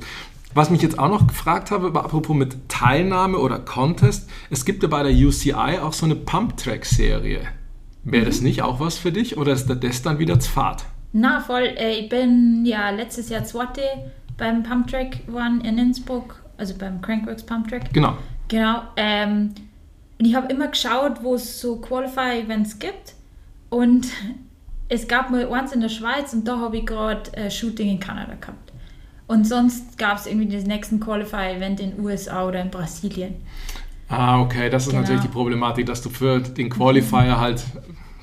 Was 0.53 0.69
mich 0.69 0.81
jetzt 0.81 0.99
auch 0.99 1.09
noch 1.09 1.27
gefragt 1.27 1.71
habe, 1.71 1.93
war 1.93 2.03
apropos 2.05 2.35
mit 2.35 2.69
Teilnahme 2.69 3.37
oder 3.37 3.57
Contest, 3.57 4.29
es 4.49 4.65
gibt 4.65 4.83
ja 4.83 4.89
bei 4.89 5.01
der 5.01 5.13
UCI 5.13 5.79
auch 5.81 5.93
so 5.93 6.05
eine 6.05 6.15
Pump-Track-Serie. 6.15 7.41
Wäre 8.03 8.25
das 8.25 8.41
nicht 8.41 8.61
auch 8.61 8.79
was 8.79 8.97
für 8.97 9.11
dich 9.11 9.37
oder 9.37 9.53
ist 9.53 9.67
das 9.67 10.01
dann 10.01 10.19
wieder 10.19 10.39
zu 10.39 10.49
Fahrt? 10.51 10.85
Na, 11.13 11.39
voll. 11.39 11.63
Äh, 11.77 11.99
ich 11.99 12.09
bin 12.09 12.65
ja 12.65 12.89
letztes 12.89 13.29
Jahr 13.29 13.43
zweite 13.43 13.81
beim 14.37 14.63
Pumptrack 14.63 15.25
geworden 15.25 15.61
in 15.61 15.77
Innsbruck, 15.77 16.41
also 16.57 16.73
beim 16.77 17.01
Crankworks 17.01 17.43
Pumptrack. 17.43 17.93
Genau. 17.93 18.17
Genau. 18.47 18.81
Ähm, 18.95 19.53
und 20.19 20.25
ich 20.25 20.35
habe 20.35 20.51
immer 20.51 20.67
geschaut, 20.67 21.23
wo 21.23 21.35
es 21.35 21.59
so 21.59 21.77
Qualify-Events 21.77 22.79
gibt. 22.79 23.13
Und 23.69 24.07
es 24.89 25.07
gab 25.07 25.29
mal 25.31 25.51
eins 25.51 25.71
in 25.73 25.81
der 25.81 25.89
Schweiz 25.89 26.33
und 26.33 26.47
da 26.47 26.59
habe 26.59 26.77
ich 26.77 26.85
gerade 26.85 27.31
äh, 27.33 27.49
Shooting 27.51 27.89
in 27.89 27.99
Kanada 27.99 28.33
gehabt. 28.39 28.71
Und 29.27 29.47
sonst 29.47 29.97
gab 29.97 30.17
es 30.17 30.25
irgendwie 30.27 30.53
das 30.53 30.65
nächsten 30.65 30.99
Qualify-Event 30.99 31.79
in 31.79 31.99
USA 32.01 32.45
oder 32.45 32.61
in 32.61 32.69
Brasilien. 32.69 33.35
Ah, 34.09 34.41
okay, 34.41 34.69
das 34.69 34.83
ist 34.83 34.89
Genau. 34.89 35.01
natürlich 35.03 35.21
die 35.21 35.29
Problematik, 35.29 35.85
dass 35.85 36.01
du 36.01 36.09
für 36.09 36.41
den 36.41 36.69
Qualifier 36.69 37.39
halt 37.39 37.63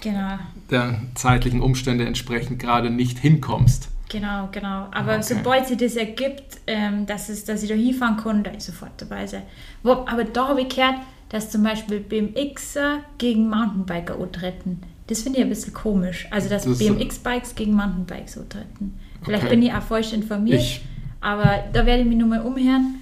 Genau, 0.02 0.38
der 0.70 1.00
zeitlichen 1.14 1.60
Umstände 1.60 2.04
entsprechend 2.06 2.58
gerade 2.58 2.90
nicht 2.90 3.18
hinkommmst. 3.18 3.88
genau, 4.10 4.48
genau. 4.52 4.86
Aber 4.90 5.14
Okay. 5.16 5.22
sobald 5.22 5.66
sich 5.66 5.76
das 5.78 5.96
ergibt, 5.96 6.58
ähm, 6.66 7.04
dass, 7.06 7.28
es, 7.28 7.44
dass 7.44 7.62
ich 7.62 7.68
da 7.68 7.74
hinfahren 7.74 8.16
kann, 8.16 8.42
da 8.42 8.50
ich 8.52 8.64
sofort 8.64 8.92
dabei 8.96 9.26
sein. 9.26 9.42
Wo, 9.82 9.92
aber 9.92 10.24
da 10.24 10.48
habe 10.48 10.62
ich 10.62 10.68
gehört, 10.70 10.96
dass 11.28 11.50
zum 11.50 11.62
Beispiel 11.62 12.00
BMXer 12.00 13.00
gegen 13.18 13.48
Mountainbiker 13.50 14.18
antreten. 14.18 14.80
Das 15.08 15.22
finde 15.22 15.38
ich 15.38 15.44
ein 15.44 15.50
bisschen 15.50 15.74
komisch. 15.74 16.26
Also, 16.30 16.48
dass 16.48 16.64
Das- 16.64 16.78
BMX-Bikes 16.78 17.54
gegen 17.54 17.72
Mountainbikes 17.74 18.38
antreten. 18.38 18.98
Vielleicht 19.22 19.44
Okay. 19.44 19.54
bin 19.56 19.62
ich 19.62 19.72
auch 19.72 19.82
falsch 19.82 20.12
informiert. 20.12 20.60
Ich 20.60 20.80
Aber 21.20 21.64
da 21.72 21.84
werde 21.84 22.02
ich 22.02 22.08
mich 22.08 22.16
nochmal 22.16 22.40
umhören. 22.42 23.00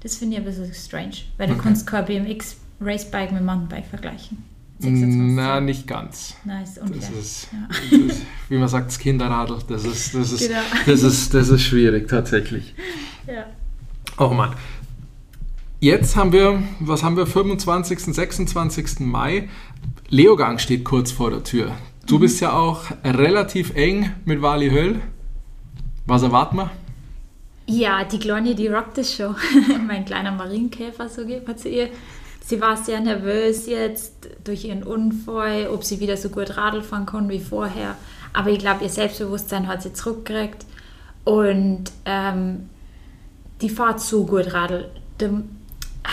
Das 0.00 0.16
finde 0.16 0.36
ich 0.36 0.40
ein 0.40 0.44
bisschen 0.46 0.72
strange, 0.72 1.16
weil 1.36 1.48
du 1.48 1.52
Okay. 1.54 1.62
kannst 1.64 1.86
kein 1.86 2.04
BMX 2.06 2.56
Racebike 2.80 3.34
mit 3.34 3.44
Mountainbike 3.44 3.84
vergleichen. 3.86 4.42
Na, 4.80 5.60
nicht 5.60 5.86
ganz. 5.86 6.36
Nein, 6.44 6.62
ist 6.62 6.78
Das 6.78 7.10
ist, 7.10 7.48
Ja. 7.52 7.98
das, 8.06 8.16
wie 8.48 8.58
man 8.58 8.68
sagt, 8.68 8.88
das 8.88 8.98
Kinderradl. 8.98 9.58
Das 9.68 9.84
ist, 9.84 10.14
das 10.14 10.32
ist, 10.32 10.46
Genau. 10.48 10.60
das 10.86 11.02
ist, 11.02 11.34
das 11.34 11.48
ist 11.48 11.62
schwierig 11.62 12.08
tatsächlich. 12.08 12.74
Ja. 13.26 13.46
Oh 14.18 14.28
Mann. 14.28 14.54
Jetzt 15.80 16.16
haben 16.16 16.32
wir, 16.32 16.62
was 16.80 17.02
haben 17.02 17.16
wir, 17.16 17.26
25., 17.26 18.00
26. 18.14 19.00
Mai. 19.00 19.48
Leogang 20.08 20.58
steht 20.58 20.84
kurz 20.84 21.10
vor 21.12 21.30
der 21.30 21.44
Tür. 21.44 21.72
Du 22.06 22.18
bist 22.18 22.40
ja 22.40 22.52
auch 22.52 22.84
relativ 23.04 23.74
eng 23.74 24.12
mit 24.24 24.42
Wally 24.42 24.70
Höll. 24.70 25.00
Was 26.06 26.22
erwarten 26.22 26.56
wir? 26.56 26.70
Ja, 27.66 28.02
die 28.04 28.18
Kleine, 28.18 28.54
die 28.54 28.68
rockt 28.68 28.96
es 28.98 29.14
schon. 29.14 29.36
mein 29.86 30.04
kleiner 30.04 30.32
Marienkäfer, 30.32 31.08
so 31.08 31.26
geht 31.26 31.46
man 31.46 31.58
zu 31.58 31.68
ihr. 31.68 31.90
Sie 32.48 32.62
war 32.62 32.78
sehr 32.78 32.98
nervös 33.00 33.66
jetzt 33.66 34.26
durch 34.42 34.64
ihren 34.64 34.82
Unfall, 34.82 35.68
ob 35.68 35.84
sie 35.84 36.00
wieder 36.00 36.16
so 36.16 36.30
gut 36.30 36.56
Radl 36.56 36.80
fahren 36.80 37.04
kann 37.04 37.28
wie 37.28 37.40
vorher. 37.40 37.94
Aber 38.32 38.48
ich 38.48 38.58
glaube, 38.58 38.84
ihr 38.84 38.88
Selbstbewusstsein 38.88 39.68
hat 39.68 39.82
sie 39.82 39.92
zurückgekriegt. 39.92 40.64
Und 41.24 41.92
ähm, 42.06 42.70
die 43.60 43.68
fährt 43.68 44.00
so 44.00 44.24
gut 44.24 44.54
Radl. 44.54 44.90
Die, 45.20 45.26
ah, 45.26 46.08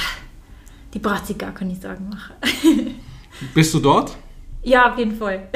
die 0.93 0.99
braucht 0.99 1.25
sie 1.25 1.37
gar 1.37 1.53
keine 1.53 1.73
Sorgen 1.73 2.09
machen. 2.09 2.95
Bist 3.53 3.73
du 3.73 3.79
dort? 3.79 4.17
Ja, 4.61 4.91
auf 4.91 4.97
jeden 4.97 5.15
Fall. 5.15 5.47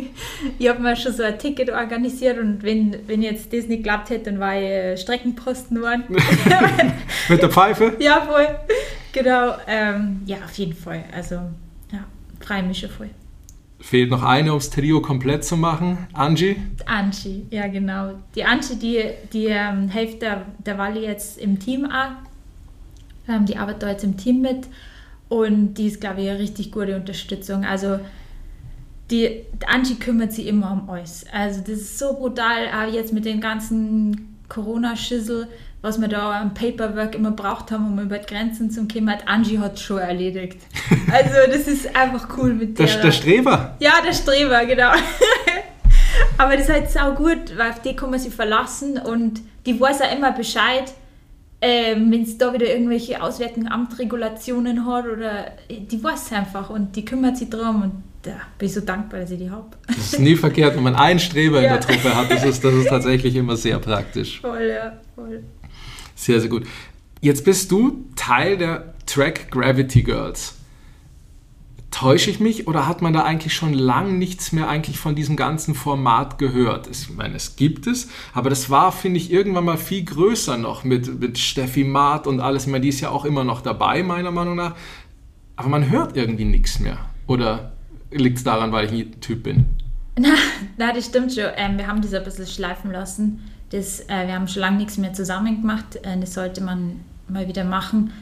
ich 0.58 0.68
habe 0.68 0.80
mir 0.80 0.94
schon 0.94 1.14
so 1.14 1.24
ein 1.24 1.36
Ticket 1.36 1.70
organisiert 1.70 2.38
und 2.38 2.62
wenn, 2.62 2.94
wenn 3.08 3.22
jetzt 3.22 3.52
das 3.52 3.66
nicht 3.66 3.82
geklappt 3.82 4.10
hätte, 4.10 4.30
dann 4.30 4.38
war 4.38 4.54
ich 4.54 4.62
äh, 4.62 4.96
Streckenposten 4.96 5.78
geworden. 5.78 6.04
Mit 7.28 7.42
der 7.42 7.50
Pfeife? 7.50 7.96
ja, 7.98 8.20
voll. 8.20 8.46
Genau. 9.18 9.54
Ähm, 9.66 10.22
ja, 10.26 10.36
auf 10.44 10.54
jeden 10.54 10.74
Fall. 10.74 11.04
Also, 11.12 11.36
ja, 11.92 12.04
freue 12.40 12.62
mich 12.62 12.78
schon 12.78 12.90
voll. 12.90 13.10
Fehlt 13.80 14.10
noch 14.10 14.22
eine, 14.22 14.52
um 14.52 14.58
das 14.58 14.70
Trio 14.70 15.00
komplett 15.00 15.44
zu 15.44 15.56
machen. 15.56 16.06
Angie? 16.12 16.56
Angie, 16.86 17.46
ja 17.50 17.68
genau. 17.68 18.14
Die 18.34 18.44
Angie, 18.44 18.76
die, 18.76 19.04
die 19.32 19.46
ähm, 19.46 19.88
hilft 19.88 20.22
der, 20.22 20.46
der 20.64 20.78
Wally 20.78 21.04
jetzt 21.04 21.38
im 21.38 21.58
Team 21.58 21.86
auch. 21.86 22.10
Ähm, 23.28 23.44
die 23.46 23.56
arbeitet 23.56 23.82
da 23.82 23.90
jetzt 23.90 24.04
im 24.04 24.16
Team 24.16 24.40
mit 24.40 24.66
und 25.28 25.74
die 25.74 25.86
ist, 25.86 26.00
glaube 26.00 26.22
ich, 26.22 26.28
eine 26.28 26.38
richtig 26.38 26.72
gute 26.72 26.96
Unterstützung. 26.96 27.64
Also 27.64 28.00
die, 29.10 29.44
die 29.52 29.66
Angie 29.66 29.94
kümmert 29.94 30.32
sich 30.32 30.46
immer 30.46 30.72
um 30.72 30.90
alles. 30.90 31.24
Also 31.32 31.60
das 31.60 31.78
ist 31.78 31.98
so 31.98 32.14
brutal, 32.14 32.68
auch 32.68 32.92
jetzt 32.92 33.12
mit 33.12 33.24
den 33.24 33.40
ganzen 33.40 34.38
Corona-Schissel, 34.48 35.48
was 35.82 36.00
wir 36.00 36.08
da 36.08 36.40
am 36.40 36.54
Paperwork 36.54 37.14
immer 37.14 37.30
braucht 37.30 37.70
haben, 37.70 37.86
um 37.92 37.98
über 38.00 38.18
die 38.18 38.26
Grenzen 38.26 38.70
zu 38.70 38.86
kommen, 38.88 39.10
hat 39.10 39.26
Angie 39.28 39.58
hat 39.58 39.78
schon 39.78 39.98
erledigt. 39.98 40.58
Also 41.10 41.30
das 41.50 41.66
ist 41.66 41.96
einfach 41.96 42.28
cool 42.36 42.52
mit 42.52 42.78
Der, 42.78 42.86
der. 42.86 43.00
der 43.02 43.12
Streber? 43.12 43.76
Ja, 43.80 43.92
der 44.04 44.12
Streber, 44.12 44.66
genau. 44.66 44.90
Aber 46.38 46.52
das 46.56 46.68
ist 46.68 46.72
halt 46.72 46.90
sau 46.90 47.12
gut, 47.12 47.56
weil 47.56 47.70
auf 47.70 47.80
die 47.82 47.96
kann 47.96 48.10
man 48.10 48.18
sich 48.20 48.34
verlassen 48.34 48.98
und 48.98 49.40
die 49.66 49.80
weiß 49.80 50.02
auch 50.02 50.14
immer 50.16 50.32
Bescheid, 50.32 50.92
ähm, 51.60 52.10
wenn 52.12 52.22
es 52.22 52.38
da 52.38 52.52
wieder 52.52 52.66
irgendwelche 52.66 53.20
Auswärtigen 53.22 53.68
Amtregulationen 53.70 54.86
hat 54.86 55.06
oder 55.06 55.52
die 55.70 56.02
weiß 56.02 56.32
einfach 56.32 56.70
und 56.70 56.94
die 56.94 57.04
kümmert 57.04 57.36
sich 57.36 57.50
drum 57.50 57.82
und 57.82 57.92
da 58.22 58.32
bin 58.58 58.68
ich 58.68 58.74
so 58.74 58.80
dankbar, 58.80 59.20
dass 59.20 59.30
ich 59.30 59.38
die 59.38 59.50
habe. 59.50 59.66
Das 59.86 59.96
ist 60.12 60.20
nie 60.20 60.36
verkehrt, 60.36 60.76
wenn 60.76 60.82
man 60.82 60.94
einen 60.94 61.18
Streber 61.18 61.58
in 61.58 61.64
Ja. 61.64 61.76
der 61.76 61.80
Truppe 61.80 62.14
hat. 62.14 62.30
Das 62.30 62.44
ist, 62.44 62.62
das 62.64 62.74
ist 62.74 62.88
tatsächlich 62.88 63.34
immer 63.34 63.56
sehr 63.56 63.78
praktisch. 63.78 64.40
Voll, 64.42 64.72
ja, 64.74 64.92
voll. 65.14 65.42
Sehr, 66.18 66.40
sehr 66.40 66.50
gut. 66.50 66.66
Jetzt 67.20 67.44
bist 67.44 67.70
du 67.70 68.04
Teil 68.16 68.58
der 68.58 68.92
Track 69.06 69.52
Gravity 69.52 70.02
Girls. 70.02 70.56
Täusche 71.92 72.30
ich 72.30 72.40
mich 72.40 72.66
oder 72.66 72.88
hat 72.88 73.02
man 73.02 73.12
da 73.12 73.22
eigentlich 73.22 73.54
schon 73.54 73.72
lang 73.72 74.18
nichts 74.18 74.50
mehr 74.50 74.68
eigentlich 74.68 74.98
von 74.98 75.14
diesem 75.14 75.36
ganzen 75.36 75.76
Format 75.76 76.38
gehört? 76.38 76.88
Ich 76.88 77.08
meine, 77.10 77.36
es 77.36 77.54
gibt 77.54 77.86
es, 77.86 78.08
aber 78.34 78.50
das 78.50 78.68
war, 78.68 78.90
finde 78.90 79.18
ich, 79.18 79.32
irgendwann 79.32 79.64
mal 79.64 79.78
viel 79.78 80.04
größer 80.04 80.58
noch 80.58 80.82
mit, 80.82 81.20
mit 81.20 81.38
Steffi 81.38 81.84
Maat 81.84 82.26
und 82.26 82.40
alles. 82.40 82.64
Ich 82.64 82.72
meine, 82.72 82.82
die 82.82 82.88
ist 82.88 83.00
ja 83.00 83.10
auch 83.10 83.24
immer 83.24 83.44
noch 83.44 83.60
dabei, 83.60 84.02
meiner 84.02 84.32
Meinung 84.32 84.56
nach. 84.56 84.74
Aber 85.54 85.68
man 85.68 85.88
hört 85.88 86.16
irgendwie 86.16 86.44
nichts 86.44 86.80
mehr. 86.80 86.98
Oder 87.28 87.72
liegt 88.10 88.38
es 88.38 88.44
daran, 88.44 88.72
weil 88.72 88.86
ich 88.86 88.92
nie 88.92 89.04
Typ 89.20 89.44
bin? 89.44 89.66
Na, 90.18 90.34
na, 90.76 90.92
das 90.92 91.06
stimmt 91.06 91.32
schon. 91.32 91.44
Ähm, 91.56 91.78
wir 91.78 91.86
haben 91.86 92.02
das 92.02 92.12
ein 92.12 92.24
bisschen 92.24 92.48
schleifen 92.48 92.90
lassen. 92.90 93.40
Das, 93.70 94.00
äh, 94.08 94.26
wir 94.26 94.34
haben 94.34 94.48
schon 94.48 94.62
lange 94.62 94.78
nichts 94.78 94.96
mehr 94.98 95.12
zusammen 95.12 95.60
gemacht. 95.60 95.96
Äh, 96.02 96.18
das 96.18 96.34
sollte 96.34 96.62
man 96.62 97.00
mal 97.28 97.46
wieder 97.46 97.64
machen. 97.64 98.12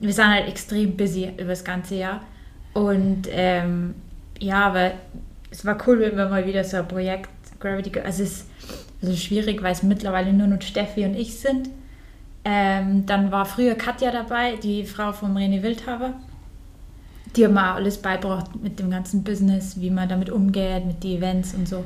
Wir 0.00 0.12
sind 0.12 0.28
halt 0.28 0.48
extrem 0.48 0.96
busy 0.96 1.30
über 1.36 1.48
das 1.48 1.64
ganze 1.64 1.96
Jahr. 1.96 2.20
Und 2.74 3.28
ähm, 3.30 3.94
ja, 4.38 4.66
aber 4.66 4.92
es 5.50 5.64
war 5.64 5.78
cool, 5.86 6.00
wenn 6.00 6.16
wir 6.16 6.28
mal 6.28 6.46
wieder 6.46 6.62
so 6.64 6.76
ein 6.76 6.88
Projekt 6.88 7.30
Gravity 7.60 7.90
Girl. 7.90 8.04
Also 8.04 8.22
es 8.22 8.30
ist 8.30 8.46
also 9.02 9.16
schwierig, 9.16 9.62
weil 9.62 9.72
es 9.72 9.82
mittlerweile 9.82 10.32
nur 10.32 10.46
noch 10.46 10.60
Steffi 10.62 11.04
und 11.04 11.14
ich 11.14 11.38
sind. 11.38 11.70
Ähm, 12.44 13.04
dann 13.06 13.30
war 13.30 13.46
früher 13.46 13.74
Katja 13.74 14.10
dabei, 14.10 14.56
die 14.56 14.84
Frau 14.84 15.12
von 15.12 15.36
René 15.36 15.62
Wildhaber. 15.62 16.14
Die 17.36 17.44
hat 17.44 17.52
mir 17.52 17.62
alles 17.62 17.98
beibracht 17.98 18.50
mit 18.62 18.78
dem 18.78 18.90
ganzen 18.90 19.22
Business, 19.22 19.80
wie 19.80 19.90
man 19.90 20.08
damit 20.08 20.30
umgeht, 20.30 20.86
mit 20.86 21.04
den 21.04 21.18
Events 21.18 21.54
und 21.54 21.68
so. 21.68 21.84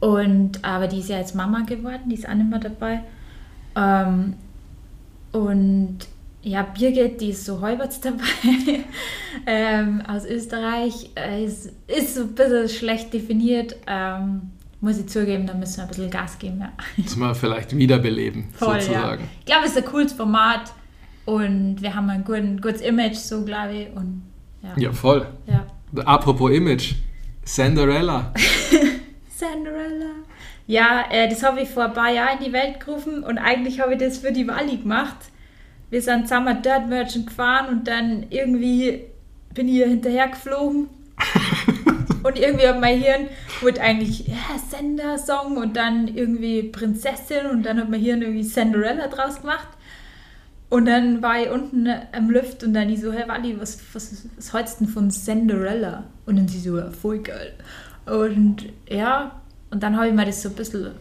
Und 0.00 0.64
aber 0.64 0.86
die 0.86 1.00
ist 1.00 1.10
ja 1.10 1.18
jetzt 1.18 1.34
Mama 1.34 1.60
geworden, 1.60 2.02
die 2.06 2.14
ist 2.14 2.28
auch 2.28 2.34
nicht 2.34 2.48
mehr 2.48 2.58
dabei. 2.58 3.02
Ähm, 3.76 4.34
und 5.32 5.98
ja, 6.42 6.62
Birgit, 6.62 7.20
die 7.20 7.30
ist 7.30 7.44
so 7.44 7.60
halbwegs 7.60 8.00
dabei, 8.00 8.24
ähm, 9.46 10.02
aus 10.08 10.24
Österreich, 10.24 11.10
äh, 11.14 11.44
ist, 11.44 11.70
ist 11.86 12.14
so 12.14 12.22
ein 12.22 12.34
bisschen 12.34 12.68
schlecht 12.68 13.12
definiert. 13.12 13.76
Ähm, 13.86 14.50
muss 14.80 14.98
ich 14.98 15.08
zugeben, 15.08 15.46
da 15.46 15.52
müssen 15.52 15.76
wir 15.76 15.82
ein 15.82 15.88
bisschen 15.88 16.10
Gas 16.10 16.38
geben. 16.38 16.60
Ja. 16.60 16.72
Das 17.02 17.16
mal 17.16 17.34
vielleicht 17.34 17.76
wiederbeleben, 17.76 18.48
Voll, 18.52 18.76
ja. 18.76 18.80
sozusagen. 18.80 19.28
Ich 19.40 19.44
glaube, 19.44 19.66
es 19.66 19.72
ist 19.72 19.78
ein 19.78 19.84
cooles 19.84 20.14
Format 20.14 20.72
und 21.26 21.82
wir 21.82 21.94
haben 21.94 22.08
ein 22.08 22.24
guten, 22.24 22.60
gutes 22.62 22.80
Image, 22.80 23.16
so 23.16 23.44
glaube 23.44 23.74
ich. 23.74 23.94
Und 23.94 24.22
ja. 24.62 24.70
Ja, 24.76 24.92
voll. 24.92 25.26
ja. 25.46 25.66
Apropos 26.06 26.50
Image. 26.50 26.94
Cinderella. 27.44 28.32
Cinderella. 29.40 30.12
Ja, 30.66 31.04
äh, 31.10 31.28
das 31.28 31.42
habe 31.42 31.62
ich 31.62 31.70
vor 31.70 31.84
ein 31.84 31.94
paar 31.94 32.12
Jahren 32.12 32.38
in 32.38 32.44
die 32.44 32.52
Welt 32.52 32.80
gerufen 32.80 33.24
und 33.24 33.38
eigentlich 33.38 33.80
habe 33.80 33.94
ich 33.94 33.98
das 33.98 34.18
für 34.18 34.32
die 34.32 34.46
Wally 34.46 34.76
gemacht. 34.76 35.16
Wir 35.88 36.02
sind 36.02 36.28
zusammen 36.28 36.62
Dirt 36.62 36.88
Merchant 36.88 37.26
gefahren 37.26 37.68
und 37.68 37.88
dann 37.88 38.26
irgendwie 38.30 39.04
bin 39.54 39.68
ich 39.68 39.82
hinterher 39.82 40.28
geflogen. 40.28 40.88
und 42.22 42.38
irgendwie 42.38 42.68
hat 42.68 42.80
mein 42.80 43.00
Hirn 43.00 43.28
wollte 43.60 43.80
eigentlich 43.80 44.28
ja, 44.28 44.58
Sender-Song 44.70 45.56
und 45.56 45.76
dann 45.76 46.08
irgendwie 46.08 46.62
Prinzessin 46.64 47.46
und 47.46 47.64
dann 47.64 47.80
hat 47.80 47.88
mein 47.88 48.00
Hirn 48.00 48.22
irgendwie 48.22 48.46
Cinderella 48.46 49.08
draus 49.08 49.40
gemacht. 49.40 49.68
Und 50.68 50.86
dann 50.86 51.20
war 51.20 51.40
ich 51.40 51.50
unten 51.50 51.88
am 52.12 52.30
Lift 52.30 52.62
und 52.62 52.74
dann 52.74 52.88
ich 52.88 53.00
so, 53.00 53.12
hey 53.12 53.28
Wally, 53.28 53.60
was, 53.60 53.80
was, 53.92 54.28
was 54.36 54.52
hältst 54.52 54.80
du 54.80 54.84
denn 54.84 54.94
von 54.94 55.10
Cinderella? 55.10 56.04
Und 56.26 56.36
dann 56.36 56.46
sie 56.46 56.60
so, 56.60 56.78
ja, 56.78 56.90
voll 56.90 57.18
geil. 57.18 57.54
Und 58.06 58.66
ja, 58.88 59.32
und 59.70 59.82
dann 59.82 59.96
habe 59.96 60.08
ich 60.08 60.14
mir 60.14 60.26
das 60.26 60.42
so 60.42 60.48
ein 60.48 60.54
bisschen 60.54 60.92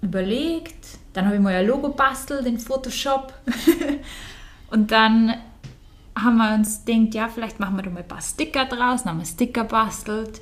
überlegt. 0.00 0.98
Dann 1.12 1.26
habe 1.26 1.36
ich 1.36 1.42
mal 1.42 1.54
ein 1.54 1.66
Logo 1.66 1.88
bastelt 1.90 2.46
in 2.46 2.58
Photoshop. 2.58 3.32
und 4.70 4.90
dann 4.90 5.34
haben 6.16 6.36
wir 6.36 6.54
uns 6.54 6.84
gedacht, 6.84 7.14
ja, 7.14 7.28
vielleicht 7.28 7.60
machen 7.60 7.76
wir 7.76 7.82
da 7.82 7.90
mal 7.90 8.00
ein 8.00 8.08
paar 8.08 8.20
Sticker 8.20 8.64
draus. 8.66 9.02
Dann 9.02 9.12
haben 9.12 9.18
wir 9.18 9.26
Sticker 9.26 9.64
bastelt. 9.64 10.40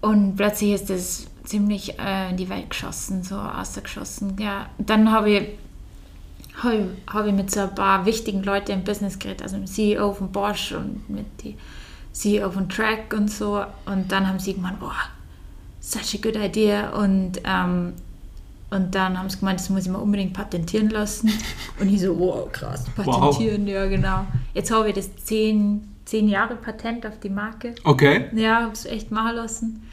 Und 0.00 0.36
plötzlich 0.36 0.72
ist 0.72 0.90
das 0.90 1.26
ziemlich 1.44 1.98
äh, 1.98 2.30
in 2.30 2.36
die 2.36 2.48
Welt 2.48 2.70
geschossen, 2.70 3.22
so 3.22 3.36
ausgeschossen. 3.36 4.36
Ja, 4.38 4.68
dann 4.78 5.10
habe 5.10 5.30
ich, 5.30 5.48
habe 6.62 6.74
ich, 6.76 7.12
habe 7.12 7.28
ich 7.28 7.34
mit 7.34 7.50
so 7.50 7.60
ein 7.60 7.74
paar 7.74 8.04
wichtigen 8.04 8.42
Leuten 8.42 8.72
im 8.72 8.84
Business 8.84 9.18
geredet, 9.18 9.42
also 9.42 9.56
mit 9.56 9.68
dem 9.68 9.72
CEO 9.72 10.12
von 10.12 10.32
Bosch 10.32 10.72
und 10.72 11.08
mit 11.08 11.26
dem 12.14 12.40
CEO 12.40 12.50
von 12.50 12.68
Track 12.68 13.12
und 13.16 13.30
so. 13.30 13.64
Und 13.86 14.10
dann 14.10 14.28
haben 14.28 14.38
sie 14.38 14.54
gemeint, 14.54 14.80
boah, 14.80 14.94
such 15.80 16.14
a 16.14 16.18
good 16.22 16.36
idea. 16.36 16.90
Und, 16.90 17.40
ähm, 17.44 17.94
und 18.70 18.94
dann 18.94 19.18
haben 19.18 19.28
sie 19.28 19.38
gemeint, 19.38 19.60
das 19.60 19.70
muss 19.70 19.84
ich 19.84 19.90
mal 19.90 19.98
unbedingt 19.98 20.32
patentieren 20.32 20.90
lassen. 20.90 21.30
Und 21.80 21.88
ich 21.92 22.00
so, 22.00 22.18
wow, 22.18 22.50
krass, 22.50 22.84
patentieren, 22.96 23.66
ja 23.66 23.86
genau. 23.86 24.26
Jetzt 24.54 24.70
habe 24.70 24.88
ich 24.88 24.94
das 24.94 25.14
zehn, 25.16 25.88
zehn 26.04 26.28
Jahre 26.28 26.56
Patent 26.56 27.06
auf 27.06 27.18
die 27.20 27.30
Marke. 27.30 27.74
Okay. 27.84 28.30
Ja, 28.34 28.62
habe 28.62 28.72
es 28.72 28.86
echt 28.86 29.10
machen 29.10 29.36
lassen. 29.36 29.88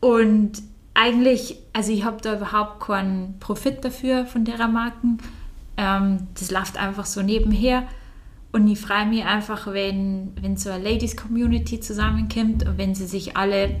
Und 0.00 0.62
eigentlich, 0.94 1.58
also 1.72 1.92
ich 1.92 2.04
habe 2.04 2.18
da 2.22 2.36
überhaupt 2.36 2.80
keinen 2.80 3.38
Profit 3.38 3.84
dafür 3.84 4.24
von 4.24 4.44
der 4.44 4.66
Marken. 4.68 5.18
Ähm, 5.76 6.28
das 6.34 6.50
läuft 6.50 6.78
einfach 6.78 7.04
so 7.04 7.22
nebenher. 7.22 7.84
Und 8.56 8.68
ich 8.68 8.80
freue 8.80 9.04
mich 9.04 9.22
einfach, 9.22 9.66
wenn, 9.66 10.32
wenn 10.40 10.56
so 10.56 10.70
eine 10.70 10.82
Ladies-Community 10.82 11.78
zusammenkommt 11.80 12.66
und 12.66 12.78
wenn 12.78 12.94
sie 12.94 13.04
sich 13.04 13.36
alle 13.36 13.76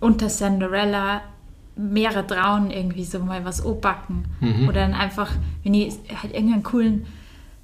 unter 0.00 0.26
Cinderella 0.26 1.22
mehrere 1.76 2.26
trauen, 2.26 2.72
irgendwie 2.72 3.04
so 3.04 3.20
mal 3.20 3.44
was 3.44 3.64
anpacken. 3.64 4.24
Mhm. 4.40 4.68
Oder 4.68 4.80
dann 4.80 4.94
einfach, 4.94 5.30
wenn 5.62 5.74
ich 5.74 5.94
halt 6.20 6.34
irgendeinen 6.34 6.64
coolen, 6.64 7.06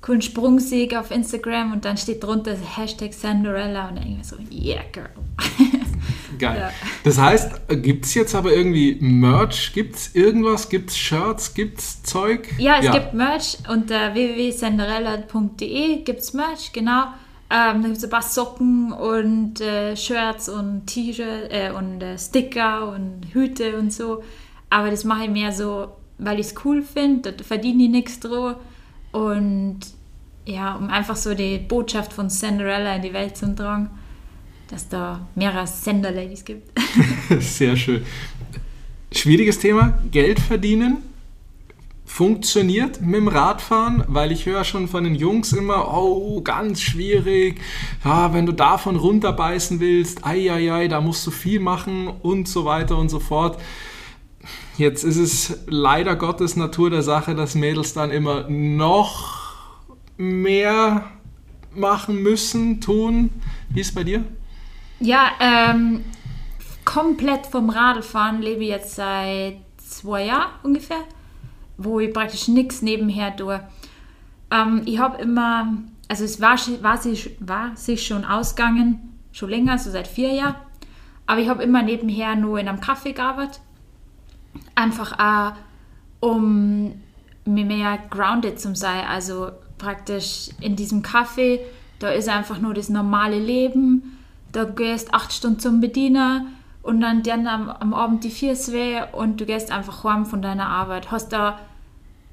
coolen 0.02 0.20
Sprung 0.20 0.58
sehe 0.58 1.00
auf 1.00 1.10
Instagram 1.10 1.72
und 1.72 1.84
dann 1.84 1.96
steht 1.96 2.22
drunter 2.22 2.54
Hashtag 2.54 3.12
Cinderella 3.12 3.88
und 3.88 3.96
dann 3.96 4.06
irgendwie 4.06 4.24
so, 4.24 4.36
yeah, 4.50 4.82
girl. 4.92 5.08
Geil. 6.38 6.58
Ja. 6.58 6.70
Das 7.04 7.18
heißt, 7.18 7.68
gibt 7.82 8.04
es 8.04 8.14
jetzt 8.14 8.34
aber 8.34 8.52
irgendwie 8.52 8.96
Merch? 9.00 9.72
Gibt 9.72 9.94
es 9.94 10.14
irgendwas? 10.14 10.68
Gibt 10.68 10.90
es 10.90 10.98
Shirts? 10.98 11.54
Gibt 11.54 11.78
es 11.78 12.02
Zeug? 12.02 12.48
Ja, 12.58 12.78
es 12.80 12.86
ja. 12.86 12.92
gibt 12.92 13.14
Merch. 13.14 13.58
Unter 13.70 14.12
www.cinderella.de 14.14 16.02
gibt 16.02 16.20
es 16.20 16.32
Merch, 16.32 16.72
genau. 16.72 17.04
Ähm, 17.48 17.82
da 17.82 17.88
gibt 17.88 17.98
es 17.98 18.04
ein 18.04 18.10
paar 18.10 18.22
Socken 18.22 18.92
und 18.92 19.60
äh, 19.60 19.94
Shirts 19.94 20.48
und 20.48 20.86
T-Shirts 20.86 21.52
äh, 21.52 21.70
und 21.70 22.02
äh, 22.02 22.18
Sticker 22.18 22.92
und 22.92 23.26
Hüte 23.32 23.78
und 23.78 23.92
so. 23.92 24.24
Aber 24.70 24.90
das 24.90 25.04
mache 25.04 25.24
ich 25.24 25.30
mehr 25.30 25.52
so, 25.52 25.92
weil 26.18 26.40
ich 26.40 26.46
es 26.46 26.54
cool 26.64 26.82
finde. 26.82 27.34
Da 27.34 27.44
verdiene 27.44 27.84
ich 27.84 27.90
nichts 27.90 28.18
drauf. 28.20 28.56
Und 29.12 29.80
ja, 30.44 30.74
um 30.74 30.88
einfach 30.88 31.16
so 31.16 31.34
die 31.34 31.58
Botschaft 31.58 32.12
von 32.12 32.28
Cinderella 32.28 32.96
in 32.96 33.02
die 33.02 33.12
Welt 33.12 33.36
zu 33.36 33.54
tragen 33.54 33.90
dass 34.72 34.88
da 34.88 35.20
mehrere 35.34 35.66
Sender-Ladies 35.66 36.44
gibt. 36.44 36.72
Sehr 37.40 37.76
schön. 37.76 38.04
Schwieriges 39.12 39.58
Thema, 39.58 39.98
Geld 40.10 40.40
verdienen. 40.40 40.96
Funktioniert 42.06 43.00
mit 43.02 43.16
dem 43.16 43.28
Radfahren, 43.28 44.04
weil 44.08 44.32
ich 44.32 44.46
höre 44.46 44.64
schon 44.64 44.88
von 44.88 45.04
den 45.04 45.14
Jungs 45.14 45.52
immer, 45.52 45.94
oh, 45.94 46.40
ganz 46.40 46.80
schwierig, 46.80 47.60
ja, 48.04 48.32
wenn 48.32 48.46
du 48.46 48.52
davon 48.52 48.96
runterbeißen 48.96 49.78
willst, 49.80 50.24
ei, 50.24 50.50
ei, 50.50 50.72
ei, 50.72 50.88
da 50.88 51.00
musst 51.00 51.26
du 51.26 51.30
viel 51.30 51.60
machen 51.60 52.08
und 52.08 52.48
so 52.48 52.64
weiter 52.64 52.96
und 52.96 53.10
so 53.10 53.20
fort. 53.20 53.60
Jetzt 54.78 55.04
ist 55.04 55.18
es 55.18 55.64
leider 55.66 56.16
Gottes 56.16 56.56
Natur 56.56 56.90
der 56.90 57.02
Sache, 57.02 57.34
dass 57.34 57.54
Mädels 57.54 57.92
dann 57.92 58.10
immer 58.10 58.48
noch 58.48 59.54
mehr 60.16 61.04
machen 61.74 62.22
müssen, 62.22 62.80
tun. 62.80 63.30
Wie 63.68 63.80
ist 63.80 63.88
es 63.88 63.94
bei 63.94 64.04
dir? 64.04 64.24
Ja, 65.00 65.32
ähm, 65.40 66.04
komplett 66.84 67.46
vom 67.46 67.70
Radfahren 67.70 68.40
lebe 68.40 68.62
ich 68.62 68.70
jetzt 68.70 68.94
seit 68.94 69.56
zwei 69.76 70.26
Jahren 70.26 70.50
ungefähr, 70.62 71.04
wo 71.76 72.00
ich 72.00 72.12
praktisch 72.12 72.48
nichts 72.48 72.82
nebenher 72.82 73.36
tue. 73.36 73.60
Ähm, 74.50 74.82
ich 74.86 74.98
habe 74.98 75.20
immer, 75.20 75.78
also 76.08 76.24
es 76.24 76.40
war, 76.40 76.56
war, 76.82 76.96
sich, 76.96 77.36
war 77.40 77.76
sich 77.76 78.06
schon 78.06 78.24
ausgegangen, 78.24 79.18
schon 79.32 79.50
länger, 79.50 79.78
so 79.78 79.90
seit 79.90 80.06
vier 80.06 80.32
Jahren, 80.32 80.56
aber 81.26 81.40
ich 81.40 81.48
habe 81.48 81.62
immer 81.62 81.82
nebenher 81.82 82.36
nur 82.36 82.58
in 82.58 82.68
einem 82.68 82.80
Kaffee 82.80 83.12
gearbeitet. 83.12 83.60
Einfach 84.74 85.18
auch, 85.18 85.52
um 86.20 86.94
mir 87.44 87.64
mehr 87.64 87.98
grounded 88.10 88.60
zu 88.60 88.74
sein, 88.74 89.04
also 89.06 89.50
praktisch 89.78 90.50
in 90.60 90.76
diesem 90.76 91.02
Kaffee, 91.02 91.60
da 91.98 92.08
ist 92.10 92.28
einfach 92.28 92.60
nur 92.60 92.74
das 92.74 92.88
normale 92.88 93.38
Leben 93.38 94.18
da 94.52 94.64
gehst 94.64 95.12
acht 95.12 95.32
Stunden 95.32 95.58
zum 95.58 95.80
Bediener 95.80 96.46
und 96.82 97.00
dann, 97.00 97.22
dann 97.22 97.46
am, 97.46 97.68
am 97.68 97.94
Abend 97.94 98.22
die 98.22 98.30
vier 98.30 98.54
zwei 98.54 99.04
und 99.12 99.40
du 99.40 99.46
gehst 99.46 99.72
einfach 99.72 100.04
heim 100.04 100.26
von 100.26 100.42
deiner 100.42 100.68
Arbeit. 100.68 101.10
Hast 101.10 101.32
da 101.32 101.58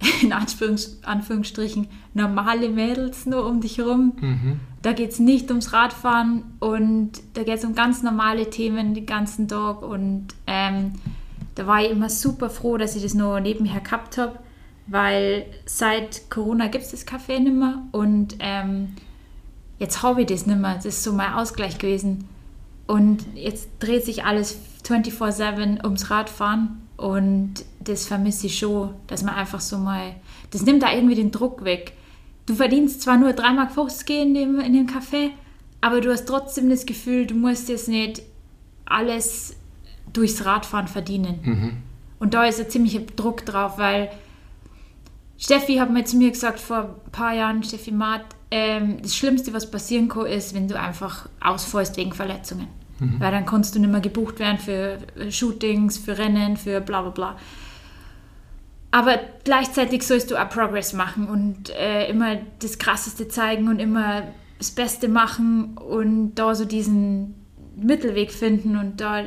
in 0.22 0.32
Anführungs 0.34 1.00
Anführungsstrichen 1.04 1.88
normale 2.14 2.70
Mädels 2.70 3.26
nur 3.26 3.46
um 3.46 3.62
dich 3.62 3.78
herum. 3.78 4.14
Mhm. 4.20 4.60
Da 4.82 4.94
geht 4.94 5.12
es 5.12 5.20
nicht 5.20 5.50
ums 5.50 5.74
Radfahren 5.74 6.44
und 6.60 7.12
da 7.34 7.44
geht 7.44 7.58
es 7.58 7.66
um 7.66 7.76
ganz 7.76 8.02
normale 8.02 8.50
Themen 8.50 8.94
den 8.94 9.06
ganzen 9.06 9.48
Tag. 9.48 9.82
Und 9.82 10.28
ähm, 10.48 10.94
da 11.60 11.68
war 11.68 11.84
ich 11.84 11.92
immer 11.92 12.10
super 12.10 12.50
froh, 12.50 12.78
dass 12.78 12.96
ich 12.96 13.04
das 13.04 13.14
nur 13.14 13.42
nebenher 13.42 13.82
gehabt 13.82 14.18
habe, 14.18 14.40
weil 14.88 15.46
seit 15.66 16.30
Corona 16.30 16.68
gibt 16.68 16.86
es 16.86 16.92
das 16.92 17.06
Café 17.06 17.38
nicht 17.38 17.54
mehr 17.54 17.84
und 17.92 18.38
ähm, 18.40 18.96
jetzt 19.78 20.02
habe 20.02 20.22
ich 20.22 20.28
das 20.28 20.46
nicht 20.46 20.58
mehr. 20.58 20.76
Das 20.76 20.86
ist 20.86 21.04
so 21.04 21.12
mein 21.12 21.34
Ausgleich 21.34 21.78
gewesen. 21.78 22.30
Und 22.88 23.26
jetzt 23.36 23.68
dreht 23.80 24.06
sich 24.06 24.24
alles 24.24 24.58
24-7 24.86 25.84
ums 25.84 26.10
Radfahren. 26.10 26.82
Und 26.96 27.66
das 27.82 28.08
vermisse 28.08 28.48
ich 28.48 28.58
schon, 28.58 28.94
dass 29.08 29.24
man 29.24 29.36
einfach 29.36 29.60
so 29.60 29.78
mal. 29.78 30.16
Das 30.52 30.64
nimmt 30.64 30.82
da 30.82 30.94
irgendwie 30.94 31.16
den 31.16 31.32
Druck 31.32 31.66
weg. 31.66 31.92
Du 32.46 32.56
verdienst 32.56 33.02
zwar 33.02 33.18
nur 33.18 33.32
3,50 33.32 33.54
Mark 33.54 34.10
in 34.10 34.34
dem, 34.34 34.60
in 34.62 34.74
dem 34.74 34.88
Café, 34.88 35.32
aber 35.82 36.00
du 36.00 36.10
hast 36.10 36.26
trotzdem 36.26 36.70
das 36.70 36.86
Gefühl, 36.86 37.28
du 37.28 37.36
musst 37.36 37.68
jetzt 37.68 37.90
nicht 37.90 38.22
alles 38.86 39.59
durchs 40.14 40.46
Radfahren 40.46 40.88
verdienen. 40.88 41.40
Mhm. 41.44 41.78
Und 42.20 42.34
da 42.34 42.46
ist 42.46 42.60
ein 42.60 42.70
ziemlicher 42.70 43.02
Druck 43.16 43.46
drauf, 43.46 43.78
weil 43.78 44.10
Steffi 45.38 45.76
hat 45.78 45.90
mir 45.90 46.04
zu 46.04 46.18
mir 46.18 46.32
gesagt 46.32 46.60
vor 46.60 46.96
ein 47.06 47.12
paar 47.12 47.34
Jahren, 47.34 47.64
Steffi 47.64 47.92
Maat, 47.92 48.26
ähm, 48.52 49.02
das 49.02 49.16
Schlimmste, 49.16 49.54
was 49.54 49.70
passieren 49.72 50.10
kann, 50.10 50.26
ist, 50.26 50.54
wenn 50.54 50.68
du 50.68 50.78
einfach 50.78 51.30
ausfällst 51.40 51.96
wegen 51.98 52.14
Verletzungen. 52.14 52.68
Mhm. 53.00 53.20
Weil 53.20 53.32
dann 53.32 53.46
kannst 53.46 53.76
du 53.76 53.80
nicht 53.80 53.92
mehr 53.92 54.02
gebucht 54.02 54.40
werden 54.40 54.58
für 54.58 54.98
Shootings, 55.32 55.98
für 55.98 56.18
Rennen, 56.18 56.58
für 56.58 56.82
bla 56.82 57.02
bla 57.02 57.12
bla. 57.12 57.36
Aber 58.92 59.20
gleichzeitig 59.44 60.06
sollst 60.06 60.32
du 60.32 60.36
auch 60.36 60.50
Progress 60.50 60.94
machen 60.94 61.28
und 61.28 61.70
äh, 61.70 62.10
immer 62.10 62.38
das 62.60 62.80
Krasseste 62.80 63.28
zeigen 63.28 63.68
und 63.68 63.80
immer 63.80 64.24
das 64.58 64.72
Beste 64.72 65.08
machen 65.08 65.78
und 65.78 66.36
da 66.36 66.56
so 66.56 66.66
diesen 66.66 67.36
Mittelweg 67.78 68.32
finden 68.32 68.76
und 68.78 69.00
da 69.00 69.24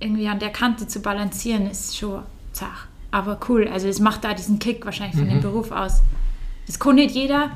irgendwie 0.00 0.28
an 0.28 0.38
der 0.38 0.50
Kante 0.50 0.88
zu 0.88 1.00
balancieren, 1.00 1.70
ist 1.70 1.96
schon 1.96 2.22
zart. 2.52 2.88
Aber 3.10 3.38
cool, 3.48 3.68
also 3.68 3.88
es 3.88 4.00
macht 4.00 4.24
da 4.24 4.34
diesen 4.34 4.58
Kick 4.58 4.84
wahrscheinlich 4.84 5.16
von 5.16 5.26
mhm. 5.26 5.30
dem 5.30 5.40
Beruf 5.40 5.70
aus. 5.70 6.00
Das 6.66 6.78
kann 6.78 6.96
nicht 6.96 7.14
jeder, 7.14 7.50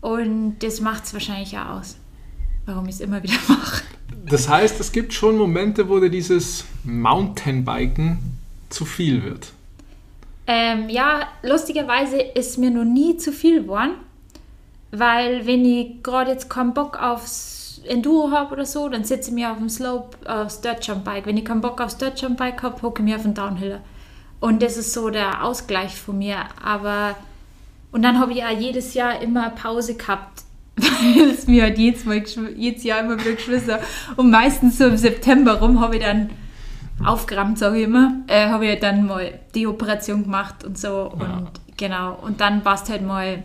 und 0.00 0.58
das 0.60 0.80
macht 0.80 1.04
es 1.04 1.12
wahrscheinlich 1.12 1.56
auch 1.58 1.78
aus, 1.78 1.96
warum 2.66 2.86
ich 2.86 2.96
es 2.96 3.00
immer 3.00 3.22
wieder 3.22 3.34
mache. 3.48 3.82
Das 4.26 4.48
heißt, 4.48 4.80
es 4.80 4.92
gibt 4.92 5.12
schon 5.12 5.36
Momente, 5.36 5.88
wo 5.88 5.98
dir 6.00 6.10
dieses 6.10 6.64
Mountainbiken 6.84 8.18
zu 8.68 8.84
viel 8.84 9.22
wird. 9.22 9.52
Ähm, 10.46 10.88
ja, 10.88 11.28
lustigerweise 11.42 12.20
ist 12.20 12.58
mir 12.58 12.70
noch 12.70 12.84
nie 12.84 13.16
zu 13.16 13.32
viel 13.32 13.62
geworden, 13.62 13.92
weil 14.90 15.46
wenn 15.46 15.64
ich 15.64 16.02
gerade 16.02 16.32
jetzt 16.32 16.50
keinen 16.50 16.74
Bock 16.74 17.00
aufs 17.00 17.59
Enduro 17.86 18.30
habe 18.30 18.52
oder 18.52 18.66
so, 18.66 18.88
dann 18.88 19.04
sitze 19.04 19.30
ich 19.30 19.34
mir 19.34 19.50
auf 19.50 19.58
dem 19.58 19.68
Slope 19.68 20.16
aufs 20.26 20.60
Dirt 20.60 20.86
Jump 20.86 21.04
Bike. 21.04 21.26
Wenn 21.26 21.36
ich 21.36 21.44
keinen 21.44 21.60
Bock 21.60 21.80
aufs 21.80 21.96
Dirt 21.96 22.20
Jump 22.20 22.38
Bike 22.38 22.62
habe, 22.62 22.82
hocke 22.82 23.02
ich 23.02 23.08
mir 23.08 23.16
auf 23.16 23.22
den 23.22 23.34
Downhiller. 23.34 23.80
Und 24.40 24.62
das 24.62 24.76
ist 24.76 24.92
so 24.92 25.10
der 25.10 25.44
Ausgleich 25.44 25.94
von 25.96 26.18
mir. 26.18 26.38
Aber 26.62 27.16
und 27.92 28.02
dann 28.02 28.18
habe 28.18 28.32
ich 28.32 28.44
auch 28.44 28.56
jedes 28.56 28.94
Jahr 28.94 29.20
immer 29.20 29.50
Pause 29.50 29.94
gehabt, 29.96 30.42
weil 30.76 31.30
es 31.30 31.46
mir 31.46 31.64
halt 31.64 31.78
jedes, 31.78 32.04
Mal, 32.04 32.22
jedes 32.56 32.84
Jahr 32.84 33.00
immer 33.00 33.18
wieder 33.18 33.32
geschwissen. 33.32 33.76
Und 34.16 34.30
meistens 34.30 34.78
so 34.78 34.86
im 34.86 34.96
September 34.96 35.54
rum 35.54 35.80
habe 35.80 35.96
ich 35.96 36.02
dann 36.02 36.30
aufgerammt, 37.04 37.58
sage 37.58 37.78
ich 37.78 37.84
immer, 37.84 38.20
äh, 38.26 38.48
habe 38.48 38.66
ich 38.66 38.80
dann 38.80 39.06
mal 39.06 39.40
die 39.54 39.66
Operation 39.66 40.24
gemacht 40.24 40.64
und 40.64 40.78
so. 40.78 40.88
Ja. 41.18 41.38
Und 41.38 41.50
genau. 41.76 42.18
Und 42.22 42.40
dann 42.40 42.64
warst 42.64 42.90
halt 42.90 43.02
mal 43.02 43.42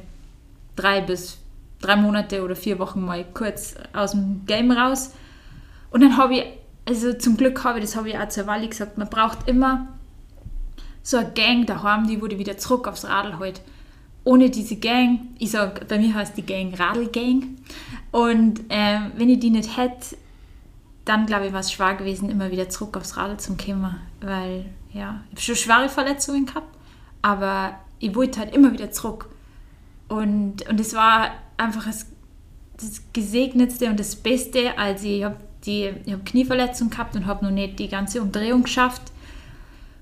drei 0.76 1.02
bis 1.02 1.40
drei 1.86 1.96
Monate 1.96 2.44
oder 2.44 2.56
vier 2.56 2.80
Wochen 2.80 3.06
mal 3.06 3.26
kurz 3.34 3.76
aus 3.94 4.12
dem 4.12 4.46
Game 4.46 4.72
raus. 4.72 5.14
Und 5.92 6.02
dann 6.02 6.18
habe 6.18 6.36
ich, 6.36 6.46
also 6.88 7.14
zum 7.14 7.38
Glück 7.38 7.64
habe 7.64 7.80
ich, 7.80 7.86
das 7.86 7.96
habe 7.96 8.10
ich 8.10 8.18
auch 8.18 8.30
zur 8.30 8.48
Wally 8.48 8.68
gesagt, 8.68 8.98
man 8.98 9.10
braucht 9.10 9.48
immer 9.48 9.88
so 11.04 11.18
eine 11.18 11.32
Gang 11.32 11.66
daheim, 11.68 12.08
die 12.08 12.22
wurde 12.22 12.40
wieder 12.40 12.58
zurück 12.58 12.88
aufs 12.88 13.06
Radl 13.06 13.38
halt 13.40 13.62
ohne 14.26 14.50
diese 14.50 14.76
Gang, 14.76 15.20
ich 15.38 15.52
sage, 15.52 15.86
bei 15.86 16.00
mir 16.00 16.14
heißt 16.14 16.36
die 16.36 16.46
Gang 16.46 16.78
Radlgang. 16.78 17.58
Und 18.12 18.60
äh, 18.70 19.00
wenn 19.16 19.30
ich 19.30 19.40
die 19.40 19.52
nicht 19.52 19.78
hätte, 19.78 20.18
dann 21.06 21.28
glaube 21.28 21.46
ich, 21.46 21.54
war 21.54 21.60
es 21.60 21.72
schwer 21.72 21.94
gewesen, 21.94 22.30
immer 22.30 22.52
wieder 22.52 22.68
zurück 22.68 22.98
aufs 22.98 23.16
Radl 23.18 23.38
zu 23.38 23.56
kommen. 23.56 23.96
Weil, 24.22 24.66
ja, 24.92 25.22
ich 25.28 25.32
habe 25.32 25.42
schon 25.42 25.56
schwere 25.56 25.90
Verletzungen 25.90 26.48
gehabt, 26.48 26.76
aber 27.22 27.80
ich 28.00 28.16
wollte 28.16 28.40
halt 28.40 28.56
immer 28.56 28.74
wieder 28.74 28.92
zurück. 28.92 29.30
Und, 30.08 30.68
und 30.68 30.80
es 30.80 30.96
war 30.96 31.32
einfach 31.58 31.86
das, 31.86 32.08
das 32.80 33.01
Gesegnetste 33.14 33.89
und 33.89 33.99
das 33.99 34.16
Beste, 34.16 34.78
als 34.78 35.03
ich 35.03 35.24
habe 35.24 35.38
die 35.66 35.91
ich 36.06 36.14
hab 36.14 36.26
Knieverletzung 36.26 36.89
gehabt 36.89 37.16
und 37.16 37.26
habe 37.26 37.45
noch 37.45 37.51
nicht 37.51 37.80
die 37.80 37.88
ganze 37.88 38.22
Umdrehung 38.22 38.64
geschafft. 38.64 39.01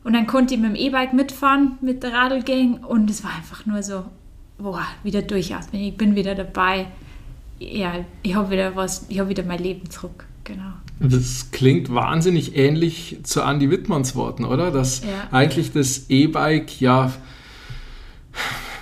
Und 0.03 0.13
dann 0.13 0.27
konnte 0.27 0.53
ich 0.53 0.59
mit 0.59 0.71
dem 0.71 0.75
E-Bike 0.75 1.13
mitfahren, 1.13 1.77
mit 1.81 2.03
der 2.03 2.11
Radlgang 2.11 2.83
und 2.83 3.09
es 3.09 3.23
war 3.23 3.31
einfach 3.35 3.65
nur 3.65 3.81
so, 3.81 4.03
boah, 4.57 4.85
wieder 5.03 5.21
durchatmen, 5.21 5.81
ich 5.81 5.95
bin 5.95 6.15
wieder 6.15 6.35
dabei. 6.35 6.87
Ja, 7.59 8.03
ich 8.21 8.35
habe 8.35 8.51
wieder 8.51 8.75
was, 8.75 9.05
ich 9.07 9.19
habe 9.19 9.29
wieder 9.29 9.43
mein 9.43 9.59
Leben 9.59 9.89
zurück, 9.89 10.25
genau. 10.43 10.73
Das 10.99 11.51
klingt 11.51 11.93
wahnsinnig 11.93 12.55
ähnlich 12.55 13.19
zu 13.23 13.41
Andy 13.41 13.69
Wittmanns 13.69 14.15
Worten, 14.15 14.43
oder? 14.43 14.71
Dass 14.71 15.03
ja. 15.03 15.27
eigentlich 15.31 15.71
das 15.71 16.09
E-Bike 16.09 16.81
ja 16.81 17.11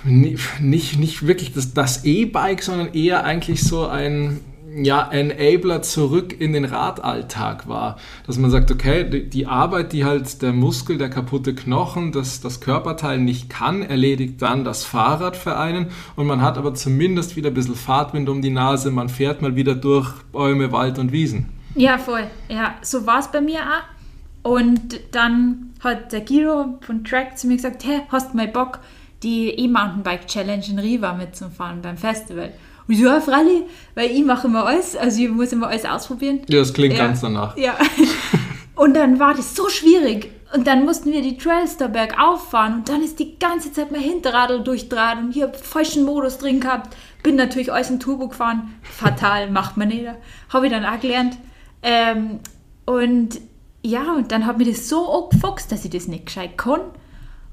nicht, 0.04 0.98
nicht 0.98 1.26
wirklich 1.26 1.52
das, 1.52 1.74
das 1.74 2.04
E-Bike, 2.04 2.62
sondern 2.62 2.92
eher 2.94 3.24
eigentlich 3.24 3.62
so 3.62 3.86
ein 3.86 4.40
ja, 4.74 5.10
Enabler 5.10 5.82
zurück 5.82 6.40
in 6.40 6.52
den 6.52 6.64
Radalltag 6.64 7.68
war. 7.68 7.96
Dass 8.26 8.38
man 8.38 8.50
sagt, 8.50 8.70
okay, 8.70 9.28
die 9.28 9.46
Arbeit, 9.46 9.92
die 9.92 10.04
halt 10.04 10.42
der 10.42 10.52
Muskel, 10.52 10.98
der 10.98 11.10
kaputte 11.10 11.54
Knochen, 11.54 12.12
das, 12.12 12.40
das 12.40 12.60
Körperteil 12.60 13.18
nicht 13.18 13.50
kann, 13.50 13.82
erledigt 13.82 14.40
dann 14.40 14.64
das 14.64 14.84
Fahrrad 14.84 15.36
für 15.36 15.56
einen 15.58 15.88
und 16.16 16.26
man 16.26 16.40
hat 16.40 16.58
aber 16.58 16.74
zumindest 16.74 17.36
wieder 17.36 17.50
ein 17.50 17.54
bisschen 17.54 17.74
Fahrtwind 17.74 18.28
um 18.28 18.42
die 18.42 18.50
Nase, 18.50 18.90
man 18.90 19.08
fährt 19.08 19.42
mal 19.42 19.56
wieder 19.56 19.74
durch 19.74 20.10
Bäume, 20.32 20.72
Wald 20.72 20.98
und 20.98 21.12
Wiesen. 21.12 21.48
Ja, 21.74 21.98
voll. 21.98 22.24
Ja, 22.48 22.76
so 22.82 23.06
war 23.06 23.20
es 23.20 23.28
bei 23.28 23.40
mir 23.40 23.60
auch. 23.60 24.50
Und 24.50 25.00
dann 25.12 25.72
hat 25.80 26.12
der 26.12 26.20
Giro 26.20 26.78
von 26.80 27.04
Track 27.04 27.38
zu 27.38 27.46
mir 27.46 27.56
gesagt, 27.56 27.84
hey, 27.84 28.00
hast 28.08 28.32
du 28.32 28.36
mal 28.36 28.48
Bock, 28.48 28.80
die 29.22 29.48
E-Mountainbike 29.50 30.26
Challenge 30.26 30.64
in 30.68 30.78
Riva 30.78 31.12
mitzufahren 31.14 31.82
beim 31.82 31.96
Festival? 31.96 32.52
Und 32.88 32.94
ich 32.94 33.00
so, 33.00 33.06
ja, 33.06 33.20
Fralli, 33.20 33.64
weil 33.94 34.10
ich 34.10 34.24
mache 34.24 34.48
immer 34.48 34.66
alles, 34.66 34.96
also 34.96 35.22
ich 35.22 35.28
muss 35.30 35.52
immer 35.52 35.68
alles 35.68 35.84
ausprobieren. 35.84 36.40
Ja, 36.48 36.58
das 36.58 36.72
klingt 36.72 36.96
Ja. 36.96 37.06
ganz 37.06 37.20
danach. 37.20 37.56
Ja. 37.56 37.76
Und 38.74 38.94
dann 38.94 39.18
war 39.20 39.34
das 39.34 39.54
so 39.54 39.68
schwierig. 39.68 40.32
Und 40.54 40.66
dann 40.66 40.84
mussten 40.84 41.12
wir 41.12 41.22
die 41.22 41.36
Trails 41.38 41.76
da 41.76 41.86
bergauf 41.88 42.50
fahren. 42.50 42.74
Und 42.76 42.88
dann 42.88 43.02
ist 43.02 43.18
die 43.18 43.38
ganze 43.38 43.72
Zeit 43.72 43.92
mein 43.92 44.00
Hinterradl 44.00 44.62
durchdraht. 44.64 45.18
Und 45.18 45.36
ich 45.36 45.42
habe 45.42 45.56
falschen 45.56 46.04
Modus 46.04 46.38
drin 46.38 46.58
gehabt. 46.60 46.94
Bin 47.22 47.36
natürlich 47.36 47.72
alles 47.72 47.90
im 47.90 48.00
Turbo 48.00 48.28
gefahren. 48.28 48.74
Fatal, 48.82 49.50
macht 49.52 49.76
man 49.76 49.88
nicht. 49.88 50.06
Habe 50.48 50.66
ich 50.66 50.72
dann 50.72 50.84
auch 50.84 50.98
gelernt. 51.00 51.36
Ähm, 51.82 52.40
und 52.84 53.40
ja, 53.84 54.12
und 54.14 54.32
dann 54.32 54.46
hat 54.46 54.58
mir 54.58 54.64
das 54.66 54.88
so 54.88 55.08
angefuchst, 55.08 55.70
dass 55.70 55.84
ich 55.84 55.90
das 55.90 56.08
nicht 56.08 56.26
gescheit 56.26 56.56
kann. 56.58 56.80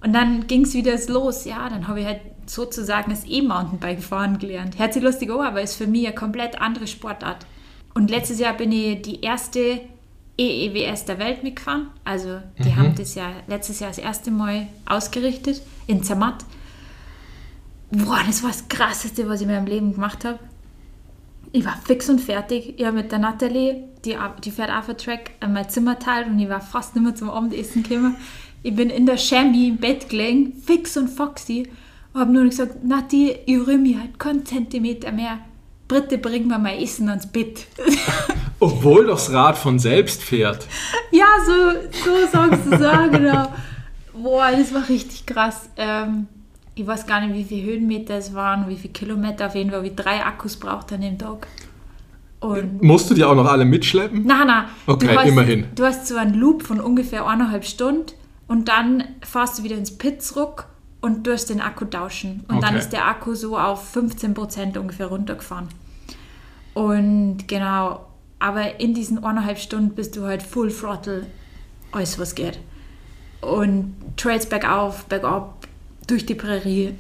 Und 0.02 0.14
dann 0.14 0.48
ging 0.48 0.64
es 0.64 0.74
wieder 0.74 0.98
los. 1.08 1.46
Ja, 1.46 1.70
dann 1.70 1.88
habe 1.88 2.02
ich 2.02 2.06
halt 2.06 2.22
sozusagen 2.46 3.12
das 3.12 3.26
E-Mountainbike 3.28 4.02
fahren 4.02 4.40
gelernt. 4.40 4.80
Hört 4.80 4.94
sich 4.94 5.04
lustig 5.04 5.30
an, 5.30 5.42
aber 5.42 5.62
ist 5.62 5.76
für 5.76 5.88
mich 5.88 6.06
eine 6.06 6.16
komplett 6.16 6.60
andere 6.62 6.88
Sportart. 6.88 7.46
Und 7.94 8.10
letztes 8.10 8.40
Jahr 8.40 8.54
bin 8.54 8.72
ich 8.72 9.02
die 9.02 9.22
erste 9.22 9.82
EEWS 10.38 11.06
der 11.06 11.20
Welt 11.20 11.44
mitgefahren. 11.44 11.88
Also 12.06 12.40
die 12.64 12.76
haben 12.76 12.96
das 12.96 13.16
ja 13.16 13.32
letztes 13.48 13.82
Jahr 13.82 13.90
das 13.90 13.98
erste 13.98 14.32
Mal 14.32 14.68
ausgerichtet 14.86 15.62
in 15.86 16.02
Zermatt. 16.02 16.46
Boah, 17.92 18.22
das 18.26 18.42
war 18.42 18.52
das 18.52 18.68
Krasseste, 18.70 19.28
was 19.28 19.42
ich 19.42 19.48
in 19.48 19.54
meinem 19.54 19.66
Leben 19.66 19.94
gemacht 19.94 20.24
habe. 20.24 20.40
Ich 21.52 21.66
war 21.66 21.78
fix 21.84 22.10
und 22.10 22.22
fertig. 22.22 22.76
Ich 22.78 22.86
habe 22.86 22.98
mit 22.98 23.12
der 23.12 23.20
Natalie, 23.20 23.84
die, 24.06 24.16
die 24.44 24.52
fährt 24.52 24.72
auf 24.72 24.86
der 24.86 24.98
Track, 24.98 25.32
äh, 25.42 25.48
mein 25.48 25.68
Zimmer 25.68 25.98
teilt 25.98 26.28
und 26.28 26.38
ich 26.40 26.48
war 26.48 26.62
fast 26.62 26.96
nicht 26.96 27.04
mehr 27.04 27.16
zum 27.16 27.30
Abendessen 27.30 27.84
gekommen. 27.84 28.16
Ich 28.62 28.76
bin 28.76 28.90
in 28.90 29.06
der 29.06 29.18
Chemie 29.18 29.70
im 29.70 29.78
Bett 29.78 30.10
gelegen, 30.10 30.54
fix 30.66 30.98
und 30.98 31.10
foxy, 31.10 31.68
und 32.14 32.22
habe 32.22 32.32
nur 32.32 32.46
gesagt, 32.46 32.84
Nati, 32.84 33.36
ich 33.46 33.58
rühre 33.58 33.78
mich 33.78 33.98
halt 33.98 34.20
keinen 34.20 34.46
Zentimeter 34.46 35.12
mehr. 35.12 35.40
Britte, 35.88 36.18
bring 36.18 36.48
mir 36.48 36.60
mein 36.60 36.80
Essen 36.80 37.10
ans 37.10 37.28
Bett. 37.28 37.66
Obwohl 38.60 39.08
das 39.08 39.32
Rad 39.32 39.58
von 39.58 39.80
selbst 39.80 40.22
fährt. 40.22 40.68
Ja, 41.12 41.26
so, 41.46 42.04
so 42.04 42.28
sagst 42.32 42.66
du 42.72 42.92
auch, 42.92 43.10
genau. 43.10 43.48
Boah, 44.14 44.50
das 44.52 44.74
war 44.74 44.88
richtig 44.90 45.26
krass. 45.26 45.70
Ähm, 45.78 46.28
ich 46.76 46.86
weiß 46.86 47.08
gar 47.08 47.26
nicht, 47.26 47.34
wie 47.34 47.44
viele 47.44 47.72
Höhenmeter 47.72 48.16
es 48.16 48.34
waren, 48.34 48.68
wie 48.68 48.76
viele 48.76 48.94
Kilometer. 48.94 49.48
Auf 49.48 49.56
jeden 49.56 49.72
Fall, 49.72 49.84
wie 49.84 49.96
drei 49.96 50.24
Akkus 50.24 50.58
braucht 50.58 50.92
an 50.92 51.02
dem 51.02 51.18
Tag. 51.18 51.48
Und 52.42 52.82
Musst 52.84 53.10
du 53.10 53.14
die 53.14 53.24
auch 53.24 53.36
noch 53.36 53.46
alle 53.46 53.66
mitschleppen? 53.66 54.24
na, 54.26 54.46
na. 54.46 54.66
Okay, 54.86 55.08
du 55.08 55.18
hast, 55.18 55.28
immerhin. 55.28 55.66
Du 55.76 55.86
hast 55.86 56.08
so 56.08 56.18
einen 56.18 56.34
Loop 56.34 56.64
von 56.64 56.80
ungefähr 56.80 57.26
eineinhalb 57.26 57.66
Stunden 57.66 58.12
und 58.50 58.68
dann 58.68 59.04
fahrst 59.22 59.58
du 59.60 59.64
wieder 59.64 59.78
ins 59.78 59.98
Pit 59.98 60.22
zurück 60.22 60.66
und 61.00 61.26
durchst 61.26 61.50
den 61.50 61.62
Akku 61.62 61.86
tauschen. 61.86 62.44
Und 62.50 62.62
dann 62.62 62.72
Okay. 62.74 62.80
ist 62.80 62.90
der 62.90 63.08
Akku 63.08 63.34
so 63.36 63.58
auf 63.58 63.96
15% 63.96 64.78
ungefähr 64.78 65.08
runtergefahren. 65.08 65.70
Und 66.74 67.48
genau, 67.48 68.06
aber 68.40 68.80
in 68.80 68.94
diesen 68.94 69.24
eineinhalb 69.24 69.60
Stunden 69.60 69.96
bist 69.96 70.16
du 70.16 70.26
halt 70.26 70.44
Full 70.44 70.72
Throttle, 70.72 71.28
alles 71.92 72.20
was 72.20 72.36
geht. 72.36 72.60
Und 73.42 73.96
Trails 74.18 74.48
bergauf, 74.48 75.06
bergab, 75.06 75.68
durch 76.08 76.26
die 76.26 76.36
Prärie, 76.36 76.96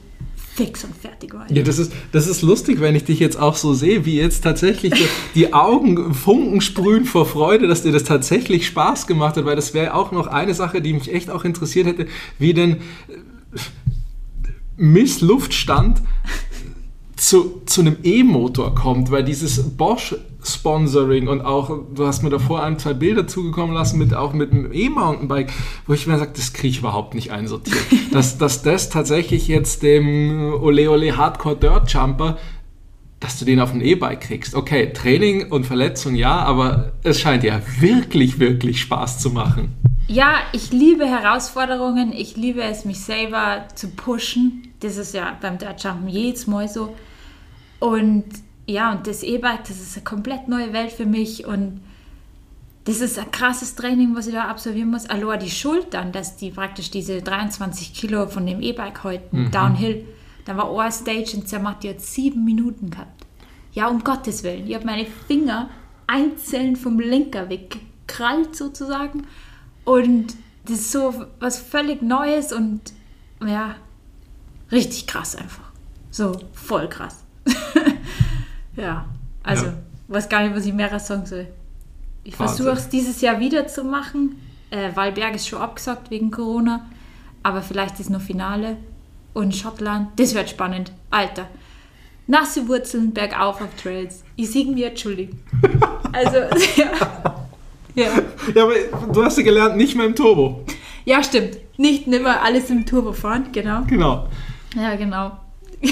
fix 0.60 0.84
und 0.84 0.93
fertig 0.93 1.34
war. 1.34 1.49
Ja, 1.49 1.64
das 1.64 1.80
ist, 1.80 1.93
das 2.12 2.28
ist 2.28 2.41
lustig, 2.41 2.82
wenn 2.82 2.93
ich 2.93 3.05
dich 3.05 3.20
jetzt 3.20 3.39
auch 3.39 3.55
so 3.55 3.74
sehe, 3.74 4.05
wie 4.05 4.18
jetzt 4.18 4.43
tatsächlich 4.43 4.93
so 4.93 5.05
die 5.34 5.53
Augen 5.53 6.14
Funken 6.14 6.60
sprühen 6.60 7.05
vor 7.05 7.26
Freude, 7.26 7.68
dass 7.68 7.84
dir 7.84 7.93
das 7.93 8.03
tatsächlich 8.03 8.68
Spaß 8.68 9.07
gemacht 9.07 9.38
hat, 9.38 9.45
weil 9.45 9.55
das 9.55 9.74
wäre 9.74 9.93
auch 9.93 10.12
noch 10.12 10.28
eine 10.28 10.53
Sache, 10.53 10.82
die 10.82 10.91
mich 10.91 11.14
echt 11.14 11.30
auch 11.30 11.45
interessiert 11.45 11.88
hätte, 11.88 12.07
wie 12.39 12.53
denn 12.53 12.74
äh, 12.74 12.78
Miss 14.76 15.22
Luftstand 15.22 16.01
zu, 17.16 17.62
zu 17.66 17.80
einem 17.80 17.95
E-Motor 18.03 18.76
kommt, 18.76 19.12
weil 19.12 19.24
dieses 19.24 19.78
Bosch-Sponsoring 20.40 21.28
und 21.28 21.42
auch, 21.42 21.70
du 21.94 22.06
hast 22.06 22.24
mir 22.24 22.30
davor 22.30 22.64
ein, 22.64 22.80
zwei 22.80 22.94
Bilder 22.94 23.28
zugekommen 23.28 23.74
lassen, 23.74 23.98
mit, 23.98 24.14
auch 24.14 24.34
mit 24.34 24.52
einem 24.52 24.72
E-Mountainbike, 24.72 25.52
wo 25.86 25.94
ich 25.94 26.08
mir 26.08 26.18
sage, 26.18 26.32
das 26.36 26.54
kriege 26.54 26.70
ich 26.70 26.80
überhaupt 26.80 27.16
nicht 27.16 27.32
einsortiert. 27.32 27.78
dass, 28.12 28.38
dass 28.38 28.62
das 28.62 28.90
tatsächlich 28.90 29.48
jetzt 29.48 29.84
dem 29.84 30.54
Ole 30.62 30.90
Ole 30.90 31.18
Hardcore 31.18 31.56
Dirt 31.56 31.92
Jumper, 31.92 32.38
dass 33.20 33.38
du 33.38 33.46
den 33.46 33.60
auf 33.60 33.74
ein 33.74 33.82
E-Bike 33.82 34.22
kriegst. 34.22 34.56
Okay, 34.56 34.94
Training 34.94 35.52
und 35.52 35.66
Verletzung 35.66 36.16
ja, 36.16 36.38
aber 36.40 36.94
es 37.04 37.20
scheint 37.20 37.44
ja 37.44 37.62
wirklich, 37.80 38.40
wirklich 38.40 38.80
Spaß 38.82 39.20
zu 39.20 39.32
machen. 39.32 39.76
Ja, 40.08 40.38
ich 40.54 40.72
liebe 40.72 41.06
Herausforderungen. 41.06 42.14
Ich 42.14 42.36
liebe 42.36 42.64
es, 42.64 42.86
mich 42.86 43.02
selber 43.02 43.66
zu 43.76 43.90
pushen. 43.90 44.74
Das 44.80 44.98
ist 44.98 45.14
ja 45.14 45.38
beim 45.40 45.58
Dirt 45.58 45.84
Jumpen 45.84 46.08
jedes 46.08 46.48
Mal 46.48 46.68
so. 46.68 46.96
Und 47.80 48.26
ja, 48.70 48.91
und 48.91 49.07
das 49.07 49.24
E-Bike, 49.24 49.63
das 49.63 49.80
ist 49.80 49.95
eine 49.95 50.03
komplett 50.03 50.47
neue 50.47 50.74
Welt 50.74 50.91
für 50.91 51.05
mich. 51.05 51.45
Und 51.45 51.82
das 52.86 53.01
ist 53.01 53.17
ein 53.17 53.32
krasses 53.32 53.76
Training, 53.76 54.15
was 54.15 54.28
ich 54.28 54.34
da 54.34 54.45
absolvieren 54.45 54.91
muss. 54.91 55.09
Allein 55.09 55.39
die 55.39 55.49
Schultern, 55.49 56.11
dass 56.11 56.38
die 56.38 56.51
praktisch 56.51 56.91
diese 56.91 57.22
23 57.22 57.93
Kilo 57.93 58.28
von 58.28 58.45
dem 58.45 58.61
E-Bike 58.61 59.03
halten, 59.03 59.49
Downhill. 59.51 60.05
Da 60.45 60.55
war 60.55 60.70
eine 60.80 60.91
Stage 60.91 61.32
in 61.34 61.45
Zermatt, 61.47 61.84
die 61.84 61.89
hat 61.89 62.01
sieben 62.01 62.45
Minuten 62.45 62.91
gehabt. 62.91 63.26
Ja, 63.74 63.88
um 63.88 64.03
Gottes 64.03 64.43
Willen. 64.43 64.67
Ich 64.67 64.76
habe 64.76 64.86
meine 64.86 65.07
Finger 65.28 65.70
einzeln 66.07 66.76
vom 66.76 66.99
Lenker 66.99 67.49
weggekrallt 67.49 68.55
sozusagen. 68.55 69.26
Und 69.84 70.36
das 70.65 70.80
ist 70.80 70.91
so 70.91 71.26
was 71.39 71.59
völlig 71.59 72.01
Neues 72.01 72.53
und 72.53 72.82
ja, 73.43 73.76
richtig 74.72 75.07
krass 75.07 75.36
einfach. 75.36 75.72
So, 76.11 76.39
voll 76.53 76.88
krass. 76.88 77.24
ja, 78.80 79.05
also, 79.43 79.65
Ja. 79.65 79.73
weiß 80.07 80.30
gar 80.30 80.43
nicht, 80.43 80.55
was 80.55 80.65
ich 80.65 80.73
mehr 80.73 80.97
sagen 80.99 81.25
soll. 81.25 81.47
Ich 82.23 82.36
versuche 82.36 82.69
es 82.71 82.89
dieses 82.89 83.21
Jahr 83.21 83.39
wieder 83.39 83.67
zu 83.67 83.84
machen. 83.84 84.36
Äh, 84.71 84.89
Wallberg 84.95 85.36
ist 85.36 85.47
schon 85.47 85.61
abgesagt 85.61 86.11
wegen 86.11 86.30
Corona, 86.32 86.86
aber 87.43 87.61
vielleicht 87.61 87.99
ist 87.99 88.09
noch 88.09 88.21
Finale. 88.21 88.77
Und 89.34 89.55
Schottland, 89.55 90.09
das 90.19 90.34
wird 90.36 90.49
spannend. 90.49 90.91
Alter, 91.11 91.47
nasse 92.27 92.67
Wurzeln 92.67 93.13
bergauf 93.13 93.61
auf 93.61 93.69
Trails. 93.82 94.23
Ich 94.36 94.51
sehe 94.51 94.65
mir 94.65 94.88
entschuldigen. 94.88 95.39
Also, 96.11 96.38
ja. 96.75 96.89
ja. 97.93 98.07
Ja, 98.55 98.63
aber 98.63 98.73
du 99.13 99.23
hast 99.23 99.38
ja 99.38 99.43
gelernt, 99.43 99.77
nicht 99.77 99.95
mehr 99.95 100.07
im 100.07 100.15
Turbo. 100.15 100.65
Ja, 101.05 101.21
stimmt. 101.23 101.57
Nicht 101.77 102.07
nimmer 102.07 102.41
alles 102.41 102.71
im 102.71 102.84
Turbo 102.84 103.13
fahren, 103.13 103.45
genau. 103.51 103.84
Genau. 103.86 104.27
Ja, 104.75 104.95
genau. 104.95 105.39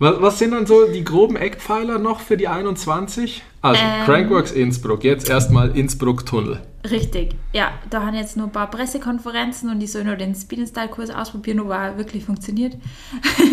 Was, 0.00 0.20
was 0.20 0.38
sind 0.38 0.50
dann 0.50 0.66
so 0.66 0.86
die 0.86 1.04
groben 1.04 1.36
Eckpfeiler 1.36 1.98
noch 1.98 2.20
für 2.20 2.36
die 2.36 2.48
21? 2.48 3.42
Also 3.62 3.80
Ähm. 3.80 4.04
Crankworks 4.04 4.50
Innsbruck, 4.50 5.04
jetzt 5.04 5.30
erstmal 5.30 5.76
Innsbruck-Tunnel. 5.76 6.60
Richtig. 6.90 7.36
Ja, 7.52 7.72
da 7.90 8.02
haben 8.02 8.14
jetzt 8.14 8.36
nur 8.36 8.46
ein 8.46 8.52
paar 8.52 8.70
Pressekonferenzen 8.70 9.70
und 9.70 9.80
ich 9.80 9.92
soll 9.92 10.04
nur 10.04 10.16
den 10.16 10.34
Spin-Style-Kurs 10.34 11.10
ausprobieren, 11.10 11.60
ob 11.60 11.70
er 11.70 11.96
wirklich 11.96 12.24
funktioniert. 12.24 12.76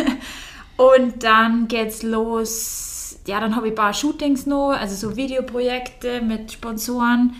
und 0.77 1.23
dann 1.23 1.67
geht's 1.67 2.03
los. 2.03 3.19
Ja, 3.27 3.39
dann 3.39 3.55
habe 3.55 3.67
ich 3.67 3.73
ein 3.73 3.75
paar 3.75 3.93
Shootings 3.93 4.47
noch, 4.47 4.71
also 4.71 4.95
so 4.95 5.15
Videoprojekte 5.15 6.21
mit 6.21 6.51
Sponsoren. 6.51 7.35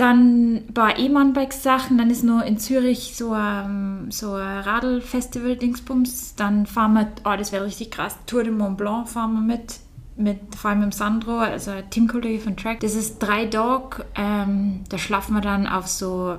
Dann 0.00 0.54
ein 0.54 0.72
paar 0.72 0.98
E-Mountainbike-Sachen. 0.98 1.98
Dann 1.98 2.08
ist 2.08 2.24
noch 2.24 2.42
in 2.42 2.56
Zürich 2.56 3.14
so 3.14 3.32
ein, 3.32 4.06
so 4.10 4.32
ein 4.32 4.60
Radl-Festival-Dingsbums. 4.60 6.36
Dann 6.36 6.64
fahren 6.64 6.94
wir, 6.94 7.08
oh, 7.26 7.36
das 7.36 7.52
wäre 7.52 7.66
richtig 7.66 7.90
krass, 7.90 8.16
Tour 8.24 8.44
de 8.44 8.50
Mont 8.50 8.78
Blanc 8.78 9.10
fahren 9.10 9.34
wir 9.34 9.42
mit. 9.42 9.80
Mit, 10.16 10.54
vor 10.54 10.70
allem 10.70 10.80
mit 10.80 10.94
Sandro, 10.94 11.38
also 11.38 11.72
Teamkollege 11.90 12.40
von 12.40 12.56
Track. 12.56 12.80
Das 12.80 12.94
ist 12.94 13.18
drei 13.18 13.44
Dog. 13.44 14.06
Ähm, 14.14 14.80
da 14.88 14.96
schlafen 14.96 15.34
wir 15.34 15.42
dann 15.42 15.66
auf 15.66 15.86
so, 15.86 16.36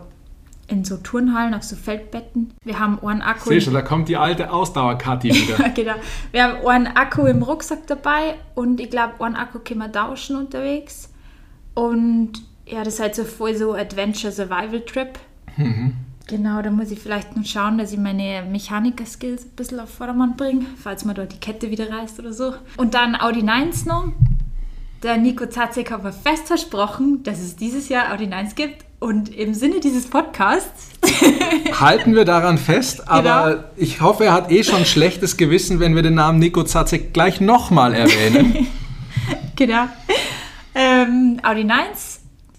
in 0.67 0.83
so 0.83 0.97
Turnhallen, 0.97 1.53
auf 1.53 1.63
so 1.63 1.75
Feldbetten. 1.75 2.53
Wir 2.63 2.79
haben 2.79 2.97
einen 3.03 3.21
Akku. 3.21 3.49
Siehst 3.49 3.67
du, 3.67 3.71
da 3.71 3.83
kommt 3.83 4.09
die 4.09 4.17
alte 4.17 4.51
Ausdauer-Kati 4.51 5.29
wieder. 5.29 5.69
genau. 5.75 5.93
Wir 6.31 6.43
haben 6.45 6.65
einen 6.65 6.87
Akku 6.87 7.27
im 7.27 7.43
Rucksack 7.43 7.85
dabei 7.85 8.35
und 8.55 8.79
ich 8.79 8.89
glaube, 8.89 9.23
einen 9.23 9.35
Akku 9.35 9.59
können 9.59 9.81
wir 9.81 9.91
tauschen 9.91 10.35
unterwegs. 10.35 11.09
Und 11.75 12.50
ja, 12.71 12.83
das 12.83 12.95
ist 12.95 12.99
halt 12.99 13.15
so 13.15 13.23
voll 13.23 13.55
so 13.55 13.73
Adventure-Survival-Trip. 13.73 15.19
Genau, 16.27 16.61
da 16.61 16.71
muss 16.71 16.91
ich 16.91 16.99
vielleicht 16.99 17.35
noch 17.35 17.45
schauen, 17.45 17.77
dass 17.77 17.91
ich 17.91 17.99
meine 17.99 18.43
Mechaniker-Skills 18.49 19.43
ein 19.43 19.55
bisschen 19.57 19.79
auf 19.81 19.89
Vordermann 19.89 20.37
bringe, 20.37 20.65
falls 20.81 21.03
man 21.03 21.15
dort 21.15 21.33
die 21.33 21.39
Kette 21.39 21.69
wieder 21.71 21.91
reißt 21.91 22.19
oder 22.19 22.31
so. 22.31 22.53
Und 22.77 22.93
dann 22.93 23.19
Audi 23.19 23.41
9s 23.41 23.85
noch. 23.87 24.13
der 25.03 25.17
Nico 25.17 25.45
Zatzek 25.45 25.91
hat 25.91 26.03
mir 26.03 26.13
fest 26.13 26.47
versprochen, 26.47 27.23
dass 27.23 27.39
es 27.39 27.57
dieses 27.57 27.89
Jahr 27.89 28.13
Audi 28.13 28.27
9 28.27 28.55
gibt. 28.55 28.85
Und 28.99 29.35
im 29.35 29.53
Sinne 29.55 29.79
dieses 29.79 30.07
Podcasts 30.07 30.91
halten 31.81 32.15
wir 32.15 32.23
daran 32.23 32.57
fest, 32.57 33.09
aber 33.09 33.49
genau. 33.49 33.63
ich 33.75 33.99
hoffe, 33.99 34.25
er 34.25 34.33
hat 34.33 34.51
eh 34.51 34.63
schon 34.63 34.85
schlechtes 34.85 35.37
Gewissen, 35.37 35.79
wenn 35.79 35.95
wir 35.95 36.03
den 36.03 36.15
Namen 36.15 36.39
Nico 36.39 36.63
Zatzek 36.63 37.13
gleich 37.13 37.41
nochmal 37.41 37.93
erwähnen. 37.93 38.67
genau. 39.55 39.87
Ähm, 40.75 41.39
Audi 41.43 41.63
9. 41.63 41.77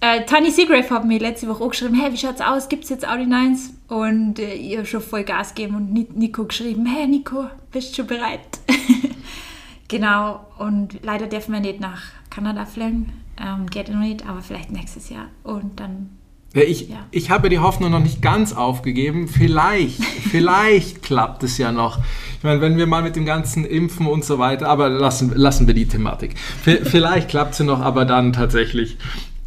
Äh, 0.03 0.25
Tiny 0.25 0.51
Seagrave 0.51 0.89
hat 0.89 1.05
mir 1.05 1.17
letzte 1.17 1.47
Woche 1.47 1.63
auch 1.63 1.69
geschrieben, 1.69 1.95
hey, 1.95 2.11
wie 2.11 2.17
schaut's 2.17 2.41
aus? 2.41 2.67
Gibt 2.67 2.83
es 2.83 2.89
jetzt 2.89 3.07
Audi 3.07 3.25
9? 3.25 3.57
Und 3.87 4.37
äh, 4.37 4.53
ihr 4.53 4.83
schon 4.83 4.99
voll 4.99 5.23
Gas 5.23 5.55
gegeben 5.55 5.77
und 5.77 5.93
Nico 5.93 6.43
geschrieben, 6.43 6.85
hey 6.85 7.07
Nico, 7.07 7.45
bist 7.71 7.91
du 7.91 7.95
schon 7.95 8.07
bereit? 8.07 8.41
genau, 9.87 10.45
und 10.59 10.97
leider 11.03 11.27
dürfen 11.27 11.53
wir 11.53 11.61
nicht 11.61 11.79
nach 11.79 12.01
Kanada 12.29 12.65
fliegen. 12.65 13.13
Ähm, 13.41 13.67
geht 13.67 13.87
noch 13.87 14.01
nicht, 14.01 14.27
aber 14.27 14.41
vielleicht 14.41 14.73
nächstes 14.73 15.09
Jahr. 15.09 15.27
Und 15.43 15.79
dann 15.79 16.09
ja, 16.53 16.63
ich, 16.63 16.89
ja. 16.89 16.97
ich 17.11 17.29
habe 17.29 17.47
die 17.47 17.59
Hoffnung 17.59 17.91
noch 17.91 18.01
nicht 18.01 18.21
ganz 18.21 18.51
aufgegeben. 18.51 19.29
Vielleicht, 19.29 20.03
vielleicht 20.31 21.01
klappt 21.01 21.43
es 21.43 21.57
ja 21.57 21.71
noch. 21.71 21.99
Ich 22.39 22.43
meine, 22.43 22.59
wenn 22.59 22.75
wir 22.75 22.87
mal 22.87 23.03
mit 23.03 23.15
dem 23.15 23.25
ganzen 23.25 23.63
Impfen 23.63 24.07
und 24.07 24.25
so 24.25 24.37
weiter, 24.37 24.67
aber 24.67 24.89
lassen, 24.89 25.31
lassen 25.33 25.65
wir 25.65 25.73
die 25.73 25.87
Thematik. 25.87 26.35
Vielleicht 26.61 27.29
klappt 27.29 27.55
sie 27.55 27.63
noch, 27.63 27.79
aber 27.79 28.03
dann 28.03 28.33
tatsächlich. 28.33 28.97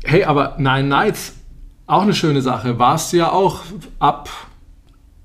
Hey, 0.07 0.25
aber 0.25 0.55
Nine 0.59 0.85
Nights, 0.85 1.35
auch 1.87 2.03
eine 2.03 2.15
schöne 2.15 2.43
Sache. 2.43 2.79
Warst 2.79 3.13
du 3.13 3.19
ja 3.19 3.31
auch 3.31 3.61
ab 3.99 4.29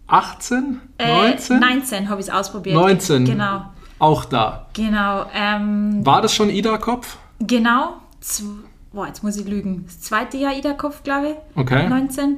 18, 0.07 0.81
19? 0.99 1.57
Äh, 1.57 1.59
19 1.59 2.09
habe 2.09 2.21
ich 2.21 2.27
es 2.27 2.33
ausprobiert. 2.33 2.75
19. 2.75 3.25
Genau. 3.25 3.65
Auch 3.99 4.25
da. 4.25 4.67
Genau. 4.73 5.25
Ähm, 5.33 6.05
War 6.05 6.21
das 6.21 6.33
schon 6.33 6.49
Ida-Kopf? 6.49 7.17
Genau 7.39 8.01
boah, 8.93 9.07
jetzt 9.07 9.23
muss 9.23 9.37
ich 9.37 9.47
lügen, 9.47 9.83
das 9.85 10.01
zweite 10.01 10.37
Jahr 10.37 10.55
Ida-Kopf, 10.55 11.03
glaube 11.03 11.29
ich. 11.29 11.59
Okay. 11.59 11.87
19. 11.87 12.37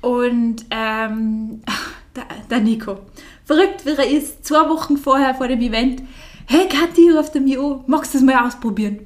Und 0.00 0.64
ähm, 0.70 1.62
der, 2.16 2.24
der, 2.50 2.60
Nico, 2.60 2.98
verrückt 3.44 3.86
wie 3.86 3.90
er 3.90 4.10
ist, 4.10 4.44
zwei 4.44 4.68
Wochen 4.68 4.96
vorher 4.96 5.34
vor 5.34 5.48
dem 5.48 5.60
Event, 5.60 6.02
hey 6.46 6.68
Kathi, 6.68 7.10
ruft 7.10 7.34
er 7.34 7.40
mich 7.40 7.58
an, 7.58 7.80
magst 7.86 8.14
du 8.14 8.18
das 8.18 8.26
mal 8.26 8.46
ausprobieren? 8.46 9.00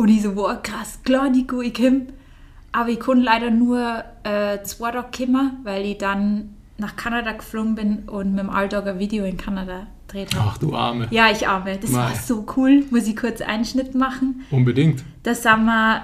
Und 0.00 0.08
ich 0.08 0.22
so, 0.22 0.34
wow, 0.34 0.56
krass, 0.62 1.00
klar 1.04 1.28
Nico, 1.28 1.60
ich 1.60 1.74
komme. 1.74 2.06
Aber 2.72 2.88
ich 2.88 2.98
konnte 2.98 3.22
leider 3.22 3.50
nur 3.50 4.02
äh, 4.22 4.62
zwei 4.62 4.92
Tage 4.92 5.26
kommen, 5.26 5.58
weil 5.62 5.84
ich 5.84 5.98
dann 5.98 6.54
nach 6.78 6.96
Kanada 6.96 7.32
geflogen 7.32 7.74
bin 7.74 7.98
und 8.08 8.30
mit 8.30 8.40
dem 8.40 8.48
Alltag 8.48 8.86
ein 8.86 8.98
Video 8.98 9.26
in 9.26 9.36
Kanada 9.36 9.88
gedreht 10.06 10.34
habe. 10.34 10.48
Ach 10.50 10.56
du 10.56 10.74
Arme. 10.74 11.06
Ja, 11.10 11.30
ich 11.30 11.46
Arme. 11.46 11.76
Das 11.76 11.90
Mei. 11.90 11.98
war 11.98 12.14
so 12.14 12.46
cool. 12.56 12.82
Muss 12.90 13.06
ich 13.06 13.14
kurz 13.14 13.42
einen 13.42 13.66
Schnitt 13.66 13.94
machen? 13.94 14.46
Unbedingt. 14.50 15.04
Das 15.22 15.44
haben 15.44 15.66
wir, 15.66 16.02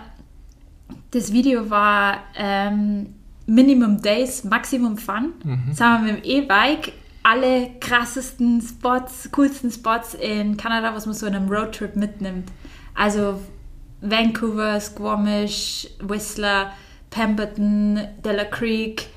das 1.13 1.33
Video 1.33 1.71
war 1.71 2.19
ähm, 2.37 3.15
Minimum 3.47 4.03
Days, 4.03 4.45
Maximum 4.45 4.99
Fun. 4.99 5.33
Mhm. 5.43 5.63
Das 5.71 5.81
haben 5.81 6.05
wir 6.05 6.13
mit 6.13 6.27
dem 6.27 6.31
E-Bike 6.31 6.93
alle 7.23 7.71
krassesten 7.81 8.61
Spots, 8.61 9.31
coolsten 9.33 9.71
Spots 9.71 10.13
in 10.13 10.59
Kanada, 10.59 10.95
was 10.95 11.07
man 11.07 11.15
so 11.15 11.25
in 11.25 11.35
einem 11.35 11.49
Roadtrip 11.49 11.97
mitnimmt. 11.97 12.53
Also 12.95 13.41
Vancouver, 14.01 14.81
Squamish, 14.81 15.89
Whistler, 16.01 16.73
Pemberton, 17.11 18.01
Della 18.23 18.45
Creek, 18.45 19.09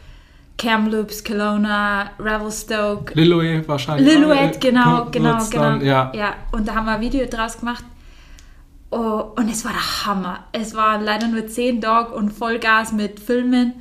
Kamloops, 0.57 1.23
Kelowna, 1.23 2.11
Revelstoke. 2.19 3.13
Lillooet 3.15 3.67
wahrscheinlich. 3.67 4.07
Lillooet, 4.07 4.59
genau, 4.59 5.05
genau, 5.11 5.37
genau. 5.37 5.49
Dann, 5.49 5.81
ja. 5.81 6.11
ja, 6.13 6.35
und 6.51 6.67
da 6.67 6.75
haben 6.75 6.85
wir 6.85 6.93
ein 6.93 7.01
Video 7.01 7.25
draus 7.25 7.59
gemacht. 7.59 7.83
Oh, 8.91 9.33
und 9.35 9.49
es 9.49 9.63
war 9.63 9.71
der 9.71 10.05
Hammer. 10.05 10.45
Es 10.51 10.75
war 10.75 10.99
leider 10.99 11.27
nur 11.27 11.47
10 11.47 11.81
Tage 11.81 12.13
und 12.13 12.31
Vollgas 12.31 12.91
mit 12.91 13.19
Filmen. 13.19 13.73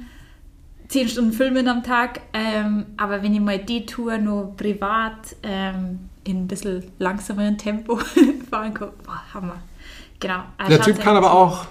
10 0.89 1.09
Stunden 1.09 1.33
Filmen 1.33 1.67
am 1.69 1.83
Tag. 1.83 2.21
Ähm, 2.33 2.87
aber 2.97 3.23
wenn 3.23 3.35
ich 3.35 3.41
mal 3.41 3.59
die 3.59 3.87
Tour 3.87 4.19
nur 4.19 4.57
privat 4.57 5.37
ähm, 5.43 6.09
in 6.25 6.45
ein 6.45 6.49
bisschen 6.49 6.85
langsameren 6.99 7.57
Tempo 7.57 7.97
fahren 8.51 8.75
kann, 8.75 8.91
boah, 9.05 9.23
Hammer. 9.33 9.57
Genau. 10.21 10.43
Also 10.57 10.77
der 10.77 10.83
Typ 10.83 11.01
kann 11.01 11.17
aber 11.17 11.33
auch 11.33 11.67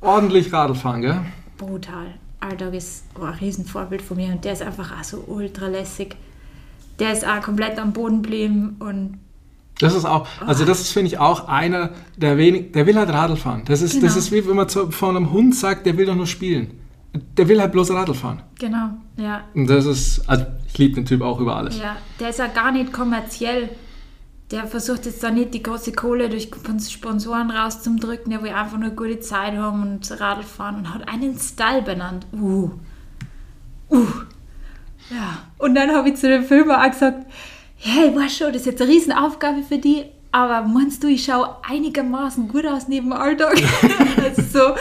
ordentlich 0.00 0.52
Radl 0.52 0.74
fahren, 0.74 1.02
gell? 1.02 1.20
Brutal. 1.58 2.14
Alltag 2.40 2.74
ist 2.74 3.04
oh, 3.18 3.24
ein 3.24 3.34
Riesenvorbild 3.34 4.02
von 4.02 4.16
mir 4.16 4.32
und 4.32 4.44
der 4.44 4.54
ist 4.54 4.62
einfach 4.62 4.98
auch 4.98 5.04
so 5.04 5.24
ultra 5.28 5.68
lässig. 5.68 6.16
Der 6.98 7.12
ist 7.12 7.26
auch 7.26 7.40
komplett 7.40 7.78
am 7.78 7.92
Boden 7.92 8.22
geblieben 8.22 8.76
und 8.80 9.18
das 9.80 9.94
ist 9.94 10.04
auch, 10.04 10.28
also 10.46 10.64
das 10.64 10.80
ist, 10.80 10.92
finde 10.92 11.08
ich, 11.08 11.18
auch 11.18 11.48
einer 11.48 11.90
der 12.16 12.36
wenig, 12.36 12.72
der 12.72 12.86
will 12.86 12.96
halt 12.96 13.08
Radl 13.08 13.36
fahren. 13.36 13.62
Das 13.64 13.82
ist, 13.82 13.94
genau. 13.94 14.04
das 14.04 14.16
ist 14.16 14.30
wie 14.30 14.46
wenn 14.46 14.54
man 14.54 14.68
zu, 14.68 14.90
von 14.92 15.16
einem 15.16 15.32
Hund 15.32 15.56
sagt, 15.56 15.86
der 15.86 15.96
will 15.96 16.06
doch 16.06 16.14
nur 16.14 16.26
spielen. 16.26 16.78
Der 17.36 17.48
will 17.48 17.60
halt 17.60 17.72
bloß 17.72 17.90
Radl 17.90 18.14
fahren. 18.14 18.42
Genau, 18.60 18.90
ja. 19.16 19.44
Und 19.54 19.66
das 19.68 19.86
ist, 19.86 20.28
also 20.28 20.46
ich 20.68 20.78
liebe 20.78 20.94
den 20.94 21.04
Typ 21.04 21.22
auch 21.22 21.40
über 21.40 21.56
alles. 21.56 21.78
Ja, 21.78 21.96
der 22.20 22.28
ist 22.28 22.38
ja 22.38 22.46
gar 22.46 22.70
nicht 22.70 22.92
kommerziell 22.92 23.70
der 24.52 24.66
versucht 24.66 25.06
jetzt 25.06 25.22
da 25.22 25.30
nicht 25.30 25.54
die 25.54 25.62
große 25.62 25.92
Kohle 25.92 26.28
durch 26.28 26.50
Sponsoren 26.90 27.50
rauszudrücken, 27.50 28.30
der 28.30 28.42
will 28.42 28.52
einfach 28.52 28.78
nur 28.78 28.90
gute 28.90 29.18
Zeit 29.20 29.56
haben 29.56 29.82
und 29.82 30.20
Radl 30.20 30.42
fahren 30.42 30.76
und 30.76 30.94
hat 30.94 31.08
einen 31.08 31.38
Style 31.38 31.82
benannt. 31.82 32.26
Uh. 32.32 32.70
Uh. 33.90 34.06
Ja. 35.10 35.38
Und 35.58 35.74
dann 35.74 35.90
habe 35.90 36.10
ich 36.10 36.16
zu 36.16 36.28
dem 36.28 36.44
Filmer 36.44 36.82
auch 36.84 36.90
gesagt, 36.90 37.26
hey, 37.76 38.14
weißt 38.14 38.36
schon, 38.36 38.52
das 38.52 38.62
ist 38.62 38.66
jetzt 38.66 38.82
eine 38.82 38.90
Riesenaufgabe 38.90 39.62
für 39.62 39.78
die, 39.78 40.04
aber 40.32 40.66
meinst 40.66 41.02
du, 41.02 41.08
ich 41.08 41.24
schaue 41.24 41.56
einigermaßen 41.68 42.48
gut 42.48 42.66
aus 42.66 42.88
neben 42.88 43.12
Alltag? 43.12 43.54
also 44.22 44.42
so 44.42 44.74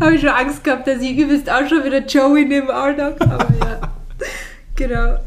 habe 0.00 0.14
ich 0.14 0.20
schon 0.20 0.30
Angst 0.30 0.64
gehabt, 0.64 0.86
dass 0.86 1.00
ich 1.02 1.16
übelst 1.16 1.50
auch 1.50 1.66
schon 1.68 1.84
wieder 1.84 2.04
Joey 2.04 2.46
neben 2.46 2.70
Alltag. 2.70 3.16
Aber 3.20 3.46
ja, 3.60 3.80
genau. 4.74 5.18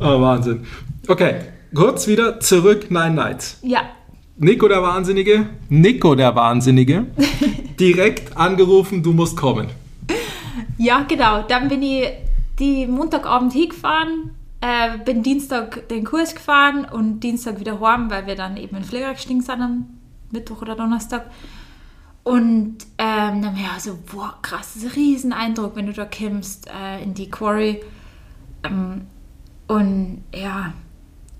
Oh, 0.00 0.20
Wahnsinn. 0.20 0.66
Okay, 1.08 1.40
kurz 1.74 2.06
wieder 2.06 2.40
zurück 2.40 2.90
Nine 2.90 3.12
Nights. 3.12 3.58
Ja. 3.62 3.82
Nico 4.36 4.68
der 4.68 4.82
Wahnsinnige, 4.82 5.48
Nico 5.68 6.14
der 6.14 6.34
Wahnsinnige, 6.34 7.06
direkt 7.80 8.36
angerufen, 8.36 9.02
du 9.02 9.12
musst 9.12 9.36
kommen. 9.36 9.68
Ja, 10.78 11.04
genau. 11.06 11.42
Dann 11.42 11.68
bin 11.68 11.82
ich 11.82 12.08
die 12.58 12.86
Montagabend 12.86 13.52
hingefahren, 13.52 14.30
äh, 14.60 14.98
bin 15.04 15.22
Dienstag 15.22 15.88
den 15.88 16.04
Kurs 16.04 16.34
gefahren 16.34 16.84
und 16.84 17.20
Dienstag 17.20 17.60
wieder 17.60 17.80
heim, 17.80 18.10
weil 18.10 18.26
wir 18.26 18.34
dann 18.34 18.56
eben 18.56 18.76
in 18.76 18.84
Flieger 18.84 19.12
gestiegen 19.12 19.42
sind 19.42 19.60
am 19.60 19.86
Mittwoch 20.30 20.62
oder 20.62 20.74
Donnerstag. 20.74 21.26
Und 22.24 22.78
ähm, 22.98 23.42
dann 23.42 23.54
war 23.56 23.76
ich 23.76 23.82
so, 23.82 23.98
boah, 24.12 24.38
krass, 24.42 24.74
das 24.74 24.84
ist 24.84 24.90
ein 24.90 24.94
Rieseneindruck, 24.94 25.76
wenn 25.76 25.86
du 25.86 25.92
da 25.92 26.04
kommst 26.04 26.68
äh, 26.68 27.02
in 27.02 27.14
die 27.14 27.30
Quarry. 27.30 27.80
Ähm, 28.64 29.02
und 29.66 30.22
ja, 30.34 30.72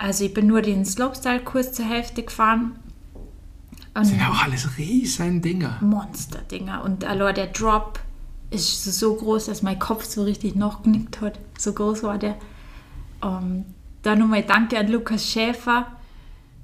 also 0.03 0.24
ich 0.24 0.34
bin 0.34 0.48
nur 0.48 0.62
den 0.62 0.84
Slopestyle-Kurs 0.84 1.74
zur 1.74 1.84
Hälfte 1.84 2.24
gefahren. 2.24 2.72
Und 3.14 4.03
das 4.03 4.09
sind 4.09 4.18
ja 4.18 4.30
auch 4.30 4.42
alles 4.42 4.76
riesen 4.76 5.40
Dinger. 5.42 5.78
Monster-Dinger. 5.80 6.82
Und 6.82 7.05
allein 7.05 7.36
der 7.36 7.46
Drop 7.46 8.00
ist 8.50 8.84
so 8.84 9.14
groß, 9.14 9.46
dass 9.46 9.62
mein 9.62 9.78
Kopf 9.78 10.05
so 10.05 10.24
richtig 10.24 10.57
noch 10.57 10.82
genickt 10.82 11.20
hat. 11.20 11.38
So 11.57 11.72
groß 11.72 12.03
war 12.03 12.18
der. 12.18 12.34
Um, 13.20 13.30
ähm, 13.30 13.64
dann 14.03 14.18
nochmal 14.18 14.42
Danke 14.42 14.76
an 14.76 14.88
Lukas 14.88 15.24
Schäfer, 15.24 15.86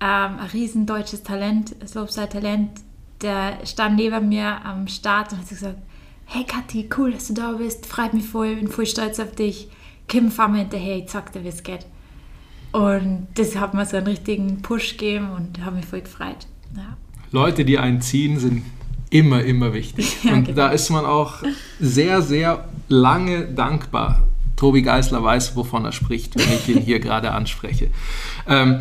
ähm, 0.01 0.39
ein 0.41 0.51
riesen 0.53 0.87
deutsches 0.87 1.23
Talent, 1.23 1.77
Slopestyle-Talent. 1.87 2.81
Der 3.23 3.65
stand 3.65 3.95
neben 3.95 4.29
mir 4.29 4.65
am 4.65 4.89
Start 4.89 5.31
und 5.31 5.39
hat 5.39 5.49
gesagt, 5.49 5.79
hey 6.25 6.43
Kathi, 6.43 6.91
cool, 6.99 7.13
dass 7.13 7.29
du 7.29 7.35
da 7.35 7.53
bist, 7.53 7.87
freut 7.87 8.15
mich 8.15 8.27
voll, 8.27 8.57
bin 8.57 8.67
voll 8.67 8.87
stolz 8.87 9.21
auf 9.21 9.37
dich. 9.37 9.69
Kim, 10.09 10.33
fahr 10.33 10.49
mir 10.49 10.59
hinterher, 10.59 10.97
ich 10.97 11.07
zeig 11.07 11.31
dir, 11.31 11.45
wie 11.45 11.49
es 11.49 11.63
geht. 11.63 11.87
Und 12.73 13.29
das 13.35 13.57
hat 13.57 13.75
mir 13.75 13.87
so 13.87 13.97
einen 13.97 14.07
richtigen 14.07 14.63
Push 14.63 14.93
gegeben 14.93 15.31
und 15.31 15.65
habe 15.65 15.77
mich 15.77 15.87
voll 15.87 16.03
gefreut. 16.03 16.47
Ja. 16.77 16.97
Leute, 17.31 17.65
die 17.65 17.79
einen 17.79 18.01
ziehen, 18.01 18.39
sind 18.39 18.63
immer, 19.11 19.43
immer 19.43 19.73
wichtig. 19.73 20.19
Ja, 20.23 20.35
und 20.35 20.45
genau. 20.45 20.57
da 20.57 20.69
ist 20.69 20.91
man 20.91 21.05
auch 21.05 21.43
sehr, 21.81 22.23
sehr 22.23 22.65
lange 22.89 23.47
dankbar. 23.47 24.27
Tobi 24.57 24.83
Geisler 24.83 25.23
weiß, 25.23 25.57
wovon 25.57 25.85
er 25.85 25.93
spricht, 25.93 26.37
wenn 26.37 26.53
ich 26.53 26.69
ihn 26.69 26.83
hier 26.83 27.01
gerade 27.01 27.31
anspreche. 27.31 27.89
Ähm, 28.47 28.81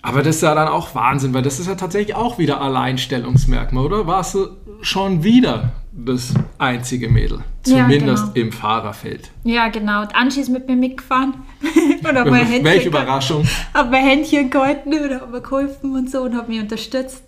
aber 0.00 0.22
das 0.22 0.36
ist 0.36 0.42
ja 0.42 0.54
dann 0.54 0.68
auch 0.68 0.94
Wahnsinn, 0.94 1.34
weil 1.34 1.42
das 1.42 1.58
ist 1.58 1.66
ja 1.66 1.74
tatsächlich 1.74 2.14
auch 2.14 2.38
wieder 2.38 2.60
Alleinstellungsmerkmal, 2.60 3.84
oder? 3.84 4.06
Warst 4.06 4.34
du 4.34 4.48
schon 4.80 5.22
wieder 5.24 5.72
das 6.04 6.32
einzige 6.58 7.08
Mädel. 7.08 7.42
Zumindest 7.62 8.26
ja, 8.26 8.32
genau. 8.32 8.46
im 8.46 8.52
Fahrerfeld. 8.52 9.30
Ja, 9.44 9.68
genau. 9.68 10.02
Und 10.02 10.14
Angie 10.14 10.40
ist 10.40 10.48
mit 10.48 10.68
mir 10.68 10.76
mitgefahren. 10.76 11.34
und 11.98 12.16
hab 12.16 12.26
mein 12.28 12.46
Händchen 12.46 12.64
Welche 12.64 12.88
Überraschung. 12.88 13.46
Habe 13.74 13.90
mein 13.90 14.04
Händchen 14.04 14.50
gehalten 14.50 14.92
und 14.94 15.20
habe 15.20 15.32
mir 15.32 15.40
geholfen 15.40 15.94
und 15.94 16.10
so 16.10 16.22
und 16.22 16.36
habe 16.36 16.50
mich 16.52 16.60
unterstützt. 16.60 17.22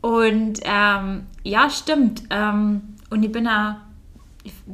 Und 0.00 0.60
ähm, 0.64 1.22
ja, 1.42 1.68
stimmt. 1.68 2.22
Ähm, 2.30 2.80
und 3.10 3.22
ich 3.22 3.32
bin 3.32 3.46
auch 3.46 3.74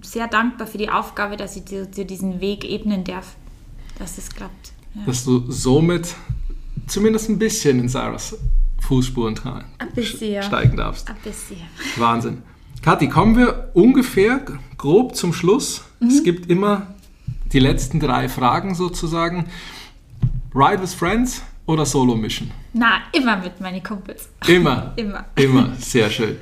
sehr 0.03 0.29
dankbar 0.29 0.67
für 0.67 0.79
die 0.79 0.91
Aufgabe, 0.91 1.37
dass 1.37 1.57
ich 1.57 1.65
dir, 1.65 1.87
dir 1.87 2.05
diesen 2.05 2.41
Weg 2.41 2.65
ebnen 2.65 3.05
darf, 3.05 3.35
dass 3.99 4.17
das 4.17 4.31
klappt. 4.31 4.73
Ja. 4.95 5.03
Dass 5.07 5.25
du 5.25 5.51
somit 5.51 6.15
zumindest 6.87 7.29
ein 7.29 7.39
bisschen 7.39 7.81
in 7.81 7.89
Sarahs 7.89 8.37
Fußspuren 8.81 9.35
tragen. 9.35 9.67
Ein 9.79 9.93
bisschen, 9.93 10.33
ja. 10.33 10.43
steigen 10.43 10.77
darfst. 10.77 11.09
Ein 11.09 11.17
bisschen. 11.23 11.59
Wahnsinn. 11.97 12.43
Kathi, 12.83 13.09
kommen 13.09 13.37
wir 13.37 13.71
ungefähr 13.75 14.41
grob 14.77 15.15
zum 15.15 15.33
Schluss. 15.33 15.85
Es 16.01 16.25
gibt 16.25 16.51
immer 16.51 16.89
die 17.53 17.61
letzten 17.61 18.01
drei 18.01 18.29
Fragen 18.29 18.75
sozusagen. 18.75 19.47
Ride 20.53 20.83
with 20.83 20.93
Friends 20.93 21.43
oder 21.65 21.87
Solo 21.87 22.17
Mission? 22.17 22.51
Na, 22.73 23.03
immer 23.13 23.37
mit 23.37 23.61
meinen 23.61 23.85
Kumpels. 23.85 24.29
Immer. 24.49 24.95
Immer. 24.97 25.27
Immer. 25.37 25.77
Sehr 25.79 26.11
schön. 26.11 26.39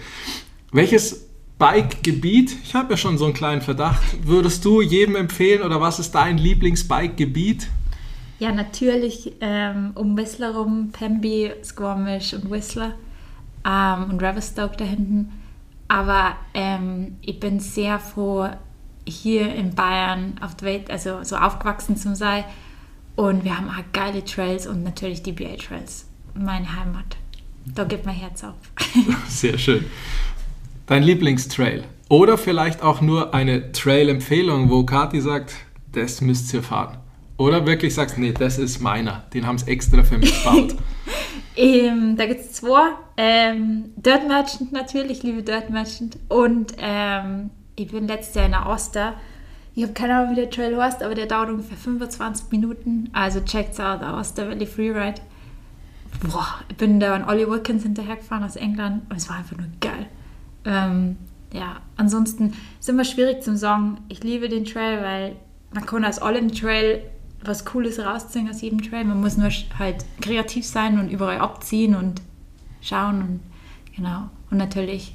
Welches 0.73 1.29
Bike-Gebiet, 1.59 2.57
ich 2.65 2.75
habe 2.75 2.95
ja 2.95 2.97
schon 2.97 3.19
so 3.19 3.27
einen 3.27 3.35
kleinen 3.35 3.61
Verdacht, 3.61 4.03
würdest 4.27 4.65
du 4.65 4.81
jedem 4.81 5.17
empfehlen 5.17 5.61
oder 5.61 5.79
was 5.83 5.99
ist 5.99 6.13
dein 6.13 6.39
Lieblings-Bike-Gebiet? 6.39 7.69
Ja, 8.39 8.51
natürlich 8.51 9.35
ähm, 9.43 9.91
um 9.95 10.17
Whistler 10.17 10.55
rum, 10.55 10.89
Pemby, 10.91 11.53
Squamish 11.63 12.33
und 12.33 12.51
Whistler 12.51 12.95
ähm, 13.67 14.05
und 14.05 14.23
Reverstoke 14.23 14.79
da 14.79 14.87
hinten. 14.87 15.33
Aber 15.91 16.37
ähm, 16.55 17.17
ich 17.21 17.41
bin 17.41 17.59
sehr 17.59 17.99
froh, 17.99 18.49
hier 19.05 19.53
in 19.53 19.75
Bayern 19.75 20.37
auf 20.41 20.55
der 20.55 20.69
Welt, 20.69 20.89
also 20.89 21.25
so 21.25 21.35
aufgewachsen 21.35 21.97
zu 21.97 22.15
sein. 22.15 22.45
Und 23.17 23.43
wir 23.43 23.59
haben 23.59 23.69
auch 23.69 23.83
geile 23.93 24.25
Trails 24.25 24.69
und 24.69 24.85
natürlich 24.85 25.25
die 25.25 25.33
BA 25.33 25.57
Trails. 25.57 26.07
Meine 26.35 26.77
Heimat. 26.77 27.17
Da 27.75 27.83
gibt 27.83 28.07
mein 28.07 28.15
Herz 28.15 28.45
auf. 28.45 28.55
Sehr 29.29 29.59
schön. 29.59 29.85
Dein 30.87 31.03
Lieblingstrail 31.03 31.83
oder 32.09 32.39
vielleicht 32.39 32.83
auch 32.83 33.01
nur 33.01 33.35
eine 33.35 33.73
Trail-Empfehlung, 33.73 34.71
wo 34.71 34.85
Kathi 34.85 35.21
sagt, 35.21 35.57
das 35.91 36.21
müsst 36.21 36.55
ihr 36.55 36.63
fahren. 36.63 36.99
Oder 37.37 37.67
wirklich 37.67 37.95
sagst, 37.95 38.17
nee, 38.17 38.33
das 38.33 38.59
ist 38.59 38.81
meiner. 38.81 39.25
Den 39.35 39.45
haben 39.45 39.59
sie 39.59 39.69
extra 39.69 40.05
für 40.05 40.19
mich 40.19 40.41
gebaut. 40.45 40.77
Ähm, 41.61 42.17
da 42.17 42.25
gibt 42.25 42.41
es 42.41 42.53
zwei. 42.53 42.89
Ähm, 43.19 43.93
Dirt 43.97 44.27
Merchant 44.27 44.73
natürlich, 44.73 45.19
ich 45.19 45.23
liebe 45.25 45.43
Dirt 45.43 45.69
Merchant. 45.69 46.17
Und 46.31 46.73
ähm, 46.79 47.51
ich 47.77 47.89
bin 47.89 48.09
letztes 48.09 48.35
Jahr 48.35 48.47
in 48.47 48.53
der 48.53 48.67
Oster. 48.67 49.15
Ich 49.75 49.83
habe 49.83 49.93
keine 49.93 50.17
Ahnung, 50.17 50.31
wie 50.33 50.37
der 50.37 50.49
Trail 50.49 50.75
heißt, 50.75 51.03
aber 51.03 51.15
der 51.15 51.27
dauert 51.27 51.51
ungefähr 51.51 51.77
25 51.77 52.51
Minuten. 52.51 53.11
Also 53.13 53.41
checkt's 53.41 53.79
out, 53.79 54.01
der 54.01 54.15
Oster 54.15 54.49
Valley 54.49 54.65
Freeride. 54.65 55.21
Boah, 56.23 56.61
ich 56.71 56.77
bin 56.77 56.99
da 56.99 57.15
an 57.15 57.29
Ollie 57.29 57.49
Wilkins 57.49 57.83
hinterhergefahren 57.83 58.43
aus 58.43 58.57
England 58.57 59.03
und 59.11 59.17
es 59.17 59.29
war 59.29 59.37
einfach 59.37 59.59
nur 59.59 59.69
geil. 59.81 60.07
Ähm, 60.65 61.19
ja, 61.53 61.77
ansonsten 61.97 62.55
ist 62.79 62.89
immer 62.89 63.05
schwierig 63.05 63.43
zum 63.43 63.57
sagen, 63.57 63.99
ich 64.09 64.25
liebe 64.25 64.49
den 64.49 64.65
Trail, 64.65 65.03
weil 65.03 65.37
man 65.75 65.85
kann 65.85 66.07
aus 66.07 66.21
allem 66.21 66.53
Trail 66.53 67.03
was 67.43 67.65
Cooles 67.65 67.99
rausziehen 67.99 68.49
aus 68.49 68.61
jedem 68.61 68.83
Trail. 68.83 69.05
Man 69.05 69.21
muss 69.21 69.37
nur 69.37 69.51
halt 69.79 70.05
kreativ 70.21 70.67
sein 70.67 70.99
und 70.99 71.11
überall 71.11 71.39
abziehen 71.39 71.95
und 71.95 72.21
schauen 72.81 73.23
und 73.23 73.41
genau. 73.95 74.29
Und 74.51 74.59
natürlich, 74.59 75.15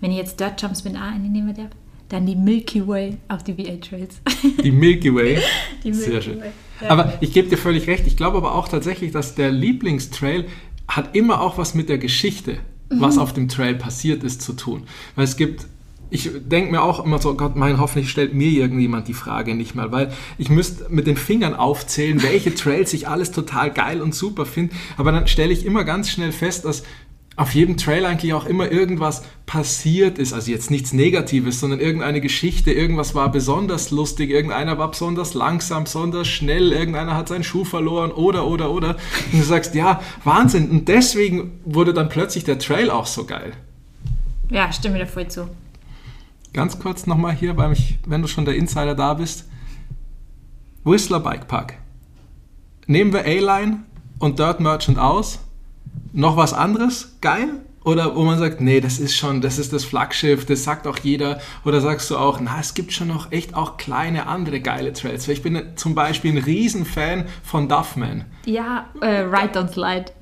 wenn 0.00 0.10
ich 0.10 0.16
jetzt 0.16 0.40
Dirt 0.40 0.60
Jumps 0.60 0.84
mit 0.84 0.96
A 0.96 1.10
nehmen 1.12 1.54
darf, 1.54 1.70
dann 2.08 2.26
die 2.26 2.34
Milky 2.34 2.86
Way 2.86 3.18
auf 3.28 3.44
die 3.44 3.56
VA 3.56 3.76
Trails. 3.76 4.20
Die 4.62 4.72
Milky 4.72 5.14
Way. 5.14 5.38
Die 5.84 5.92
Sehr 5.92 6.08
Milky 6.08 6.22
schön. 6.24 6.40
Way, 6.40 6.50
ja. 6.80 6.90
Aber 6.90 7.12
ich 7.20 7.32
gebe 7.32 7.48
dir 7.48 7.56
völlig 7.56 7.86
recht. 7.86 8.06
Ich 8.06 8.16
glaube 8.16 8.38
aber 8.38 8.54
auch 8.54 8.66
tatsächlich, 8.66 9.12
dass 9.12 9.36
der 9.36 9.52
Lieblingstrail 9.52 10.46
hat 10.88 11.14
immer 11.14 11.40
auch 11.40 11.56
was 11.56 11.74
mit 11.74 11.88
der 11.88 11.98
Geschichte, 11.98 12.58
was 12.88 13.16
auf 13.16 13.32
dem 13.32 13.48
Trail 13.48 13.76
passiert 13.76 14.24
ist, 14.24 14.42
zu 14.42 14.54
tun. 14.54 14.84
Weil 15.14 15.24
es 15.24 15.36
gibt, 15.36 15.66
ich 16.10 16.30
denke 16.46 16.72
mir 16.72 16.82
auch 16.82 17.04
immer 17.04 17.20
so, 17.20 17.34
Gott, 17.34 17.56
mein, 17.56 17.78
hoffentlich 17.78 18.10
stellt 18.10 18.34
mir 18.34 18.50
irgendjemand 18.50 19.08
die 19.08 19.14
Frage 19.14 19.54
nicht 19.54 19.74
mal, 19.74 19.92
weil 19.92 20.12
ich 20.38 20.50
müsste 20.50 20.86
mit 20.90 21.06
den 21.06 21.16
Fingern 21.16 21.54
aufzählen, 21.54 22.22
welche 22.22 22.54
Trails 22.54 22.92
ich 22.92 23.08
alles 23.08 23.30
total 23.30 23.70
geil 23.70 24.02
und 24.02 24.14
super 24.14 24.44
finde. 24.44 24.74
Aber 24.96 25.12
dann 25.12 25.28
stelle 25.28 25.52
ich 25.52 25.64
immer 25.64 25.84
ganz 25.84 26.10
schnell 26.10 26.32
fest, 26.32 26.64
dass 26.64 26.82
auf 27.36 27.54
jedem 27.54 27.78
Trail 27.78 28.04
eigentlich 28.04 28.34
auch 28.34 28.44
immer 28.44 28.70
irgendwas 28.70 29.22
passiert 29.46 30.18
ist. 30.18 30.34
Also 30.34 30.50
jetzt 30.50 30.70
nichts 30.70 30.92
Negatives, 30.92 31.60
sondern 31.60 31.80
irgendeine 31.80 32.20
Geschichte. 32.20 32.70
Irgendwas 32.70 33.14
war 33.14 33.32
besonders 33.32 33.90
lustig, 33.90 34.30
irgendeiner 34.30 34.76
war 34.76 34.90
besonders 34.90 35.32
langsam, 35.32 35.84
besonders 35.84 36.28
schnell, 36.28 36.72
irgendeiner 36.72 37.16
hat 37.16 37.28
seinen 37.28 37.44
Schuh 37.44 37.64
verloren 37.64 38.12
oder, 38.12 38.46
oder, 38.46 38.70
oder. 38.70 38.96
Und 39.32 39.40
du 39.40 39.44
sagst, 39.44 39.74
ja, 39.74 40.02
Wahnsinn. 40.24 40.70
Und 40.70 40.88
deswegen 40.88 41.60
wurde 41.64 41.94
dann 41.94 42.10
plötzlich 42.10 42.44
der 42.44 42.58
Trail 42.58 42.90
auch 42.90 43.06
so 43.06 43.24
geil. 43.24 43.52
ja, 44.50 44.70
stimme 44.70 44.98
dir 44.98 45.06
voll 45.06 45.28
zu. 45.28 45.48
Ganz 46.52 46.78
kurz 46.78 47.06
nochmal 47.06 47.32
hier, 47.32 47.56
weil 47.56 47.72
ich, 47.72 47.98
wenn 48.06 48.22
du 48.22 48.28
schon 48.28 48.44
der 48.44 48.56
Insider 48.56 48.94
da 48.94 49.14
bist. 49.14 49.48
Whistler 50.84 51.20
Bike 51.20 51.46
Park. 51.46 51.74
Nehmen 52.86 53.12
wir 53.12 53.20
A-Line 53.20 53.84
und 54.18 54.38
Dirt 54.38 54.60
Merchant 54.60 54.98
aus. 54.98 55.40
Noch 56.12 56.36
was 56.36 56.52
anderes? 56.52 57.16
Geil? 57.20 57.60
Oder 57.84 58.14
wo 58.14 58.24
man 58.24 58.38
sagt, 58.38 58.60
nee, 58.60 58.80
das 58.80 58.98
ist 58.98 59.16
schon, 59.16 59.40
das 59.40 59.58
ist 59.58 59.72
das 59.72 59.84
Flaggschiff, 59.84 60.44
das 60.44 60.64
sagt 60.64 60.86
auch 60.86 60.98
jeder. 60.98 61.40
Oder 61.64 61.80
sagst 61.80 62.10
du 62.10 62.18
auch, 62.18 62.40
na, 62.40 62.60
es 62.60 62.74
gibt 62.74 62.92
schon 62.92 63.08
noch 63.08 63.32
echt 63.32 63.54
auch 63.54 63.78
kleine 63.78 64.26
andere 64.26 64.60
geile 64.60 64.92
Trails. 64.92 65.26
Ich 65.28 65.42
bin 65.42 65.62
zum 65.76 65.94
Beispiel 65.94 66.32
ein 66.32 66.44
Riesenfan 66.44 67.26
von 67.42 67.68
Duffman. 67.68 68.26
Ja, 68.44 68.86
äh, 69.00 69.20
Ride 69.20 69.58
Don't 69.58 69.72
Slide. 69.72 70.12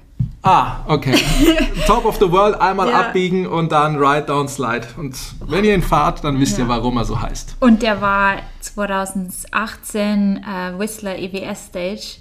Ah, 0.43 0.85
okay. 0.87 1.15
Top 1.87 2.05
of 2.05 2.17
the 2.19 2.31
World, 2.31 2.61
einmal 2.61 2.89
Ja. 2.89 3.01
abbiegen 3.01 3.47
und 3.47 3.73
dann 3.73 3.97
Ride 3.97 4.27
Down 4.27 4.49
Slide. 4.49 4.87
Und 4.97 5.17
wenn 5.47 5.65
ihr 5.65 5.75
ihn 5.75 5.83
fahrt, 5.83 6.23
dann 6.23 6.39
wisst 6.39 6.59
ihr, 6.59 6.65
Ja. 6.65 6.69
warum 6.71 6.97
er 6.97 7.05
so 7.05 7.21
heißt. 7.21 7.57
Und 7.61 7.83
der 7.83 8.01
war 8.01 8.37
2018 8.61 10.37
äh, 10.45 10.79
Whistler 10.79 11.19
EWS 11.19 11.67
Stage. 11.67 12.21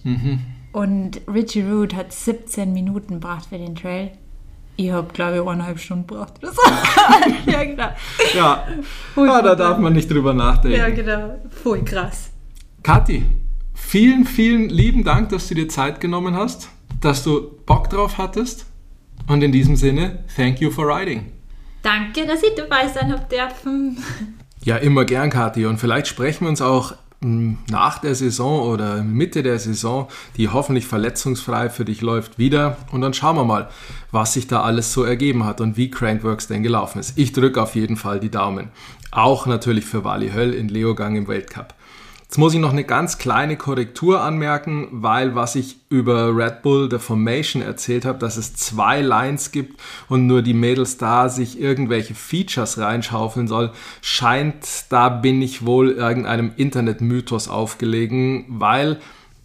Und 0.72 1.22
Richie 1.32 1.62
Root 1.64 1.96
hat 1.96 2.12
17 2.12 2.74
Minuten 2.74 3.14
gebraucht 3.16 3.46
für 3.50 3.58
den 3.58 3.76
Trail. 3.76 4.12
Ich 4.76 4.92
habe, 4.92 5.12
glaube 5.12 5.38
ich, 5.38 5.42
eineinhalb 5.42 5.80
Stunden 5.80 6.08
so. 6.42 6.48
ja, 7.52 7.64
genau. 7.64 7.90
Ja, 8.36 8.64
Ui, 9.16 9.28
ah, 9.28 9.42
da 9.42 9.56
darf 9.56 9.80
man 9.80 9.94
nicht 9.94 10.10
drüber 10.12 10.34
nachdenken. 10.36 10.78
Ja, 10.78 10.90
genau. 10.90 11.36
Voll 11.50 11.84
krass. 11.84 12.30
Kathi, 12.84 13.26
vielen, 13.74 14.26
vielen 14.26 14.70
lieben 14.70 15.04
Dank, 15.04 15.30
dass 15.30 15.48
du 15.48 15.56
dir 15.56 15.68
Zeit 15.68 16.00
genommen 16.00 16.36
hast, 16.36 16.70
dass 17.02 17.24
du 17.24 17.58
Bock 17.66 17.90
drauf 17.90 18.18
hattest. 18.18 18.66
Und 19.28 19.42
in 19.42 19.52
diesem 19.52 19.76
Sinne, 19.76 20.24
thank 20.36 20.62
you 20.62 20.72
for 20.72 20.88
riding. 20.88 21.32
Danke, 21.82 22.26
dass 22.26 22.44
ich 22.44 22.56
dabei 22.56 22.88
sein 22.88 23.12
habe 23.12 23.26
dürfen. 23.30 23.98
Ja, 24.64 24.78
immer 24.78 25.06
gern, 25.06 25.30
Kathi. 25.30 25.66
Und 25.66 25.78
vielleicht 25.78 26.08
sprechen 26.08 26.46
wir 26.46 26.50
uns 26.50 26.62
auch 26.62 26.94
mh, 27.22 27.58
nach 27.70 28.00
der 28.00 28.16
Saison 28.16 28.62
oder 28.62 29.04
Mitte 29.04 29.44
der 29.44 29.60
Saison, 29.60 30.08
die 30.36 30.50
hoffentlich 30.50 30.88
verletzungsfrei 30.88 31.70
für 31.70 31.86
dich 31.86 32.02
läuft, 32.02 32.38
wieder. 32.38 32.78
Und 32.92 33.02
dann 33.02 33.14
schauen 33.14 33.36
wir 33.36 33.46
mal, 33.46 33.70
was 34.12 34.34
sich 34.34 34.48
da 34.48 34.62
alles 34.64 34.94
so 34.94 35.04
ergeben 35.04 35.46
hat 35.46 35.62
und 35.62 35.78
wie 35.78 35.92
Crankworks 35.92 36.48
denn 36.48 36.64
gelaufen 36.64 37.00
ist. 37.00 37.18
Ich 37.18 37.34
drücke 37.34 37.62
auf 37.62 37.76
jeden 37.76 37.96
Fall 37.96 38.20
die 38.20 38.32
Daumen. 38.32 38.70
Auch 39.12 39.46
natürlich 39.46 39.86
für 39.86 40.04
Wally 40.04 40.32
Höll 40.32 40.54
in 40.54 40.68
Leogang 40.68 41.16
im 41.16 41.28
Weltcup. 41.28 41.74
Jetzt 42.28 42.40
muss 42.40 42.54
ich 42.54 42.60
noch 42.60 42.74
eine 42.74 42.84
ganz 42.84 43.18
kleine 43.18 43.56
Korrektur 43.56 44.20
anmerken, 44.20 44.90
weil 44.92 45.34
was 45.34 45.56
ich 45.56 45.78
über 45.88 46.36
Red 46.36 46.62
Bull 46.62 46.90
The 46.92 47.00
Formation 47.00 47.62
erzählt 47.62 48.04
habe, 48.04 48.20
dass 48.20 48.36
es 48.36 48.54
zwei 48.54 49.00
Lines 49.00 49.54
gibt 49.54 49.80
und 50.10 50.28
nur 50.28 50.42
die 50.42 50.54
Mädels 50.54 50.98
da 50.98 51.30
sich 51.30 51.58
irgendwelche 51.58 52.16
Features 52.16 52.80
reinschaufeln 52.80 53.48
soll, 53.48 53.72
scheint, 54.02 54.66
da 54.90 55.08
bin 55.08 55.42
ich 55.42 55.66
wohl 55.66 55.92
irgendeinem 55.92 56.52
Internetmythos 56.58 57.48
aufgelegen, 57.48 58.44
weil 58.50 59.00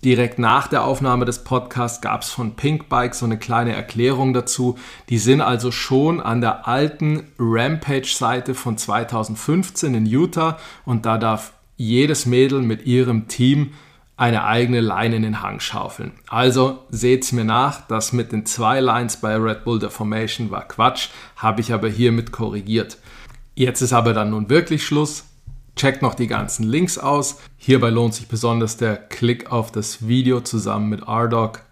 direkt 0.04 0.40
nach 0.40 0.66
der 0.66 0.82
Aufnahme 0.82 1.24
des 1.24 1.44
Podcasts 1.44 2.00
gab 2.00 2.22
es 2.22 2.30
von 2.30 2.56
Pinkbike 2.56 3.14
so 3.14 3.24
eine 3.24 3.38
kleine 3.38 3.76
Erklärung 3.76 4.34
dazu. 4.34 4.76
Die 5.08 5.18
sind 5.18 5.40
also 5.40 5.70
schon 5.70 6.20
an 6.20 6.40
der 6.40 6.66
alten 6.66 7.28
Rampage-Seite 7.38 8.56
von 8.56 8.76
2015 8.76 9.94
in 9.94 10.04
Utah 10.06 10.58
und 10.84 11.06
da 11.06 11.16
darf 11.16 11.52
jedes 11.76 12.26
Mädel 12.26 12.62
mit 12.62 12.86
ihrem 12.86 13.28
Team 13.28 13.72
eine 14.16 14.44
eigene 14.44 14.80
Line 14.80 15.16
in 15.16 15.22
den 15.22 15.42
Hang 15.42 15.58
schaufeln. 15.58 16.12
Also 16.28 16.80
seht's 16.90 17.32
mir 17.32 17.44
nach, 17.44 17.86
das 17.88 18.12
mit 18.12 18.30
den 18.30 18.46
zwei 18.46 18.80
Lines 18.80 19.16
bei 19.16 19.36
Red 19.36 19.64
Bull 19.64 19.78
der 19.78 19.90
Formation 19.90 20.50
war 20.50 20.68
Quatsch, 20.68 21.08
habe 21.36 21.60
ich 21.60 21.72
aber 21.72 21.88
hiermit 21.88 22.30
korrigiert. 22.30 22.98
Jetzt 23.54 23.80
ist 23.82 23.92
aber 23.92 24.12
dann 24.12 24.30
nun 24.30 24.48
wirklich 24.48 24.84
Schluss. 24.84 25.24
Checkt 25.74 26.02
noch 26.02 26.14
die 26.14 26.26
ganzen 26.26 26.64
Links 26.64 26.98
aus. 26.98 27.40
Hierbei 27.56 27.90
lohnt 27.90 28.14
sich 28.14 28.28
besonders 28.28 28.76
der 28.76 28.96
Klick 28.96 29.50
auf 29.50 29.72
das 29.72 30.06
Video 30.06 30.40
zusammen 30.40 30.88
mit 30.90 31.08
RDoc. 31.08 31.62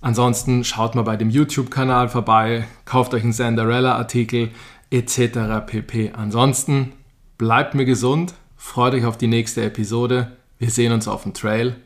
Ansonsten 0.00 0.64
schaut 0.64 0.94
mal 0.94 1.02
bei 1.02 1.16
dem 1.16 1.28
YouTube-Kanal 1.28 2.08
vorbei, 2.08 2.66
kauft 2.86 3.12
euch 3.12 3.22
einen 3.22 3.34
Sandarella-Artikel 3.34 4.50
etc. 4.90 5.66
pp. 5.66 6.12
Ansonsten 6.14 6.92
bleibt 7.36 7.74
mir 7.74 7.84
gesund, 7.84 8.34
freut 8.60 8.94
euch 8.94 9.06
auf 9.06 9.16
die 9.16 9.26
nächste 9.26 9.64
Episode. 9.64 10.36
Wir 10.58 10.70
sehen 10.70 10.92
uns 10.92 11.08
auf 11.08 11.22
dem 11.22 11.32
Trail 11.32 11.76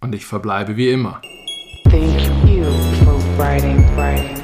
und 0.00 0.14
ich 0.14 0.24
verbleibe 0.24 0.76
wie 0.76 0.90
immer. 0.90 1.20
Thank 1.84 2.20
you 2.48 2.64
for 3.04 3.20
writing, 3.38 3.84
writing, 3.96 4.40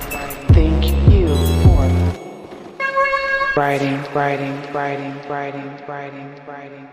thank 0.53 0.84
you 1.11 1.34
for 1.62 1.89
writing, 3.57 3.99
writing, 4.14 4.53
writing, 4.72 5.14
writing, 5.28 5.70
writing, 5.89 6.28
writing. 6.47 6.88